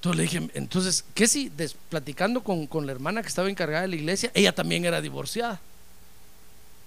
Entonces 0.00 0.16
le 0.16 0.22
dije, 0.22 0.50
entonces, 0.54 1.04
¿qué 1.12 1.28
si 1.28 1.52
platicando 1.90 2.42
con, 2.42 2.66
con 2.66 2.86
la 2.86 2.92
hermana 2.92 3.20
que 3.20 3.28
estaba 3.28 3.50
encargada 3.50 3.82
de 3.82 3.88
la 3.88 3.96
iglesia, 3.96 4.30
ella 4.32 4.54
también 4.54 4.86
era 4.86 5.02
divorciada? 5.02 5.60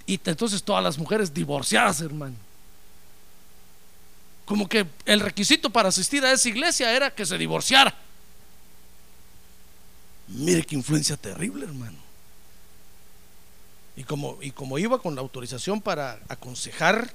Y 0.07 0.19
entonces 0.25 0.63
todas 0.63 0.83
las 0.83 0.97
mujeres 0.97 1.31
divorciadas, 1.31 2.01
hermano. 2.01 2.35
Como 4.45 4.67
que 4.67 4.87
el 5.05 5.19
requisito 5.19 5.69
para 5.69 5.89
asistir 5.89 6.25
a 6.25 6.31
esa 6.31 6.49
iglesia 6.49 6.91
era 6.91 7.11
que 7.11 7.23
se 7.23 7.37
divorciara. 7.37 7.95
Mire 10.29 10.63
qué 10.63 10.75
influencia 10.75 11.15
terrible, 11.15 11.65
hermano. 11.65 11.99
Y 13.95 14.05
como, 14.05 14.39
y 14.41 14.49
como 14.49 14.79
iba 14.79 14.97
con 14.97 15.13
la 15.13 15.21
autorización 15.21 15.81
para 15.81 16.19
aconsejar, 16.29 17.13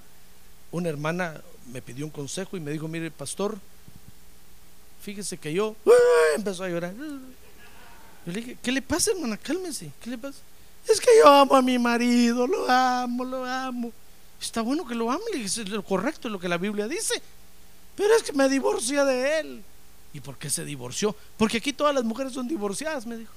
una 0.70 0.90
hermana 0.90 1.42
me 1.72 1.82
pidió 1.82 2.04
un 2.04 2.12
consejo 2.12 2.56
y 2.56 2.60
me 2.60 2.70
dijo, 2.70 2.86
mire, 2.86 3.10
pastor, 3.10 3.58
fíjese 5.00 5.38
que 5.38 5.52
yo 5.52 5.76
empezó 6.36 6.64
a 6.64 6.68
llorar. 6.68 6.94
Yo 6.94 8.32
le 8.32 8.40
dije, 8.40 8.58
¿qué 8.62 8.72
le 8.72 8.82
pasa, 8.82 9.10
hermana? 9.12 9.36
Cálmese, 9.36 9.90
¿qué 10.02 10.10
le 10.10 10.18
pasa? 10.18 10.38
Es 10.86 11.00
que 11.00 11.10
yo 11.18 11.28
amo 11.28 11.56
a 11.56 11.62
mi 11.62 11.78
marido, 11.78 12.46
lo 12.46 12.70
amo, 12.70 13.24
lo 13.24 13.44
amo. 13.44 13.92
Está 14.40 14.62
bueno 14.62 14.86
que 14.86 14.94
lo 14.94 15.10
ame, 15.10 15.22
es 15.34 15.56
lo 15.68 15.82
correcto, 15.82 16.28
lo 16.28 16.38
que 16.38 16.48
la 16.48 16.58
Biblia 16.58 16.86
dice. 16.86 17.20
Pero 17.96 18.14
es 18.14 18.22
que 18.22 18.32
me 18.32 18.48
divorcia 18.48 19.04
de 19.04 19.40
él. 19.40 19.62
¿Y 20.14 20.20
por 20.20 20.38
qué 20.38 20.48
se 20.48 20.64
divorció? 20.64 21.14
Porque 21.36 21.58
aquí 21.58 21.72
todas 21.72 21.94
las 21.94 22.04
mujeres 22.04 22.32
son 22.32 22.48
divorciadas, 22.48 23.06
me 23.06 23.16
dijo. 23.16 23.32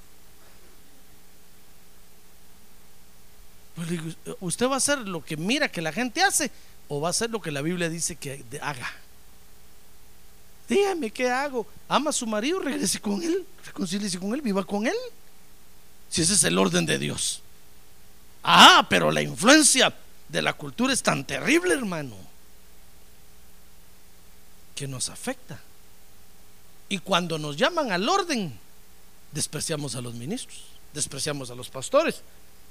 Pues 3.74 3.90
le 3.90 3.98
digo, 3.98 4.36
¿usted 4.40 4.68
va 4.68 4.74
a 4.74 4.78
hacer 4.78 4.98
lo 5.00 5.24
que 5.24 5.36
mira 5.36 5.68
que 5.68 5.82
la 5.82 5.92
gente 5.92 6.22
hace 6.22 6.50
o 6.88 7.00
va 7.00 7.08
a 7.08 7.10
hacer 7.10 7.30
lo 7.30 7.40
que 7.40 7.50
la 7.50 7.62
Biblia 7.62 7.88
dice 7.88 8.16
que 8.16 8.44
haga? 8.60 8.90
Dígame, 10.72 11.10
¿qué 11.10 11.28
hago? 11.28 11.66
Ama 11.88 12.10
a 12.10 12.12
su 12.12 12.26
marido, 12.26 12.58
regrese 12.58 12.98
con 12.98 13.22
él, 13.22 13.46
reconcíliese 13.66 14.18
con 14.18 14.32
él, 14.32 14.40
viva 14.40 14.64
con 14.64 14.86
él. 14.86 14.96
Si 16.08 16.22
ese 16.22 16.32
es 16.32 16.44
el 16.44 16.56
orden 16.56 16.86
de 16.86 16.98
Dios. 16.98 17.42
Ah, 18.42 18.86
pero 18.88 19.10
la 19.10 19.20
influencia 19.20 19.94
de 20.28 20.42
la 20.42 20.54
cultura 20.54 20.94
es 20.94 21.02
tan 21.02 21.26
terrible, 21.26 21.74
hermano, 21.74 22.16
que 24.74 24.88
nos 24.88 25.10
afecta. 25.10 25.60
Y 26.88 26.98
cuando 26.98 27.38
nos 27.38 27.56
llaman 27.58 27.92
al 27.92 28.08
orden, 28.08 28.58
despreciamos 29.30 29.94
a 29.94 30.00
los 30.00 30.14
ministros, 30.14 30.64
despreciamos 30.94 31.50
a 31.50 31.54
los 31.54 31.68
pastores. 31.68 32.22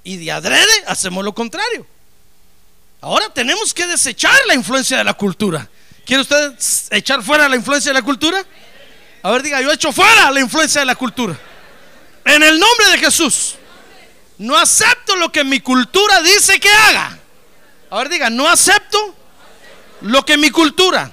Y 0.02 0.16
de 0.16 0.32
adrede 0.32 0.72
hacemos 0.88 1.24
lo 1.24 1.32
contrario. 1.32 1.86
Ahora 3.00 3.32
tenemos 3.32 3.72
que 3.72 3.86
desechar 3.86 4.34
la 4.48 4.54
influencia 4.54 4.98
de 4.98 5.04
la 5.04 5.14
cultura. 5.14 5.68
¿Quiere 6.04 6.22
usted 6.22 6.54
echar 6.90 7.22
fuera 7.22 7.48
la 7.48 7.56
influencia 7.56 7.90
de 7.90 7.98
la 7.98 8.04
cultura? 8.04 8.44
A 9.22 9.30
ver, 9.30 9.42
diga, 9.42 9.60
yo 9.60 9.70
echo 9.70 9.92
fuera 9.92 10.30
la 10.30 10.40
influencia 10.40 10.80
de 10.80 10.86
la 10.86 10.96
cultura. 10.96 11.38
En 12.24 12.42
el 12.42 12.58
nombre 12.58 12.86
de 12.92 12.98
Jesús. 12.98 13.56
No 14.38 14.56
acepto 14.56 15.14
lo 15.16 15.30
que 15.30 15.44
mi 15.44 15.60
cultura 15.60 16.20
dice 16.22 16.58
que 16.58 16.68
haga. 16.68 17.18
A 17.90 17.98
ver, 17.98 18.08
diga, 18.08 18.30
no 18.30 18.48
acepto 18.48 19.14
lo 20.00 20.24
que 20.24 20.36
mi 20.36 20.50
cultura 20.50 21.12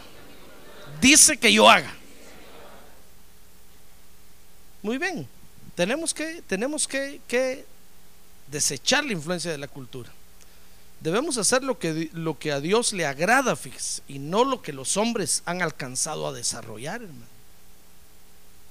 dice 0.99 1.37
que 1.37 1.53
yo 1.53 1.69
haga. 1.69 1.93
Muy 4.81 4.97
bien. 4.97 5.27
Tenemos 5.75 6.13
que, 6.13 6.41
tenemos 6.47 6.87
que, 6.87 7.21
que 7.27 7.65
desechar 8.47 9.03
la 9.05 9.13
influencia 9.13 9.51
de 9.51 9.57
la 9.57 9.67
cultura. 9.67 10.09
Debemos 11.01 11.37
hacer 11.37 11.63
lo 11.63 11.79
que, 11.79 12.09
lo 12.13 12.37
que 12.37 12.51
a 12.51 12.59
Dios 12.59 12.91
le 12.91 13.05
agrada, 13.05 13.55
fíjese, 13.55 14.01
y 14.07 14.19
no 14.19 14.43
lo 14.43 14.61
que 14.61 14.73
los 14.73 14.97
hombres 14.97 15.43
han 15.45 15.61
alcanzado 15.61 16.27
a 16.27 16.33
desarrollar, 16.33 17.01
hermano. 17.01 17.39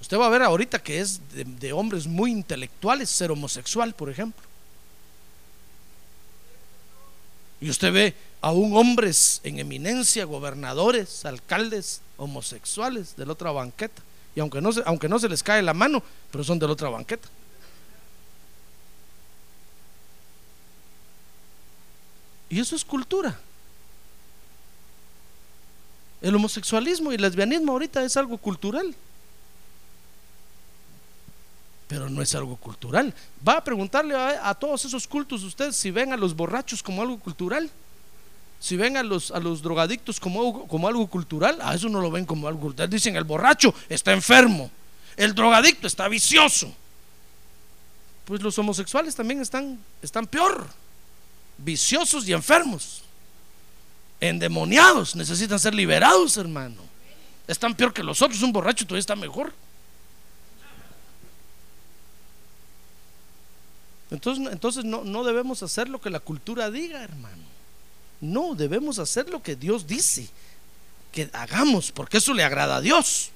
Usted 0.00 0.18
va 0.18 0.26
a 0.26 0.30
ver 0.30 0.42
ahorita 0.42 0.78
que 0.78 1.00
es 1.00 1.20
de, 1.32 1.72
hombres 1.72 2.06
muy 2.06 2.30
intelectuales 2.30 3.10
ser 3.10 3.30
homosexual, 3.30 3.94
por 3.94 4.10
ejemplo. 4.10 4.46
Y 7.60 7.68
usted 7.70 7.92
ve 7.92 8.14
aún 8.40 8.76
hombres 8.76 9.40
en 9.42 9.58
eminencia, 9.58 10.24
gobernadores, 10.24 11.24
alcaldes 11.24 12.00
homosexuales 12.16 13.16
de 13.16 13.26
la 13.26 13.32
otra 13.32 13.50
banqueta. 13.50 14.00
Y 14.36 14.40
aunque 14.40 14.60
no 14.60 14.72
se, 14.72 14.82
aunque 14.86 15.08
no 15.08 15.18
se 15.18 15.28
les 15.28 15.42
cae 15.42 15.62
la 15.62 15.74
mano, 15.74 16.02
pero 16.30 16.44
son 16.44 16.60
de 16.60 16.66
la 16.66 16.74
otra 16.74 16.90
banqueta. 16.90 17.28
Y 22.50 22.60
eso 22.60 22.76
es 22.76 22.84
cultura. 22.84 23.38
El 26.20 26.34
homosexualismo 26.34 27.12
y 27.12 27.16
el 27.16 27.22
lesbianismo 27.22 27.72
ahorita 27.72 28.02
es 28.02 28.16
algo 28.16 28.38
cultural. 28.38 28.94
Pero 31.86 32.10
no 32.10 32.20
es 32.20 32.34
algo 32.34 32.56
cultural. 32.56 33.14
Va 33.46 33.58
a 33.58 33.64
preguntarle 33.64 34.14
a, 34.14 34.54
todos 34.54 34.84
esos 34.84 35.06
cultos 35.06 35.42
ustedes 35.42 35.76
si 35.76 35.90
ven 35.90 36.12
a 36.12 36.16
los 36.16 36.34
borrachos 36.34 36.82
como 36.82 37.02
algo 37.02 37.18
cultural. 37.18 37.70
Si 38.60 38.76
ven 38.76 38.96
a 38.96 39.02
los, 39.02 39.30
a 39.30 39.38
los 39.38 39.62
drogadictos 39.62 40.18
como, 40.18 40.66
como 40.66 40.88
algo 40.88 41.06
cultural, 41.06 41.58
a 41.62 41.74
eso 41.74 41.88
no 41.88 42.00
lo 42.00 42.10
ven 42.10 42.26
como 42.26 42.48
algo 42.48 42.60
cultural. 42.60 42.90
Dicen 42.90 43.16
el 43.16 43.24
borracho 43.24 43.72
está 43.88 44.12
enfermo, 44.12 44.70
el 45.16 45.34
drogadicto 45.34 45.86
está 45.86 46.08
vicioso. 46.08 46.74
Pues 48.24 48.42
los 48.42 48.58
homosexuales 48.58 49.14
también 49.14 49.40
están, 49.40 49.78
están 50.02 50.26
peor, 50.26 50.68
viciosos 51.58 52.26
y 52.26 52.32
enfermos, 52.32 53.02
endemoniados, 54.20 55.14
necesitan 55.16 55.58
ser 55.58 55.74
liberados, 55.74 56.36
hermano. 56.36 56.82
Están 57.46 57.74
peor 57.74 57.92
que 57.92 58.02
los 58.02 58.22
otros, 58.22 58.42
un 58.42 58.52
borracho 58.52 58.86
todavía 58.86 59.00
está 59.00 59.16
mejor. 59.16 59.52
Entonces, 64.10 64.52
entonces 64.52 64.84
no, 64.84 65.04
no 65.04 65.24
debemos 65.24 65.62
hacer 65.62 65.88
lo 65.88 66.00
que 66.00 66.10
la 66.10 66.20
cultura 66.20 66.70
diga, 66.70 67.02
hermano. 67.02 67.42
No, 68.20 68.54
debemos 68.54 68.98
hacer 68.98 69.28
lo 69.28 69.42
que 69.42 69.54
Dios 69.54 69.86
dice 69.86 70.28
que 71.12 71.28
hagamos, 71.32 71.92
porque 71.92 72.18
eso 72.18 72.32
le 72.34 72.42
agrada 72.42 72.76
a 72.76 72.80
Dios. 72.80 73.30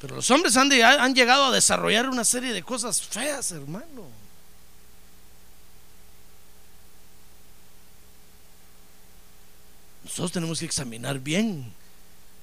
Pero 0.00 0.16
los 0.16 0.30
hombres 0.30 0.56
han, 0.56 0.70
han 0.72 1.14
llegado 1.14 1.46
a 1.46 1.50
desarrollar 1.50 2.08
una 2.08 2.24
serie 2.24 2.52
de 2.52 2.62
cosas 2.62 3.00
feas, 3.00 3.52
hermano. 3.52 4.06
Nosotros 10.04 10.32
tenemos 10.32 10.60
que 10.60 10.66
examinar 10.66 11.18
bien 11.18 11.72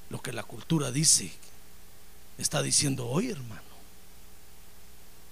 lo 0.09 0.22
que 0.22 0.34
la 0.34 0.43
cultura 0.43 0.91
dice, 0.91 1.32
está 2.38 2.62
diciendo 2.62 3.07
hoy, 3.07 3.30
hermano. 3.30 3.62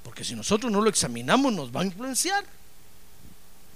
Porque 0.03 0.23
si 0.23 0.35
nosotros 0.35 0.71
no 0.71 0.81
lo 0.81 0.89
examinamos, 0.89 1.51
nos 1.51 1.75
va 1.75 1.81
a 1.81 1.85
influenciar. 1.85 2.45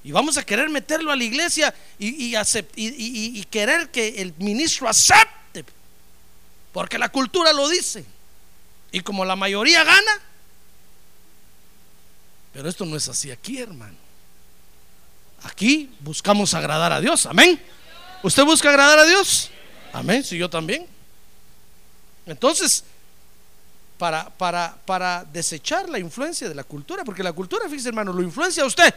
Y 0.04 0.12
vamos 0.12 0.38
a 0.38 0.46
querer 0.46 0.70
meterlo 0.70 1.12
a 1.12 1.16
la 1.16 1.24
iglesia 1.24 1.74
y, 1.98 3.44
querer 3.46 3.90
que 3.90 4.22
el 4.22 4.34
ministro 4.38 4.88
acepte. 4.88 5.66
Porque 6.72 6.98
la 6.98 7.10
cultura 7.10 7.54
lo 7.54 7.70
dice. 7.70 8.06
Y 8.92 9.00
como 9.02 9.26
la 9.26 9.36
mayoría 9.36 9.84
gana. 9.84 10.22
Pero 12.54 12.70
esto 12.70 12.86
no 12.86 12.98
es 12.98 13.08
así 13.08 13.32
aquí, 13.32 13.60
hermano. 13.60 13.96
Aquí 15.44 15.90
buscamos 16.00 16.54
agradar 16.54 16.92
a 16.92 17.02
Dios. 17.02 17.26
Amén. 17.26 17.62
¿Usted 18.24 18.46
busca 18.46 18.70
agradar 18.70 19.00
a 19.00 19.06
Dios? 19.06 19.52
Amén. 19.92 20.24
Si 20.24 20.38
yo 20.38 20.50
también. 20.50 20.88
Entonces, 22.26 22.84
para, 23.98 24.30
para, 24.30 24.76
para 24.86 25.26
desechar 25.26 25.90
la 25.90 26.00
influencia 26.00 26.48
de 26.48 26.56
la 26.56 26.64
cultura, 26.64 27.04
porque 27.04 27.22
la 27.22 27.34
cultura, 27.34 27.68
fíjese 27.70 27.90
hermano, 27.90 28.14
lo 28.14 28.24
influencia 28.24 28.64
a 28.64 28.66
usted. 28.66 28.94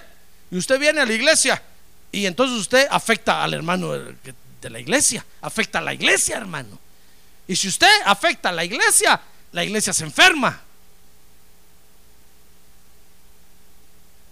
Y 0.50 0.56
usted 0.56 0.78
viene 0.78 1.00
a 1.00 1.04
la 1.04 1.12
iglesia 1.12 1.60
y 2.12 2.24
entonces 2.24 2.56
usted 2.56 2.86
afecta 2.90 3.42
al 3.42 3.52
hermano 3.52 3.92
de 3.92 4.70
la 4.70 4.78
iglesia, 4.78 5.26
afecta 5.40 5.80
a 5.80 5.82
la 5.82 5.92
iglesia, 5.92 6.36
hermano. 6.36 6.78
Y 7.48 7.56
si 7.56 7.68
usted 7.68 7.90
afecta 8.04 8.50
a 8.50 8.52
la 8.52 8.64
iglesia, 8.64 9.20
la 9.52 9.64
iglesia 9.64 9.92
se 9.92 10.04
enferma. 10.04 10.60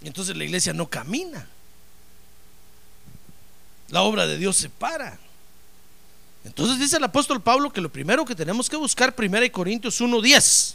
Y 0.02 0.06
entonces 0.06 0.36
la 0.36 0.44
iglesia 0.44 0.72
no 0.72 0.88
camina. 0.88 1.48
La 3.94 4.02
obra 4.02 4.26
de 4.26 4.36
Dios 4.36 4.56
se 4.56 4.68
para. 4.68 5.16
Entonces 6.44 6.80
dice 6.80 6.96
el 6.96 7.04
apóstol 7.04 7.40
Pablo 7.40 7.72
que 7.72 7.80
lo 7.80 7.88
primero 7.88 8.24
que 8.24 8.34
tenemos 8.34 8.68
que 8.68 8.74
buscar, 8.74 9.14
1 9.16 9.52
Corintios 9.52 10.00
1.10. 10.00 10.74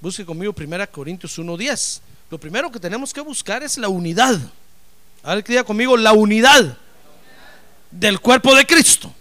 Busque 0.00 0.26
conmigo 0.26 0.52
1 0.52 0.90
Corintios 0.90 1.38
1.10. 1.38 2.00
Lo 2.32 2.38
primero 2.38 2.72
que 2.72 2.80
tenemos 2.80 3.14
que 3.14 3.20
buscar 3.20 3.62
es 3.62 3.78
la 3.78 3.88
unidad. 3.88 4.36
A 5.22 5.36
ver, 5.36 5.44
diga 5.44 5.62
conmigo, 5.62 5.96
la 5.96 6.12
unidad 6.12 6.76
del 7.92 8.18
cuerpo 8.18 8.52
de 8.56 8.66
Cristo. 8.66 9.14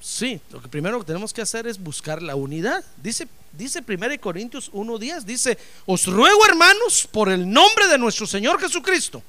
Sí, 0.00 0.40
lo 0.52 0.62
que 0.62 0.68
primero 0.68 1.00
que 1.00 1.06
tenemos 1.06 1.32
que 1.32 1.42
hacer 1.42 1.66
es 1.66 1.76
buscar 1.76 2.22
la 2.22 2.36
unidad. 2.36 2.84
Dice, 3.02 3.26
dice 3.50 3.82
1 3.84 4.20
Corintios 4.20 4.70
1.10, 4.70 5.22
dice, 5.22 5.58
os 5.86 6.06
ruego 6.06 6.46
hermanos 6.46 7.08
por 7.10 7.30
el 7.30 7.50
nombre 7.50 7.88
de 7.88 7.98
nuestro 7.98 8.28
Señor 8.28 8.60
Jesucristo, 8.60 9.24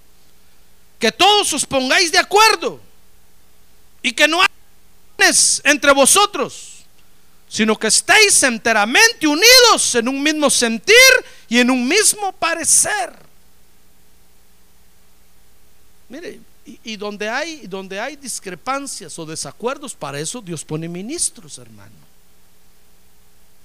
que 0.99 1.11
todos 1.11 1.51
os 1.53 1.65
pongáis 1.65 2.11
de 2.11 2.17
acuerdo 2.17 2.79
y 4.01 4.11
que 4.11 4.27
no 4.27 4.41
divisiones 5.17 5.61
entre 5.65 5.91
vosotros, 5.93 6.85
sino 7.47 7.77
que 7.77 7.87
estéis 7.87 8.41
enteramente 8.43 9.27
unidos 9.27 9.95
en 9.95 10.07
un 10.07 10.21
mismo 10.21 10.49
sentir 10.49 10.95
y 11.47 11.59
en 11.59 11.69
un 11.69 11.87
mismo 11.87 12.31
parecer. 12.33 13.13
Mire, 16.09 16.39
y, 16.65 16.79
y 16.83 16.97
donde 16.97 17.29
hay 17.29 17.67
donde 17.67 17.99
hay 17.99 18.15
discrepancias 18.15 19.17
o 19.19 19.25
desacuerdos, 19.25 19.93
para 19.93 20.19
eso 20.19 20.41
Dios 20.41 20.63
pone 20.63 20.87
ministros, 20.87 21.57
hermano. 21.57 22.05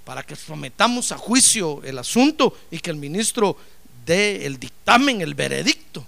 Para 0.05 0.23
que 0.23 0.35
sometamos 0.35 1.13
a 1.13 1.19
juicio 1.19 1.83
el 1.85 1.99
asunto 1.99 2.57
y 2.71 2.79
que 2.79 2.91
el 2.91 2.97
ministro 2.97 3.57
dé 4.05 4.47
el 4.47 4.59
dictamen, 4.59 5.21
el 5.21 5.35
veredicto 5.35 6.07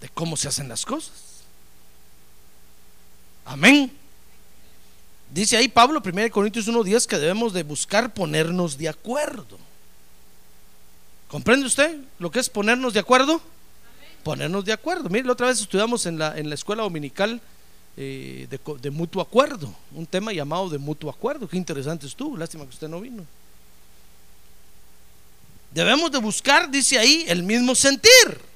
de 0.00 0.08
cómo 0.08 0.36
se 0.36 0.48
hacen 0.48 0.68
las 0.68 0.84
cosas. 0.84 1.12
Amén. 3.44 3.90
Dice 5.30 5.56
ahí 5.56 5.68
Pablo, 5.68 6.02
1 6.04 6.30
Corintios 6.30 6.68
1.10, 6.68 7.06
que 7.06 7.18
debemos 7.18 7.52
de 7.52 7.62
buscar 7.62 8.12
ponernos 8.12 8.78
de 8.78 8.88
acuerdo. 8.88 9.58
¿Comprende 11.28 11.66
usted 11.66 11.98
lo 12.18 12.30
que 12.30 12.40
es 12.40 12.48
ponernos 12.48 12.94
de 12.94 13.00
acuerdo? 13.00 13.40
Ponernos 14.22 14.64
de 14.64 14.72
acuerdo. 14.72 15.08
Mire, 15.10 15.26
la 15.26 15.32
otra 15.32 15.48
vez 15.48 15.60
estudiamos 15.60 16.06
en 16.06 16.18
la, 16.18 16.38
en 16.38 16.48
la 16.48 16.54
escuela 16.54 16.82
dominical 16.82 17.40
eh, 17.96 18.46
de, 18.48 18.60
de 18.80 18.90
mutuo 18.90 19.20
acuerdo, 19.20 19.74
un 19.92 20.06
tema 20.06 20.32
llamado 20.32 20.70
de 20.70 20.78
mutuo 20.78 21.10
acuerdo. 21.10 21.48
Qué 21.48 21.56
interesante 21.56 22.06
estuvo, 22.06 22.36
lástima 22.36 22.64
que 22.64 22.70
usted 22.70 22.88
no 22.88 23.00
vino. 23.00 23.24
Debemos 25.70 26.10
de 26.10 26.18
buscar, 26.18 26.70
dice 26.70 26.98
ahí, 26.98 27.24
el 27.28 27.42
mismo 27.42 27.74
sentir. 27.74 28.47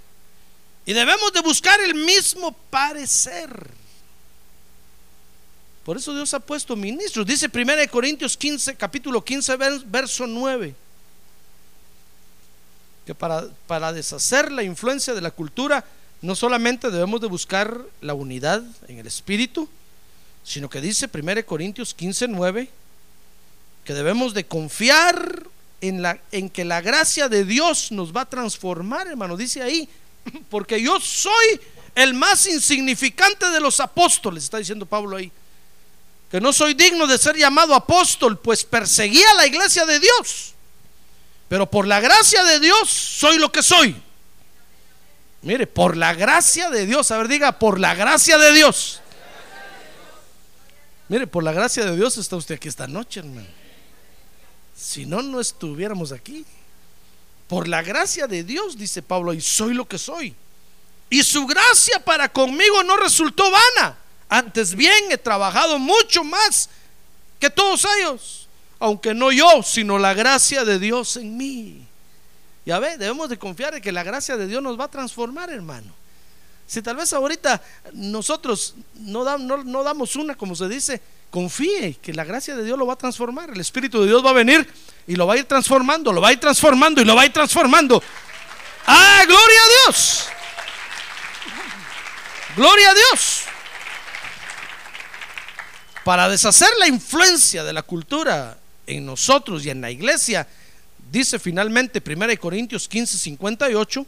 Y 0.84 0.92
debemos 0.92 1.32
de 1.32 1.40
buscar 1.40 1.80
el 1.80 1.94
mismo 1.94 2.52
parecer. 2.70 3.70
Por 5.84 5.96
eso 5.96 6.14
Dios 6.14 6.32
ha 6.34 6.40
puesto 6.40 6.76
ministros. 6.76 7.26
Dice 7.26 7.48
1 7.52 7.72
Corintios 7.90 8.36
15, 8.36 8.76
capítulo 8.76 9.24
15, 9.24 9.58
vers- 9.58 9.84
verso 9.86 10.26
9. 10.26 10.74
Que 13.06 13.14
para, 13.14 13.46
para 13.66 13.92
deshacer 13.92 14.52
la 14.52 14.62
influencia 14.62 15.12
de 15.14 15.20
la 15.20 15.30
cultura, 15.32 15.84
no 16.20 16.36
solamente 16.36 16.90
debemos 16.90 17.20
de 17.20 17.26
buscar 17.26 17.80
la 18.00 18.14
unidad 18.14 18.62
en 18.86 18.98
el 18.98 19.06
espíritu, 19.08 19.68
sino 20.44 20.70
que 20.70 20.80
dice 20.80 21.08
1 21.12 21.44
Corintios 21.46 21.94
15, 21.94 22.28
9, 22.28 22.68
que 23.84 23.94
debemos 23.94 24.34
de 24.34 24.46
confiar 24.46 25.44
en, 25.80 26.00
la, 26.02 26.20
en 26.30 26.48
que 26.48 26.64
la 26.64 26.80
gracia 26.80 27.28
de 27.28 27.44
Dios 27.44 27.90
nos 27.90 28.14
va 28.14 28.20
a 28.20 28.28
transformar, 28.30 29.08
hermano. 29.08 29.36
Dice 29.36 29.62
ahí, 29.62 29.88
porque 30.50 30.80
yo 30.80 31.00
soy 31.00 31.60
el 31.94 32.14
más 32.14 32.46
insignificante 32.46 33.50
de 33.50 33.60
los 33.60 33.80
apóstoles, 33.80 34.44
está 34.44 34.58
diciendo 34.58 34.86
Pablo 34.86 35.16
ahí. 35.16 35.30
Que 36.30 36.40
no 36.40 36.52
soy 36.52 36.74
digno 36.74 37.06
de 37.06 37.18
ser 37.18 37.36
llamado 37.36 37.74
apóstol, 37.74 38.38
pues 38.38 38.64
perseguía 38.64 39.34
la 39.34 39.46
iglesia 39.46 39.84
de 39.84 40.00
Dios. 40.00 40.54
Pero 41.48 41.70
por 41.70 41.86
la 41.86 42.00
gracia 42.00 42.42
de 42.44 42.60
Dios 42.60 42.88
soy 42.88 43.36
lo 43.36 43.52
que 43.52 43.62
soy. 43.62 43.94
Mire, 45.42 45.66
por 45.66 45.96
la 45.96 46.14
gracia 46.14 46.70
de 46.70 46.86
Dios, 46.86 47.10
a 47.10 47.18
ver, 47.18 47.28
diga, 47.28 47.58
por 47.58 47.78
la 47.78 47.94
gracia 47.94 48.38
de 48.38 48.52
Dios. 48.52 49.00
Mire, 51.08 51.26
por 51.26 51.42
la 51.42 51.52
gracia 51.52 51.84
de 51.84 51.94
Dios 51.96 52.16
está 52.16 52.36
usted 52.36 52.54
aquí 52.54 52.68
esta 52.68 52.86
noche, 52.86 53.20
hermano. 53.20 53.46
Si 54.74 55.04
no, 55.04 55.20
no 55.20 55.40
estuviéramos 55.40 56.12
aquí. 56.12 56.46
Por 57.52 57.68
la 57.68 57.82
gracia 57.82 58.26
de 58.26 58.44
Dios, 58.44 58.78
dice 58.78 59.02
Pablo, 59.02 59.34
y 59.34 59.42
soy 59.42 59.74
lo 59.74 59.86
que 59.86 59.98
soy. 59.98 60.34
Y 61.10 61.22
su 61.22 61.46
gracia 61.46 62.02
para 62.02 62.32
conmigo 62.32 62.82
no 62.82 62.96
resultó 62.96 63.44
vana. 63.50 63.98
Antes 64.30 64.74
bien, 64.74 65.10
he 65.10 65.18
trabajado 65.18 65.78
mucho 65.78 66.24
más 66.24 66.70
que 67.38 67.50
todos 67.50 67.86
ellos. 67.98 68.48
Aunque 68.78 69.12
no 69.12 69.30
yo, 69.30 69.62
sino 69.62 69.98
la 69.98 70.14
gracia 70.14 70.64
de 70.64 70.78
Dios 70.78 71.18
en 71.18 71.36
mí. 71.36 71.86
Ya 72.64 72.78
ve, 72.78 72.96
debemos 72.96 73.28
de 73.28 73.38
confiar 73.38 73.74
en 73.74 73.82
que 73.82 73.92
la 73.92 74.02
gracia 74.02 74.38
de 74.38 74.46
Dios 74.46 74.62
nos 74.62 74.80
va 74.80 74.84
a 74.84 74.90
transformar, 74.90 75.50
hermano. 75.50 75.92
Si 76.66 76.80
tal 76.80 76.96
vez 76.96 77.12
ahorita 77.12 77.60
nosotros 77.92 78.76
no, 78.94 79.36
no 79.36 79.82
damos 79.82 80.16
una, 80.16 80.36
como 80.36 80.56
se 80.56 80.70
dice, 80.70 81.02
confíe 81.32 81.94
que 81.94 82.12
la 82.12 82.24
gracia 82.24 82.54
de 82.54 82.62
Dios 82.62 82.78
lo 82.78 82.86
va 82.86 82.92
a 82.92 82.98
transformar. 82.98 83.50
El 83.50 83.60
Espíritu 83.60 84.02
de 84.02 84.06
Dios 84.06 84.24
va 84.24 84.30
a 84.30 84.34
venir 84.34 84.70
y 85.06 85.16
lo 85.16 85.26
va 85.26 85.32
a 85.32 85.38
ir 85.38 85.46
transformando, 85.46 86.12
lo 86.12 86.20
va 86.20 86.28
a 86.28 86.32
ir 86.32 86.38
transformando 86.38 87.00
y 87.00 87.06
lo 87.06 87.16
va 87.16 87.22
a 87.22 87.26
ir 87.26 87.32
transformando. 87.32 88.02
¡Ah, 88.86 89.22
gloria 89.26 89.60
a 89.64 89.86
Dios! 89.86 90.26
¡Gloria 92.54 92.90
a 92.90 92.94
Dios! 92.94 93.44
Para 96.04 96.28
deshacer 96.28 96.68
la 96.78 96.86
influencia 96.86 97.64
de 97.64 97.72
la 97.72 97.82
cultura 97.82 98.58
en 98.86 99.06
nosotros 99.06 99.64
y 99.64 99.70
en 99.70 99.80
la 99.80 99.90
iglesia, 99.90 100.46
dice 101.10 101.38
finalmente 101.38 102.02
1 102.04 102.26
Corintios 102.38 102.86
15, 102.86 103.16
58, 103.16 104.06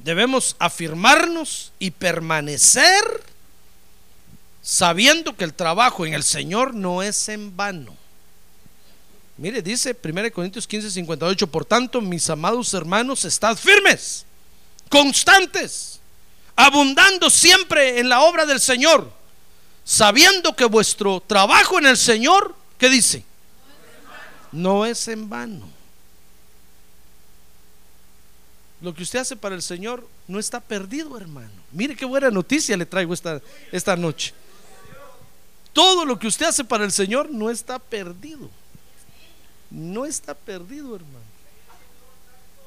debemos 0.00 0.54
afirmarnos 0.58 1.72
y 1.78 1.92
permanecer 1.92 3.31
sabiendo 4.62 5.36
que 5.36 5.44
el 5.44 5.52
trabajo 5.52 6.06
en 6.06 6.14
el 6.14 6.22
Señor 6.22 6.72
no 6.72 7.02
es 7.02 7.28
en 7.28 7.54
vano. 7.56 7.96
Mire, 9.36 9.60
dice 9.60 9.96
1 10.00 10.32
Corintios 10.32 10.66
15, 10.66 10.90
58, 10.90 11.46
por 11.48 11.64
tanto, 11.64 12.00
mis 12.00 12.30
amados 12.30 12.72
hermanos, 12.74 13.24
estad 13.24 13.56
firmes, 13.56 14.24
constantes, 14.88 15.98
abundando 16.54 17.28
siempre 17.28 17.98
en 17.98 18.08
la 18.08 18.20
obra 18.20 18.46
del 18.46 18.60
Señor, 18.60 19.12
sabiendo 19.84 20.54
que 20.54 20.64
vuestro 20.64 21.20
trabajo 21.20 21.78
en 21.78 21.86
el 21.86 21.96
Señor, 21.96 22.54
¿qué 22.78 22.88
dice? 22.88 23.24
No 24.52 24.86
es 24.86 25.08
en 25.08 25.28
vano. 25.28 25.68
Lo 28.80 28.94
que 28.94 29.02
usted 29.02 29.20
hace 29.20 29.36
para 29.36 29.54
el 29.54 29.62
Señor 29.62 30.06
no 30.28 30.38
está 30.38 30.60
perdido, 30.60 31.16
hermano. 31.16 31.50
Mire 31.72 31.96
qué 31.96 32.04
buena 32.04 32.30
noticia 32.30 32.76
le 32.76 32.84
traigo 32.84 33.14
esta, 33.14 33.40
esta 33.70 33.96
noche. 33.96 34.34
Todo 35.72 36.04
lo 36.04 36.18
que 36.18 36.26
usted 36.26 36.46
hace 36.46 36.64
para 36.64 36.84
el 36.84 36.92
Señor 36.92 37.30
no 37.30 37.50
está 37.50 37.78
perdido. 37.78 38.50
No 39.70 40.04
está 40.04 40.34
perdido, 40.34 40.96
hermano. 40.96 41.32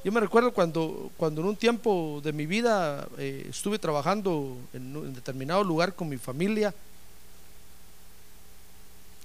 Yo 0.04 0.12
me 0.12 0.20
recuerdo 0.20 0.52
cuando, 0.52 1.12
cuando 1.18 1.42
en 1.42 1.48
un 1.48 1.56
tiempo 1.56 2.22
de 2.24 2.32
mi 2.32 2.46
vida 2.46 3.08
eh, 3.18 3.48
estuve 3.50 3.80
trabajando 3.80 4.56
en, 4.74 4.96
en 4.96 5.14
determinado 5.16 5.64
lugar 5.64 5.96
con 5.96 6.08
mi 6.08 6.18
familia, 6.18 6.74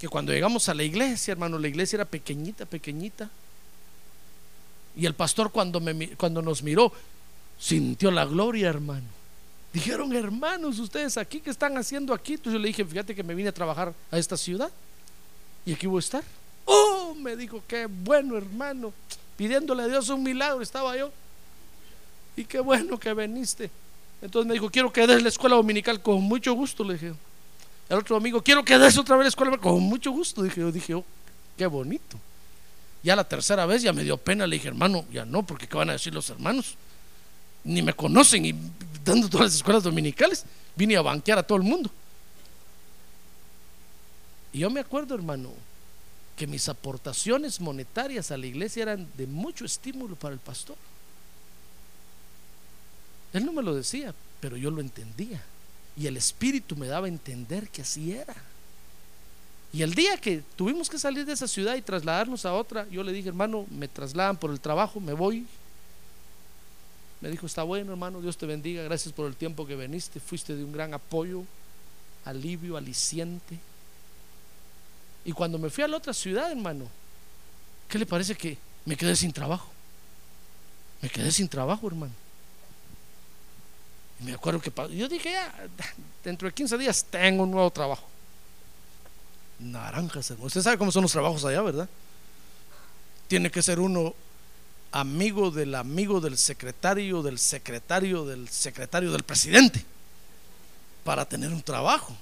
que 0.00 0.08
cuando 0.08 0.32
llegamos 0.32 0.66
a 0.70 0.74
la 0.74 0.82
iglesia, 0.82 1.32
hermano, 1.32 1.58
la 1.58 1.68
iglesia 1.68 1.98
era 1.98 2.06
pequeñita, 2.06 2.64
pequeñita. 2.64 3.28
Y 4.96 5.04
el 5.04 5.12
pastor 5.14 5.52
cuando, 5.52 5.80
me, 5.80 6.16
cuando 6.16 6.40
nos 6.40 6.62
miró, 6.62 6.90
sintió 7.58 8.10
la 8.10 8.24
gloria, 8.24 8.70
hermano. 8.70 9.19
Dijeron, 9.72 10.14
hermanos, 10.14 10.78
ustedes 10.78 11.16
aquí, 11.16 11.40
¿qué 11.40 11.50
están 11.50 11.76
haciendo 11.78 12.12
aquí? 12.12 12.32
Entonces 12.32 12.54
yo 12.54 12.58
le 12.58 12.68
dije, 12.68 12.84
fíjate 12.84 13.14
que 13.14 13.22
me 13.22 13.34
vine 13.34 13.50
a 13.50 13.52
trabajar 13.52 13.94
a 14.10 14.18
esta 14.18 14.36
ciudad 14.36 14.70
y 15.64 15.72
aquí 15.72 15.86
voy 15.86 15.98
a 15.98 16.00
estar. 16.00 16.24
Oh, 16.64 17.14
me 17.14 17.36
dijo, 17.36 17.62
qué 17.68 17.86
bueno, 17.86 18.36
hermano. 18.36 18.92
Pidiéndole 19.36 19.84
a 19.84 19.88
Dios 19.88 20.08
un 20.08 20.22
milagro 20.22 20.60
estaba 20.60 20.96
yo. 20.96 21.12
Y 22.36 22.44
qué 22.44 22.60
bueno 22.60 22.98
que 22.98 23.14
viniste. 23.14 23.70
Entonces 24.22 24.46
me 24.46 24.54
dijo, 24.54 24.70
quiero 24.70 24.92
que 24.92 25.06
des 25.06 25.22
la 25.22 25.28
escuela 25.28 25.56
dominical 25.56 26.02
con 26.02 26.20
mucho 26.22 26.52
gusto, 26.52 26.84
le 26.84 26.94
dije. 26.94 27.12
El 27.88 27.98
otro 27.98 28.16
amigo, 28.16 28.42
quiero 28.42 28.64
que 28.64 28.78
des 28.78 28.98
otra 28.98 29.16
vez 29.16 29.24
la 29.24 29.28
escuela 29.28 29.56
con 29.56 29.80
mucho 29.82 30.10
gusto. 30.10 30.42
Dije, 30.42 30.60
yo 30.60 30.70
dije, 30.70 30.94
oh, 30.94 31.04
qué 31.56 31.66
bonito. 31.66 32.18
Ya 33.02 33.16
la 33.16 33.24
tercera 33.24 33.66
vez 33.66 33.82
ya 33.82 33.92
me 33.92 34.04
dio 34.04 34.16
pena, 34.16 34.46
le 34.46 34.56
dije, 34.56 34.68
hermano, 34.68 35.04
ya 35.10 35.24
no, 35.24 35.42
porque 35.42 35.66
¿qué 35.66 35.76
van 35.76 35.90
a 35.90 35.92
decir 35.94 36.12
los 36.12 36.28
hermanos? 36.28 36.76
Ni 37.64 37.82
me 37.82 37.92
conocen 37.92 38.46
y 38.46 38.54
dando 39.04 39.28
todas 39.28 39.46
las 39.46 39.54
escuelas 39.56 39.82
dominicales, 39.82 40.44
vine 40.76 40.96
a 40.96 41.02
banquear 41.02 41.38
a 41.38 41.42
todo 41.42 41.58
el 41.58 41.64
mundo. 41.64 41.90
Y 44.52 44.60
yo 44.60 44.70
me 44.70 44.80
acuerdo, 44.80 45.14
hermano, 45.14 45.52
que 46.36 46.46
mis 46.46 46.68
aportaciones 46.68 47.60
monetarias 47.60 48.30
a 48.30 48.36
la 48.36 48.46
iglesia 48.46 48.82
eran 48.82 49.06
de 49.16 49.26
mucho 49.26 49.64
estímulo 49.64 50.16
para 50.16 50.34
el 50.34 50.40
pastor. 50.40 50.76
Él 53.32 53.44
no 53.44 53.52
me 53.52 53.62
lo 53.62 53.74
decía, 53.74 54.14
pero 54.40 54.56
yo 54.56 54.70
lo 54.70 54.80
entendía. 54.80 55.42
Y 55.96 56.06
el 56.06 56.16
Espíritu 56.16 56.76
me 56.76 56.86
daba 56.86 57.06
a 57.06 57.10
entender 57.10 57.68
que 57.68 57.82
así 57.82 58.12
era. 58.12 58.34
Y 59.72 59.82
el 59.82 59.94
día 59.94 60.16
que 60.16 60.42
tuvimos 60.56 60.88
que 60.90 60.98
salir 60.98 61.24
de 61.24 61.32
esa 61.32 61.46
ciudad 61.46 61.76
y 61.76 61.82
trasladarnos 61.82 62.44
a 62.44 62.54
otra, 62.54 62.88
yo 62.88 63.04
le 63.04 63.12
dije, 63.12 63.28
hermano, 63.28 63.66
me 63.70 63.86
trasladan 63.86 64.36
por 64.36 64.50
el 64.50 64.58
trabajo, 64.58 64.98
me 64.98 65.12
voy. 65.12 65.46
Me 67.20 67.28
dijo, 67.28 67.46
está 67.46 67.62
bueno, 67.62 67.92
hermano, 67.92 68.20
Dios 68.20 68.36
te 68.36 68.46
bendiga, 68.46 68.82
gracias 68.82 69.12
por 69.12 69.26
el 69.26 69.36
tiempo 69.36 69.66
que 69.66 69.76
viniste, 69.76 70.20
fuiste 70.20 70.56
de 70.56 70.64
un 70.64 70.72
gran 70.72 70.94
apoyo, 70.94 71.44
alivio, 72.24 72.76
aliciente. 72.76 73.58
Y 75.24 75.32
cuando 75.32 75.58
me 75.58 75.68
fui 75.68 75.84
a 75.84 75.88
la 75.88 75.98
otra 75.98 76.14
ciudad, 76.14 76.50
hermano, 76.50 76.88
¿qué 77.88 77.98
le 77.98 78.06
parece 78.06 78.34
que 78.34 78.56
me 78.86 78.96
quedé 78.96 79.14
sin 79.14 79.32
trabajo? 79.32 79.68
Me 81.02 81.10
quedé 81.10 81.30
sin 81.30 81.46
trabajo, 81.46 81.86
hermano. 81.86 82.12
Y 84.20 84.24
me 84.24 84.32
acuerdo 84.32 84.60
que 84.60 84.72
yo 84.96 85.08
dije, 85.08 85.32
ya, 85.32 85.54
dentro 86.24 86.48
de 86.48 86.54
15 86.54 86.78
días 86.78 87.04
tengo 87.10 87.42
un 87.42 87.50
nuevo 87.50 87.70
trabajo. 87.70 88.06
Naranjas, 89.58 90.30
hermano. 90.30 90.46
Usted 90.46 90.62
sabe 90.62 90.78
cómo 90.78 90.90
son 90.90 91.02
los 91.02 91.12
trabajos 91.12 91.44
allá, 91.44 91.60
¿verdad? 91.60 91.88
Tiene 93.28 93.50
que 93.50 93.60
ser 93.60 93.78
uno 93.78 94.14
amigo 94.92 95.50
del 95.50 95.74
amigo 95.74 96.20
del 96.20 96.36
secretario, 96.36 97.22
del 97.22 97.38
secretario, 97.38 98.24
del 98.24 98.48
secretario 98.48 99.12
del 99.12 99.22
presidente, 99.22 99.84
para 101.04 101.24
tener 101.24 101.50
un 101.50 101.62
trabajo. 101.62 102.16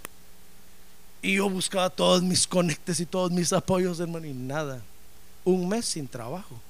Y 1.23 1.37
yo 1.37 1.49
buscaba 1.49 1.91
todos 1.91 2.23
mis 2.23 2.47
conectes 2.47 3.01
y 3.01 3.07
todos 3.07 3.31
mis 3.31 3.53
apoyos, 3.53 3.99
hermano, 4.01 4.27
y 4.27 4.33
nada. 4.33 4.81
Un 5.45 5.69
mes 5.69 5.87
sin 5.87 6.07
trabajo. 6.07 6.61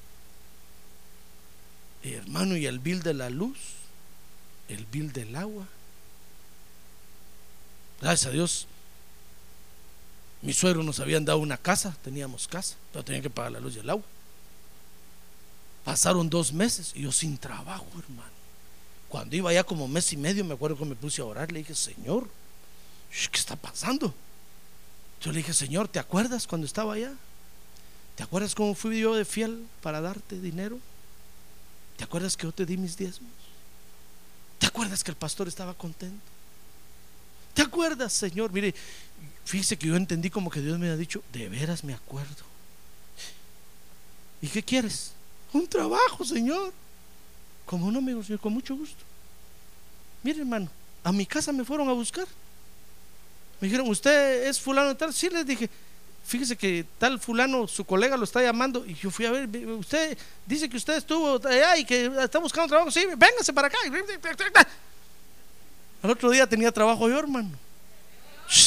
Hermano, 2.02 2.56
y 2.56 2.66
el 2.66 2.78
bill 2.78 3.02
de 3.02 3.14
la 3.14 3.28
luz, 3.28 3.58
el 4.68 4.86
bill 4.86 5.12
del 5.12 5.34
agua. 5.36 5.66
Gracias 8.00 8.26
a 8.28 8.32
Dios, 8.32 8.66
mis 10.40 10.56
suegros 10.56 10.84
nos 10.84 11.00
habían 11.00 11.24
dado 11.24 11.40
una 11.40 11.56
casa, 11.56 11.96
teníamos 12.02 12.46
casa, 12.46 12.76
pero 12.92 13.04
tenían 13.04 13.22
que 13.22 13.30
pagar 13.30 13.52
la 13.52 13.60
luz 13.60 13.74
y 13.76 13.80
el 13.80 13.90
agua. 13.90 14.04
Pasaron 15.88 16.28
dos 16.28 16.52
meses 16.52 16.92
y 16.94 17.04
yo 17.04 17.10
sin 17.10 17.38
trabajo, 17.38 17.86
hermano. 17.98 18.30
Cuando 19.08 19.34
iba 19.34 19.50
ya 19.54 19.64
como 19.64 19.88
mes 19.88 20.12
y 20.12 20.18
medio, 20.18 20.44
me 20.44 20.52
acuerdo 20.52 20.76
que 20.76 20.84
me 20.84 20.94
puse 20.94 21.22
a 21.22 21.24
orar, 21.24 21.50
le 21.50 21.60
dije, 21.60 21.74
Señor, 21.74 22.28
¿qué 23.10 23.38
está 23.38 23.56
pasando? 23.56 24.12
Yo 25.22 25.32
le 25.32 25.38
dije, 25.38 25.54
Señor, 25.54 25.88
¿te 25.88 25.98
acuerdas 25.98 26.46
cuando 26.46 26.66
estaba 26.66 26.92
allá? 26.92 27.14
¿Te 28.16 28.22
acuerdas 28.22 28.54
cómo 28.54 28.74
fui 28.74 29.00
yo 29.00 29.14
de 29.14 29.24
fiel 29.24 29.66
para 29.80 30.02
darte 30.02 30.38
dinero? 30.38 30.78
¿Te 31.96 32.04
acuerdas 32.04 32.36
que 32.36 32.42
yo 32.42 32.52
te 32.52 32.66
di 32.66 32.76
mis 32.76 32.94
diezmos? 32.94 33.32
¿Te 34.58 34.66
acuerdas 34.66 35.02
que 35.02 35.12
el 35.12 35.16
pastor 35.16 35.48
estaba 35.48 35.72
contento? 35.72 36.20
¿Te 37.54 37.62
acuerdas, 37.62 38.12
Señor? 38.12 38.52
Mire, 38.52 38.74
fíjese 39.46 39.78
que 39.78 39.86
yo 39.86 39.96
entendí 39.96 40.28
como 40.28 40.50
que 40.50 40.60
Dios 40.60 40.78
me 40.78 40.90
ha 40.90 40.96
dicho, 40.98 41.24
de 41.32 41.48
veras 41.48 41.82
me 41.82 41.94
acuerdo. 41.94 42.44
¿Y 44.42 44.48
qué 44.48 44.62
quieres? 44.62 45.12
Un 45.52 45.66
trabajo, 45.66 46.24
Señor. 46.24 46.72
Como 47.64 47.90
no, 47.90 47.98
amigo, 47.98 48.22
Señor, 48.22 48.40
con 48.40 48.52
mucho 48.52 48.74
gusto. 48.74 49.02
Mire, 50.22 50.40
hermano, 50.40 50.68
a 51.04 51.12
mi 51.12 51.26
casa 51.26 51.52
me 51.52 51.64
fueron 51.64 51.88
a 51.88 51.92
buscar. 51.92 52.26
Me 53.60 53.66
dijeron, 53.68 53.88
¿usted 53.88 54.46
es 54.46 54.60
fulano 54.60 54.96
tal? 54.96 55.12
Sí, 55.12 55.28
les 55.28 55.46
dije, 55.46 55.68
fíjese 56.24 56.56
que 56.56 56.84
tal 56.98 57.18
fulano, 57.18 57.66
su 57.66 57.84
colega 57.84 58.16
lo 58.16 58.24
está 58.24 58.42
llamando. 58.42 58.84
Y 58.86 58.94
yo 58.94 59.10
fui 59.10 59.26
a 59.26 59.30
ver, 59.30 59.48
usted 59.68 60.16
dice 60.46 60.68
que 60.68 60.76
usted 60.76 60.96
estuvo 60.96 61.40
allá 61.46 61.76
y 61.76 61.84
que 61.84 62.10
está 62.22 62.38
buscando 62.38 62.68
trabajo. 62.68 62.90
Sí, 62.90 63.04
véngase 63.16 63.52
para 63.52 63.68
acá. 63.68 63.78
Al 66.02 66.10
otro 66.10 66.30
día 66.30 66.46
tenía 66.46 66.70
trabajo 66.70 67.08
yo, 67.08 67.18
hermano. 67.18 67.50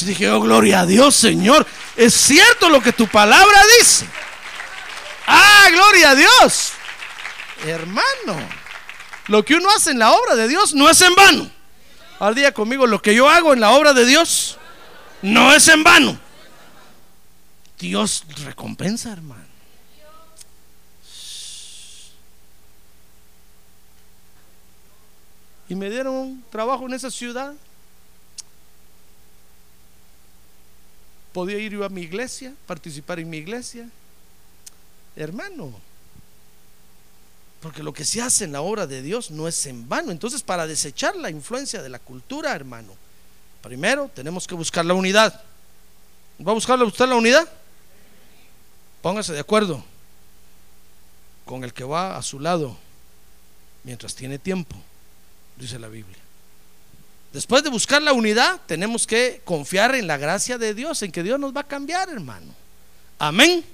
Dije, 0.04 0.30
oh, 0.30 0.40
gloria 0.40 0.80
a 0.80 0.86
Dios, 0.86 1.14
Señor. 1.14 1.66
Es 1.96 2.14
cierto 2.14 2.68
lo 2.68 2.80
que 2.80 2.92
tu 2.92 3.08
palabra 3.08 3.58
dice. 3.78 4.06
Ah, 5.34 5.68
gloria 5.70 6.10
a 6.10 6.14
Dios. 6.14 6.72
Hermano, 7.64 8.36
lo 9.28 9.42
que 9.44 9.54
uno 9.54 9.70
hace 9.70 9.92
en 9.92 9.98
la 9.98 10.12
obra 10.12 10.34
de 10.36 10.46
Dios 10.46 10.74
no 10.74 10.90
es 10.90 11.00
en 11.00 11.14
vano. 11.14 11.50
Al 12.18 12.34
día 12.34 12.52
conmigo, 12.52 12.86
lo 12.86 13.00
que 13.00 13.14
yo 13.14 13.28
hago 13.28 13.54
en 13.54 13.60
la 13.60 13.70
obra 13.70 13.94
de 13.94 14.04
Dios 14.04 14.58
no 15.22 15.54
es 15.54 15.66
en 15.68 15.82
vano. 15.82 16.18
Dios 17.78 18.24
recompensa, 18.44 19.10
hermano. 19.10 19.46
Y 25.68 25.74
me 25.74 25.88
dieron 25.88 26.44
trabajo 26.50 26.86
en 26.86 26.92
esa 26.92 27.10
ciudad. 27.10 27.54
Podía 31.32 31.56
ir 31.56 31.72
yo 31.72 31.84
a 31.86 31.88
mi 31.88 32.02
iglesia, 32.02 32.52
participar 32.66 33.18
en 33.18 33.30
mi 33.30 33.38
iglesia. 33.38 33.88
Hermano, 35.16 35.72
porque 37.60 37.82
lo 37.82 37.92
que 37.92 38.04
se 38.04 38.20
hace 38.20 38.44
en 38.44 38.52
la 38.52 38.60
obra 38.60 38.86
de 38.86 39.02
Dios 39.02 39.30
no 39.30 39.46
es 39.46 39.66
en 39.66 39.88
vano. 39.88 40.10
Entonces, 40.10 40.42
para 40.42 40.66
desechar 40.66 41.14
la 41.14 41.30
influencia 41.30 41.80
de 41.80 41.88
la 41.88 42.00
cultura, 42.00 42.54
hermano, 42.54 42.92
primero 43.62 44.10
tenemos 44.12 44.46
que 44.46 44.54
buscar 44.54 44.84
la 44.84 44.94
unidad. 44.94 45.42
¿Va 46.44 46.50
a 46.50 46.54
buscar 46.54 46.82
usted 46.82 47.06
la 47.06 47.14
unidad? 47.14 47.48
Póngase 49.00 49.32
de 49.32 49.40
acuerdo 49.40 49.84
con 51.44 51.62
el 51.62 51.72
que 51.72 51.84
va 51.84 52.16
a 52.16 52.22
su 52.22 52.40
lado 52.40 52.76
mientras 53.84 54.14
tiene 54.14 54.38
tiempo, 54.38 54.76
dice 55.56 55.78
la 55.78 55.88
Biblia. 55.88 56.18
Después 57.32 57.62
de 57.62 57.70
buscar 57.70 58.02
la 58.02 58.12
unidad, 58.12 58.60
tenemos 58.66 59.06
que 59.06 59.40
confiar 59.44 59.94
en 59.94 60.06
la 60.06 60.18
gracia 60.18 60.58
de 60.58 60.74
Dios, 60.74 61.02
en 61.02 61.12
que 61.12 61.22
Dios 61.22 61.40
nos 61.40 61.56
va 61.56 61.62
a 61.62 61.68
cambiar, 61.68 62.08
hermano. 62.10 62.52
Amén. 63.18 63.64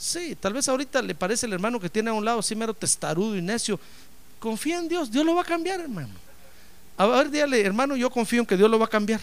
Sí, 0.00 0.34
tal 0.34 0.54
vez 0.54 0.66
ahorita 0.66 1.02
le 1.02 1.14
parece 1.14 1.44
el 1.44 1.52
hermano 1.52 1.78
que 1.78 1.90
tiene 1.90 2.08
a 2.08 2.14
un 2.14 2.24
lado 2.24 2.38
así 2.38 2.54
mero 2.54 2.72
testarudo 2.72 3.36
y 3.36 3.42
necio. 3.42 3.78
Confía 4.38 4.78
en 4.78 4.88
Dios, 4.88 5.10
Dios 5.10 5.26
lo 5.26 5.34
va 5.34 5.42
a 5.42 5.44
cambiar, 5.44 5.78
hermano. 5.78 6.14
A 6.96 7.04
ver, 7.04 7.30
dígale, 7.30 7.60
hermano, 7.60 7.94
yo 7.96 8.08
confío 8.08 8.40
en 8.40 8.46
que 8.46 8.56
Dios 8.56 8.70
lo 8.70 8.78
va 8.78 8.86
a 8.86 8.88
cambiar. 8.88 9.20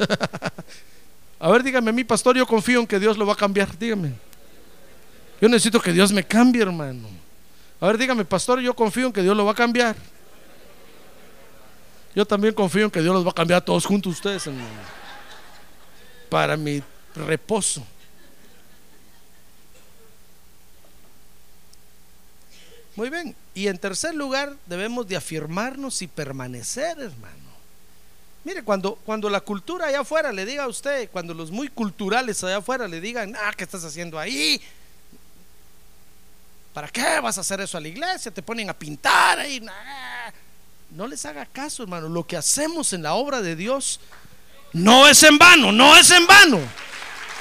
a 1.38 1.48
ver, 1.48 1.62
dígame 1.62 1.90
a 1.90 1.92
mí, 1.92 2.02
pastor, 2.02 2.36
yo 2.36 2.44
confío 2.44 2.80
en 2.80 2.88
que 2.88 2.98
Dios 2.98 3.16
lo 3.16 3.24
va 3.24 3.34
a 3.34 3.36
cambiar. 3.36 3.78
Dígame. 3.78 4.14
Yo 5.40 5.48
necesito 5.48 5.80
que 5.80 5.92
Dios 5.92 6.12
me 6.12 6.24
cambie, 6.24 6.62
hermano. 6.62 7.08
A 7.80 7.86
ver, 7.86 7.98
dígame, 7.98 8.24
pastor, 8.24 8.58
yo 8.58 8.74
confío 8.74 9.06
en 9.06 9.12
que 9.12 9.22
Dios 9.22 9.36
lo 9.36 9.44
va 9.44 9.52
a 9.52 9.54
cambiar. 9.54 9.94
Yo 12.16 12.26
también 12.26 12.52
confío 12.52 12.86
en 12.86 12.90
que 12.90 13.00
Dios 13.00 13.14
los 13.14 13.24
va 13.24 13.30
a 13.30 13.34
cambiar 13.34 13.58
a 13.58 13.64
todos 13.64 13.86
juntos 13.86 14.14
ustedes, 14.14 14.44
hermano. 14.44 14.66
Para 16.28 16.56
mi 16.56 16.82
reposo. 17.14 17.84
Muy 22.96 23.10
bien. 23.10 23.36
Y 23.54 23.68
en 23.68 23.78
tercer 23.78 24.14
lugar, 24.14 24.56
debemos 24.66 25.06
de 25.06 25.16
afirmarnos 25.16 26.02
y 26.02 26.08
permanecer, 26.08 26.98
hermano. 26.98 27.48
Mire, 28.42 28.64
cuando, 28.64 28.96
cuando 29.04 29.30
la 29.30 29.40
cultura 29.40 29.86
allá 29.86 30.00
afuera 30.00 30.32
le 30.32 30.44
diga 30.44 30.64
a 30.64 30.68
usted, 30.68 31.08
cuando 31.10 31.34
los 31.34 31.50
muy 31.50 31.68
culturales 31.68 32.42
allá 32.42 32.56
afuera 32.56 32.88
le 32.88 33.00
digan, 33.00 33.36
ah, 33.36 33.52
¿qué 33.56 33.64
estás 33.64 33.84
haciendo 33.84 34.18
ahí? 34.18 34.60
¿Para 36.72 36.88
qué 36.88 37.20
vas 37.20 37.38
a 37.38 37.42
hacer 37.42 37.60
eso 37.60 37.76
a 37.78 37.80
la 37.80 37.88
iglesia? 37.88 38.32
Te 38.32 38.42
ponen 38.42 38.70
a 38.70 38.74
pintar 38.74 39.38
ahí. 39.38 39.64
No 40.90 41.06
les 41.06 41.24
haga 41.26 41.46
caso, 41.46 41.82
hermano. 41.82 42.08
Lo 42.08 42.26
que 42.26 42.36
hacemos 42.36 42.92
en 42.92 43.02
la 43.02 43.14
obra 43.14 43.40
de 43.42 43.54
Dios 43.54 44.00
no 44.72 45.06
es 45.06 45.22
en 45.22 45.38
vano, 45.38 45.70
no 45.70 45.96
es 45.96 46.10
en 46.10 46.26
vano. 46.26 46.60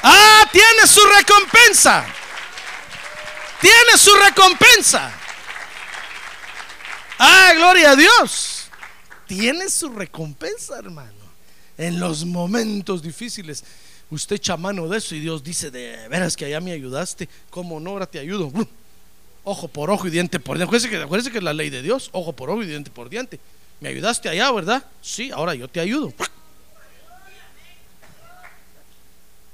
Ah, 0.04 0.48
tiene 0.52 0.88
su 0.88 1.02
recompensa. 1.06 2.06
Tiene 3.62 3.98
su 3.98 4.14
recompensa. 4.16 5.12
Ah, 7.20 7.54
gloria 7.56 7.92
a 7.92 7.96
Dios. 7.96 8.68
Tiene 9.28 9.70
su 9.70 9.90
recompensa, 9.90 10.78
hermano. 10.78 11.12
En 11.78 12.00
los 12.00 12.26
momentos 12.26 13.02
difíciles. 13.02 13.64
Usted 14.10 14.38
echa 14.38 14.56
mano 14.56 14.88
de 14.88 15.00
eso 15.00 15.16
y 15.16 15.20
Dios 15.20 15.44
dice, 15.44 15.70
de 15.70 16.08
veras 16.08 16.38
que 16.38 16.46
allá 16.46 16.62
me 16.62 16.72
ayudaste. 16.72 17.28
Como 17.50 17.80
no, 17.80 17.92
ahora 17.92 18.06
te 18.06 18.20
ayudo. 18.20 18.52
Ojo 19.44 19.68
por 19.68 19.90
ojo 19.90 20.08
y 20.08 20.12
diente 20.12 20.40
por 20.40 20.58
diente. 20.58 20.68
Acuérdense 21.02 21.30
que, 21.30 21.32
que 21.32 21.38
es 21.38 21.44
la 21.44 21.54
ley 21.54 21.70
de 21.70 21.82
Dios. 21.82 22.10
Ojo 22.14 22.34
por 22.34 22.50
ojo 22.50 22.64
y 22.64 22.68
diente 22.68 22.92
por 22.92 23.10
diente. 23.10 23.40
Me 23.80 23.90
ayudaste 23.90 24.30
allá, 24.30 24.52
¿verdad? 24.52 24.86
Sí, 25.02 25.32
ahora 25.32 25.56
yo 25.56 25.68
te 25.68 25.80
ayudo. 25.80 26.14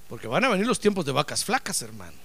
Porque 0.09 0.27
van 0.27 0.43
a 0.45 0.49
venir 0.49 0.67
los 0.67 0.79
tiempos 0.79 1.05
de 1.05 1.11
vacas 1.11 1.43
flacas, 1.43 1.81
hermano. 1.81 2.17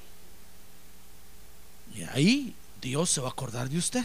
Y 1.95 2.03
ahí 2.05 2.55
Dios 2.81 3.11
se 3.11 3.21
va 3.21 3.29
a 3.29 3.33
acordar 3.33 3.69
de 3.69 3.79
usted. 3.79 4.05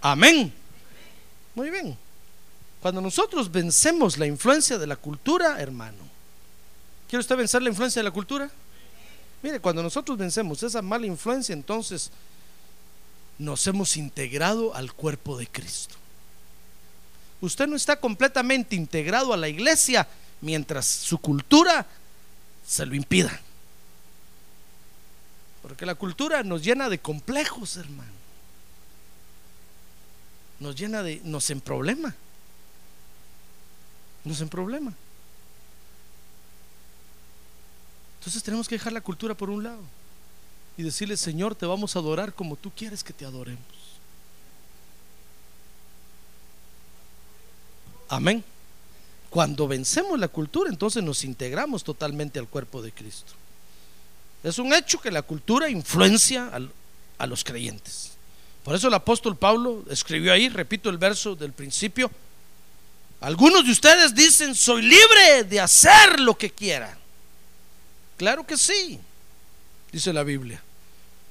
Amén. 0.00 0.52
Muy 1.54 1.70
bien. 1.70 1.96
Cuando 2.80 3.00
nosotros 3.00 3.50
vencemos 3.50 4.16
la 4.16 4.26
influencia 4.26 4.78
de 4.78 4.86
la 4.86 4.96
cultura, 4.96 5.60
hermano. 5.60 6.08
¿Quiere 7.08 7.20
usted 7.20 7.36
vencer 7.36 7.62
la 7.62 7.68
influencia 7.68 8.00
de 8.00 8.04
la 8.04 8.12
cultura? 8.12 8.50
Mire, 9.42 9.60
cuando 9.60 9.82
nosotros 9.82 10.16
vencemos 10.16 10.62
esa 10.62 10.80
mala 10.80 11.06
influencia, 11.06 11.52
entonces 11.52 12.10
nos 13.38 13.66
hemos 13.66 13.96
integrado 13.96 14.74
al 14.74 14.92
cuerpo 14.92 15.36
de 15.36 15.46
Cristo. 15.46 15.96
Usted 17.40 17.66
no 17.66 17.76
está 17.76 17.98
completamente 17.98 18.76
integrado 18.76 19.32
a 19.32 19.36
la 19.36 19.48
iglesia 19.48 20.06
mientras 20.42 20.86
su 20.86 21.18
cultura 21.18 21.86
se 22.70 22.86
lo 22.86 22.94
impida. 22.94 23.40
Porque 25.60 25.84
la 25.84 25.96
cultura 25.96 26.44
nos 26.44 26.62
llena 26.62 26.88
de 26.88 27.00
complejos, 27.00 27.76
hermano. 27.76 28.12
Nos 30.60 30.76
llena 30.76 31.02
de, 31.02 31.20
nos 31.24 31.50
en 31.50 31.60
problema. 31.60 32.14
Nos 34.24 34.40
en 34.40 34.48
problema. 34.48 34.92
Entonces 38.20 38.40
tenemos 38.44 38.68
que 38.68 38.76
dejar 38.76 38.92
la 38.92 39.00
cultura 39.00 39.34
por 39.34 39.50
un 39.50 39.64
lado 39.64 39.82
y 40.76 40.84
decirle, 40.84 41.16
Señor, 41.16 41.56
te 41.56 41.66
vamos 41.66 41.96
a 41.96 41.98
adorar 41.98 42.32
como 42.34 42.54
tú 42.54 42.70
quieres 42.70 43.02
que 43.02 43.12
te 43.12 43.24
adoremos. 43.24 43.64
Amén. 48.08 48.44
Cuando 49.30 49.68
vencemos 49.68 50.18
la 50.18 50.28
cultura, 50.28 50.68
entonces 50.68 51.02
nos 51.02 51.24
integramos 51.24 51.84
totalmente 51.84 52.38
al 52.38 52.48
cuerpo 52.48 52.82
de 52.82 52.92
Cristo. 52.92 53.32
Es 54.42 54.58
un 54.58 54.72
hecho 54.72 55.00
que 55.00 55.10
la 55.10 55.22
cultura 55.22 55.68
influencia 55.70 56.50
a 57.18 57.26
los 57.26 57.44
creyentes. 57.44 58.12
Por 58.64 58.74
eso 58.74 58.88
el 58.88 58.94
apóstol 58.94 59.36
Pablo 59.36 59.84
escribió 59.88 60.32
ahí, 60.32 60.48
repito 60.48 60.90
el 60.90 60.98
verso 60.98 61.36
del 61.36 61.52
principio, 61.52 62.10
algunos 63.20 63.64
de 63.64 63.72
ustedes 63.72 64.14
dicen, 64.14 64.54
soy 64.54 64.82
libre 64.82 65.44
de 65.44 65.60
hacer 65.60 66.20
lo 66.20 66.36
que 66.36 66.50
quiera. 66.50 66.96
Claro 68.16 68.46
que 68.46 68.56
sí, 68.56 68.98
dice 69.92 70.12
la 70.12 70.24
Biblia. 70.24 70.62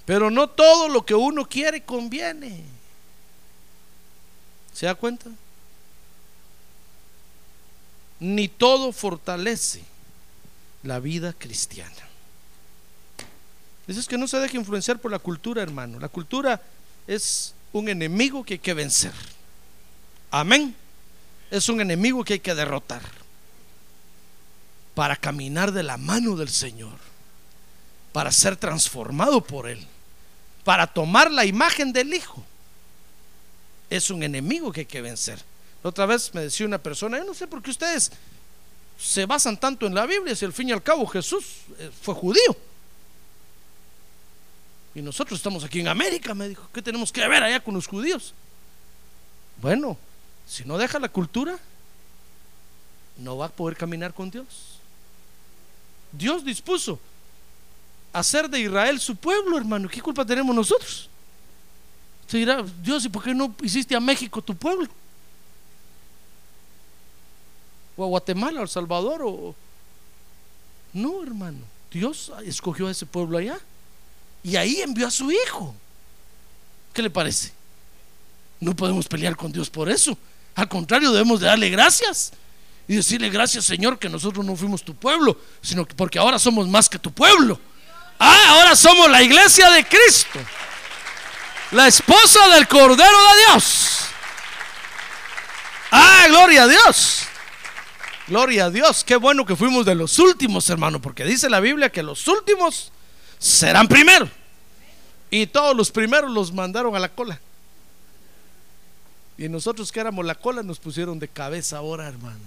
Pero 0.06 0.32
no 0.32 0.48
todo 0.48 0.88
lo 0.88 1.06
que 1.06 1.16
uno 1.16 1.48
quiere 1.48 1.84
conviene. 1.84 2.64
¿Se 4.74 4.86
da 4.86 4.96
cuenta? 4.96 5.30
Ni 8.20 8.48
todo 8.48 8.91
fortalece 8.91 9.84
la 10.84 11.00
vida 11.00 11.34
cristiana. 11.34 12.10
Eso 13.88 14.00
es 14.00 14.08
que 14.08 14.18
no 14.18 14.28
se 14.28 14.38
deje 14.38 14.58
influenciar 14.58 15.00
por 15.00 15.12
la 15.12 15.20
cultura, 15.20 15.64
hermano. 15.64 16.00
La 16.00 16.10
cultura 16.10 16.62
es 17.08 17.56
un 17.74 17.90
enemigo 17.90 18.44
que 18.44 18.56
hay 18.56 18.60
que 18.60 18.74
vencer. 18.74 19.14
Amén. 20.32 20.76
Es 21.50 21.70
un 21.70 21.82
enemigo 21.82 22.24
que 22.24 22.34
hay 22.34 22.40
que 22.40 22.54
derrotar 22.54 23.02
para 24.94 25.16
caminar 25.16 25.72
de 25.72 25.82
la 25.82 25.98
mano 25.98 26.36
del 26.36 26.50
Señor, 26.50 27.00
para 28.12 28.32
ser 28.32 28.58
transformado 28.58 29.41
por 29.41 29.68
Él, 29.68 29.84
para 30.64 30.86
tomar 30.86 31.32
la 31.32 31.46
imagen 31.46 31.94
del 31.94 32.14
Hijo. 32.14 32.44
Es 33.90 34.12
un 34.12 34.22
enemigo 34.22 34.72
que 34.72 34.82
hay 34.82 34.86
que 34.86 35.02
vencer. 35.02 35.44
Otra 35.84 36.06
vez 36.06 36.34
me 36.34 36.41
decía 36.41 36.65
una 36.65 36.77
persona, 36.77 37.18
yo 37.18 37.23
no 37.23 37.34
sé 37.34 37.47
por 37.47 37.61
qué 37.61 37.72
ustedes 37.72 38.11
se 38.99 39.26
basan 39.26 39.57
tanto 39.57 39.88
en 39.88 39.95
la 39.95 40.06
Biblia 40.06 40.35
si 40.35 40.43
al 40.43 40.53
fin 40.53 40.69
y 40.69 40.72
al 40.73 40.84
cabo 40.84 41.07
Jesús 41.07 41.45
eh, 41.77 41.89
fue 42.01 42.14
judío. 42.14 42.56
Y 44.93 45.01
nosotros 45.01 45.39
estamos 45.39 45.64
aquí 45.64 45.80
en 45.80 45.88
América, 45.88 46.34
me 46.34 46.49
dijo, 46.49 46.68
¿qué 46.73 46.81
tenemos 46.81 47.11
que 47.11 47.26
ver 47.27 47.43
allá 47.43 47.64
con 47.64 47.73
los 47.73 47.88
judíos? 47.88 48.34
Bueno, 49.61 49.97
si 50.47 50.65
no 50.65 50.77
deja 50.77 50.99
la 50.99 51.10
cultura, 51.10 51.57
no 53.18 53.38
va 53.38 53.45
a 53.45 53.49
poder 53.49 53.77
caminar 53.77 54.14
con 54.14 54.30
Dios. 54.30 54.80
Dios 56.11 56.43
dispuso 56.43 56.99
hacer 58.11 58.49
de 58.49 58.60
Israel 58.60 58.99
su 58.99 59.15
pueblo, 59.15 59.57
hermano. 59.57 59.88
¿Qué 59.88 60.01
culpa 60.01 60.26
tenemos 60.26 60.56
nosotros? 60.56 61.10
Se 62.27 62.38
dirá, 62.38 62.64
Dios, 62.81 63.06
¿y 63.06 63.10
por 63.10 63.23
qué 63.23 63.34
no 63.34 63.56
hiciste 63.61 63.95
a 63.95 63.99
México 63.99 64.41
tu 64.41 64.56
pueblo? 64.56 64.89
O 68.00 68.06
a 68.06 68.08
Guatemala, 68.08 68.62
o 68.62 68.64
El 68.64 68.70
Salvador, 68.70 69.22
o... 69.26 69.54
No, 70.94 71.22
hermano. 71.22 71.60
Dios 71.92 72.32
escogió 72.46 72.88
a 72.88 72.92
ese 72.92 73.06
pueblo 73.06 73.38
allá. 73.38 73.60
Y 74.42 74.56
ahí 74.56 74.80
envió 74.80 75.06
a 75.06 75.12
su 75.12 75.30
hijo. 75.30 75.76
¿Qué 76.94 77.02
le 77.02 77.10
parece? 77.10 77.52
No 78.62 78.74
podemos 78.74 79.06
pelear 79.06 79.36
con 79.36 79.52
Dios 79.52 79.70
por 79.70 79.90
eso. 79.90 80.18
Al 80.56 80.70
contrario, 80.70 81.12
debemos 81.12 81.42
de 81.42 81.48
darle 81.48 81.70
gracias 81.70 82.32
y 82.88 82.96
decirle 82.96 83.30
gracias 83.30 83.66
Señor 83.66 84.00
que 84.00 84.08
nosotros 84.08 84.46
no 84.46 84.56
fuimos 84.56 84.82
tu 84.82 84.96
pueblo, 84.96 85.38
sino 85.62 85.86
que 85.86 85.94
porque 85.94 86.20
ahora 86.20 86.40
somos 86.40 86.70
más 86.70 86.88
que 86.88 87.00
tu 87.00 87.12
pueblo. 87.12 87.60
Ah, 88.18 88.46
ahora 88.48 88.78
somos 88.78 89.12
la 89.12 89.22
iglesia 89.22 89.70
de 89.72 89.86
Cristo, 89.86 90.40
la 91.72 91.88
esposa 91.88 92.48
del 92.56 92.66
Cordero 92.66 92.96
de 92.96 93.40
Dios. 93.46 94.06
Ah, 95.92 96.28
gloria 96.30 96.64
a 96.64 96.68
Dios. 96.68 97.26
Gloria 98.30 98.65
a 98.65 98.69
Dios. 98.69 99.03
Qué 99.03 99.15
bueno 99.15 99.43
que 99.43 99.56
fuimos 99.56 99.88
de 99.88 99.95
los 99.95 100.19
últimos, 100.19 100.69
hermano, 100.69 101.01
porque 101.01 101.26
dice 101.26 101.49
la 101.49 101.60
Biblia 101.60 101.91
que 101.91 102.03
los 102.03 102.27
últimos 102.27 102.91
serán 103.39 103.88
primero. 103.88 104.30
Y 105.31 105.47
todos 105.47 105.76
los 105.76 105.89
primeros 105.89 106.31
los 106.31 106.53
mandaron 106.53 106.95
a 106.95 106.99
la 106.99 107.10
cola. 107.10 107.39
Y 109.35 109.49
nosotros 109.49 109.91
que 109.91 109.99
éramos 109.99 110.23
la 110.26 110.35
cola 110.35 110.61
nos 110.61 110.77
pusieron 110.77 111.18
de 111.18 111.27
cabeza 111.27 111.77
ahora, 111.77 112.07
hermano. 112.07 112.38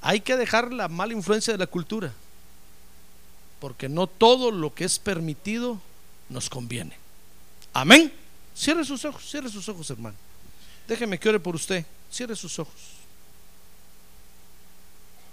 Hay 0.00 0.20
que 0.20 0.36
dejar 0.36 0.72
la 0.72 0.88
mala 0.88 1.12
influencia 1.12 1.52
de 1.52 1.58
la 1.58 1.68
cultura. 1.68 2.12
Porque 3.60 3.88
no 3.88 4.08
todo 4.08 4.50
lo 4.50 4.74
que 4.74 4.86
es 4.86 4.98
permitido 4.98 5.80
nos 6.28 6.50
conviene. 6.50 6.96
Amén. 7.72 8.12
Cierre 8.56 8.84
sus 8.84 9.04
ojos, 9.04 9.30
cierre 9.30 9.48
sus 9.48 9.68
ojos, 9.68 9.88
hermano. 9.88 10.16
Déjeme 10.88 11.16
que 11.16 11.28
ore 11.28 11.38
por 11.38 11.54
usted. 11.54 11.86
Cierre 12.10 12.34
sus 12.34 12.58
ojos. 12.58 12.99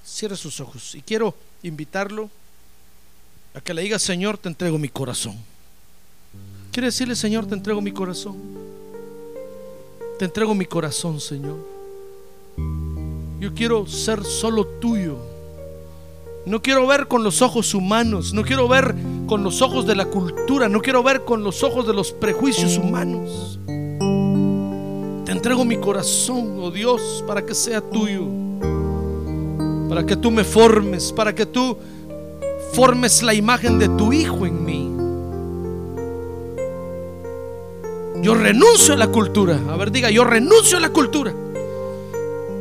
Cierre 0.08 0.38
sus 0.38 0.62
ojos. 0.62 0.96
Y 0.96 1.02
quiero 1.02 1.36
invitarlo 1.64 2.30
a 3.54 3.60
que 3.60 3.74
le 3.74 3.82
diga, 3.82 4.00
Señor, 4.00 4.38
te 4.38 4.48
entrego 4.48 4.78
mi 4.78 4.88
corazón. 4.88 5.36
Quiere 6.72 6.88
decirle, 6.88 7.16
Señor, 7.16 7.46
te 7.46 7.56
entrego 7.56 7.82
mi 7.82 7.92
corazón. 7.92 8.38
Te 10.18 10.26
entrego 10.26 10.56
mi 10.56 10.66
corazón, 10.66 11.20
Señor. 11.20 11.58
Yo 13.40 13.54
quiero 13.54 13.86
ser 13.86 14.24
solo 14.24 14.66
tuyo. 14.66 15.18
No 16.46 16.62
quiero 16.62 16.88
ver 16.88 17.10
con 17.10 17.24
los 17.24 17.42
ojos 17.42 17.74
humanos, 17.74 18.34
no 18.34 18.44
quiero 18.44 18.70
ver 18.70 18.96
con 19.28 19.44
los 19.44 19.62
ojos 19.62 19.86
de 19.86 19.96
la 19.96 20.06
cultura, 20.06 20.70
no 20.70 20.82
quiero 20.82 21.04
ver 21.04 21.26
con 21.26 21.44
los 21.44 21.62
ojos 21.64 21.86
de 21.86 21.94
los 21.94 22.14
prejuicios 22.14 22.78
humanos. 22.78 23.60
Te 25.26 25.34
entrego 25.34 25.66
mi 25.66 25.76
corazón, 25.78 26.58
oh 26.62 26.72
Dios, 26.72 27.24
para 27.28 27.46
que 27.46 27.54
sea 27.54 27.82
tuyo, 27.82 28.26
para 29.90 30.06
que 30.06 30.16
tú 30.16 30.32
me 30.32 30.44
formes, 30.44 31.12
para 31.12 31.34
que 31.34 31.46
tú 31.46 31.78
formes 32.74 33.24
la 33.24 33.34
imagen 33.34 33.80
de 33.80 33.90
tu 33.90 34.14
Hijo 34.14 34.46
en 34.46 34.66
mí. 34.66 34.98
Yo 38.22 38.34
renuncio 38.36 38.94
a 38.94 38.98
la 38.98 39.08
cultura. 39.08 39.60
A 39.70 39.78
ver, 39.78 39.92
diga, 39.92 40.10
yo 40.10 40.24
renuncio 40.24 40.78
a 40.78 40.82
la 40.82 40.90
cultura. 40.90 41.34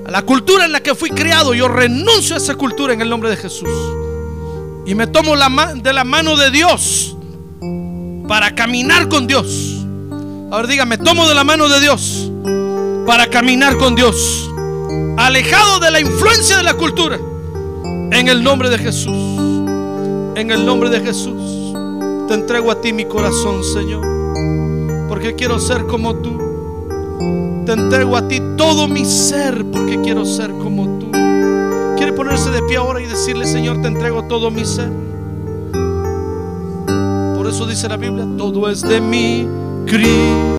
A 0.06 0.10
la 0.10 0.22
cultura 0.22 0.64
en 0.64 0.72
la 0.72 0.80
que 0.80 0.94
fui 0.94 1.10
criado, 1.10 1.54
yo 1.54 1.66
renuncio 1.66 2.36
a 2.36 2.38
esa 2.38 2.54
cultura 2.54 2.92
en 2.92 3.00
el 3.00 3.10
nombre 3.10 3.30
de 3.30 3.36
Jesús. 3.36 3.68
Y 4.86 4.94
me 4.94 5.08
tomo 5.08 5.34
la 5.34 5.74
de 5.74 5.92
la 5.92 6.04
mano 6.04 6.36
de 6.36 6.50
Dios 6.50 7.16
para 8.28 8.54
caminar 8.54 9.08
con 9.08 9.26
Dios. 9.26 9.84
A 10.52 10.58
ver, 10.58 10.68
diga, 10.68 10.84
me 10.84 10.98
tomo 10.98 11.28
de 11.28 11.34
la 11.34 11.42
mano 11.42 11.68
de 11.68 11.80
Dios 11.80 12.30
para 13.06 13.26
caminar 13.28 13.76
con 13.78 13.96
Dios. 13.96 14.48
Alejado 15.16 15.80
de 15.80 15.90
la 15.90 16.00
influencia 16.00 16.56
de 16.56 16.62
la 16.62 16.74
cultura. 16.74 17.18
En 18.12 18.28
el 18.28 18.42
nombre 18.42 18.68
de 18.68 18.78
Jesús. 18.78 19.36
En 20.36 20.50
el 20.50 20.66
nombre 20.66 20.90
de 20.90 21.00
Jesús, 21.00 21.72
te 22.28 22.34
entrego 22.34 22.70
a 22.70 22.78
ti 22.82 22.92
mi 22.92 23.06
corazón, 23.06 23.64
Señor, 23.64 24.02
porque 25.08 25.34
quiero 25.34 25.58
ser 25.58 25.86
como 25.86 26.14
tú. 26.16 26.36
Te 27.64 27.72
entrego 27.72 28.18
a 28.18 28.28
ti 28.28 28.42
todo 28.58 28.86
mi 28.86 29.06
ser, 29.06 29.64
porque 29.72 29.98
quiero 30.02 30.26
ser 30.26 30.50
como 30.50 30.98
tú. 30.98 31.10
Quiere 31.96 32.12
ponerse 32.12 32.50
de 32.50 32.60
pie 32.64 32.76
ahora 32.76 33.00
y 33.00 33.06
decirle, 33.06 33.46
Señor, 33.46 33.80
te 33.80 33.88
entrego 33.88 34.24
todo 34.24 34.50
mi 34.50 34.66
ser. 34.66 34.92
Por 37.34 37.46
eso 37.48 37.66
dice 37.66 37.88
la 37.88 37.96
Biblia, 37.96 38.26
todo 38.36 38.68
es 38.68 38.82
de 38.82 39.00
mí, 39.00 39.48
Cristo. 39.86 40.58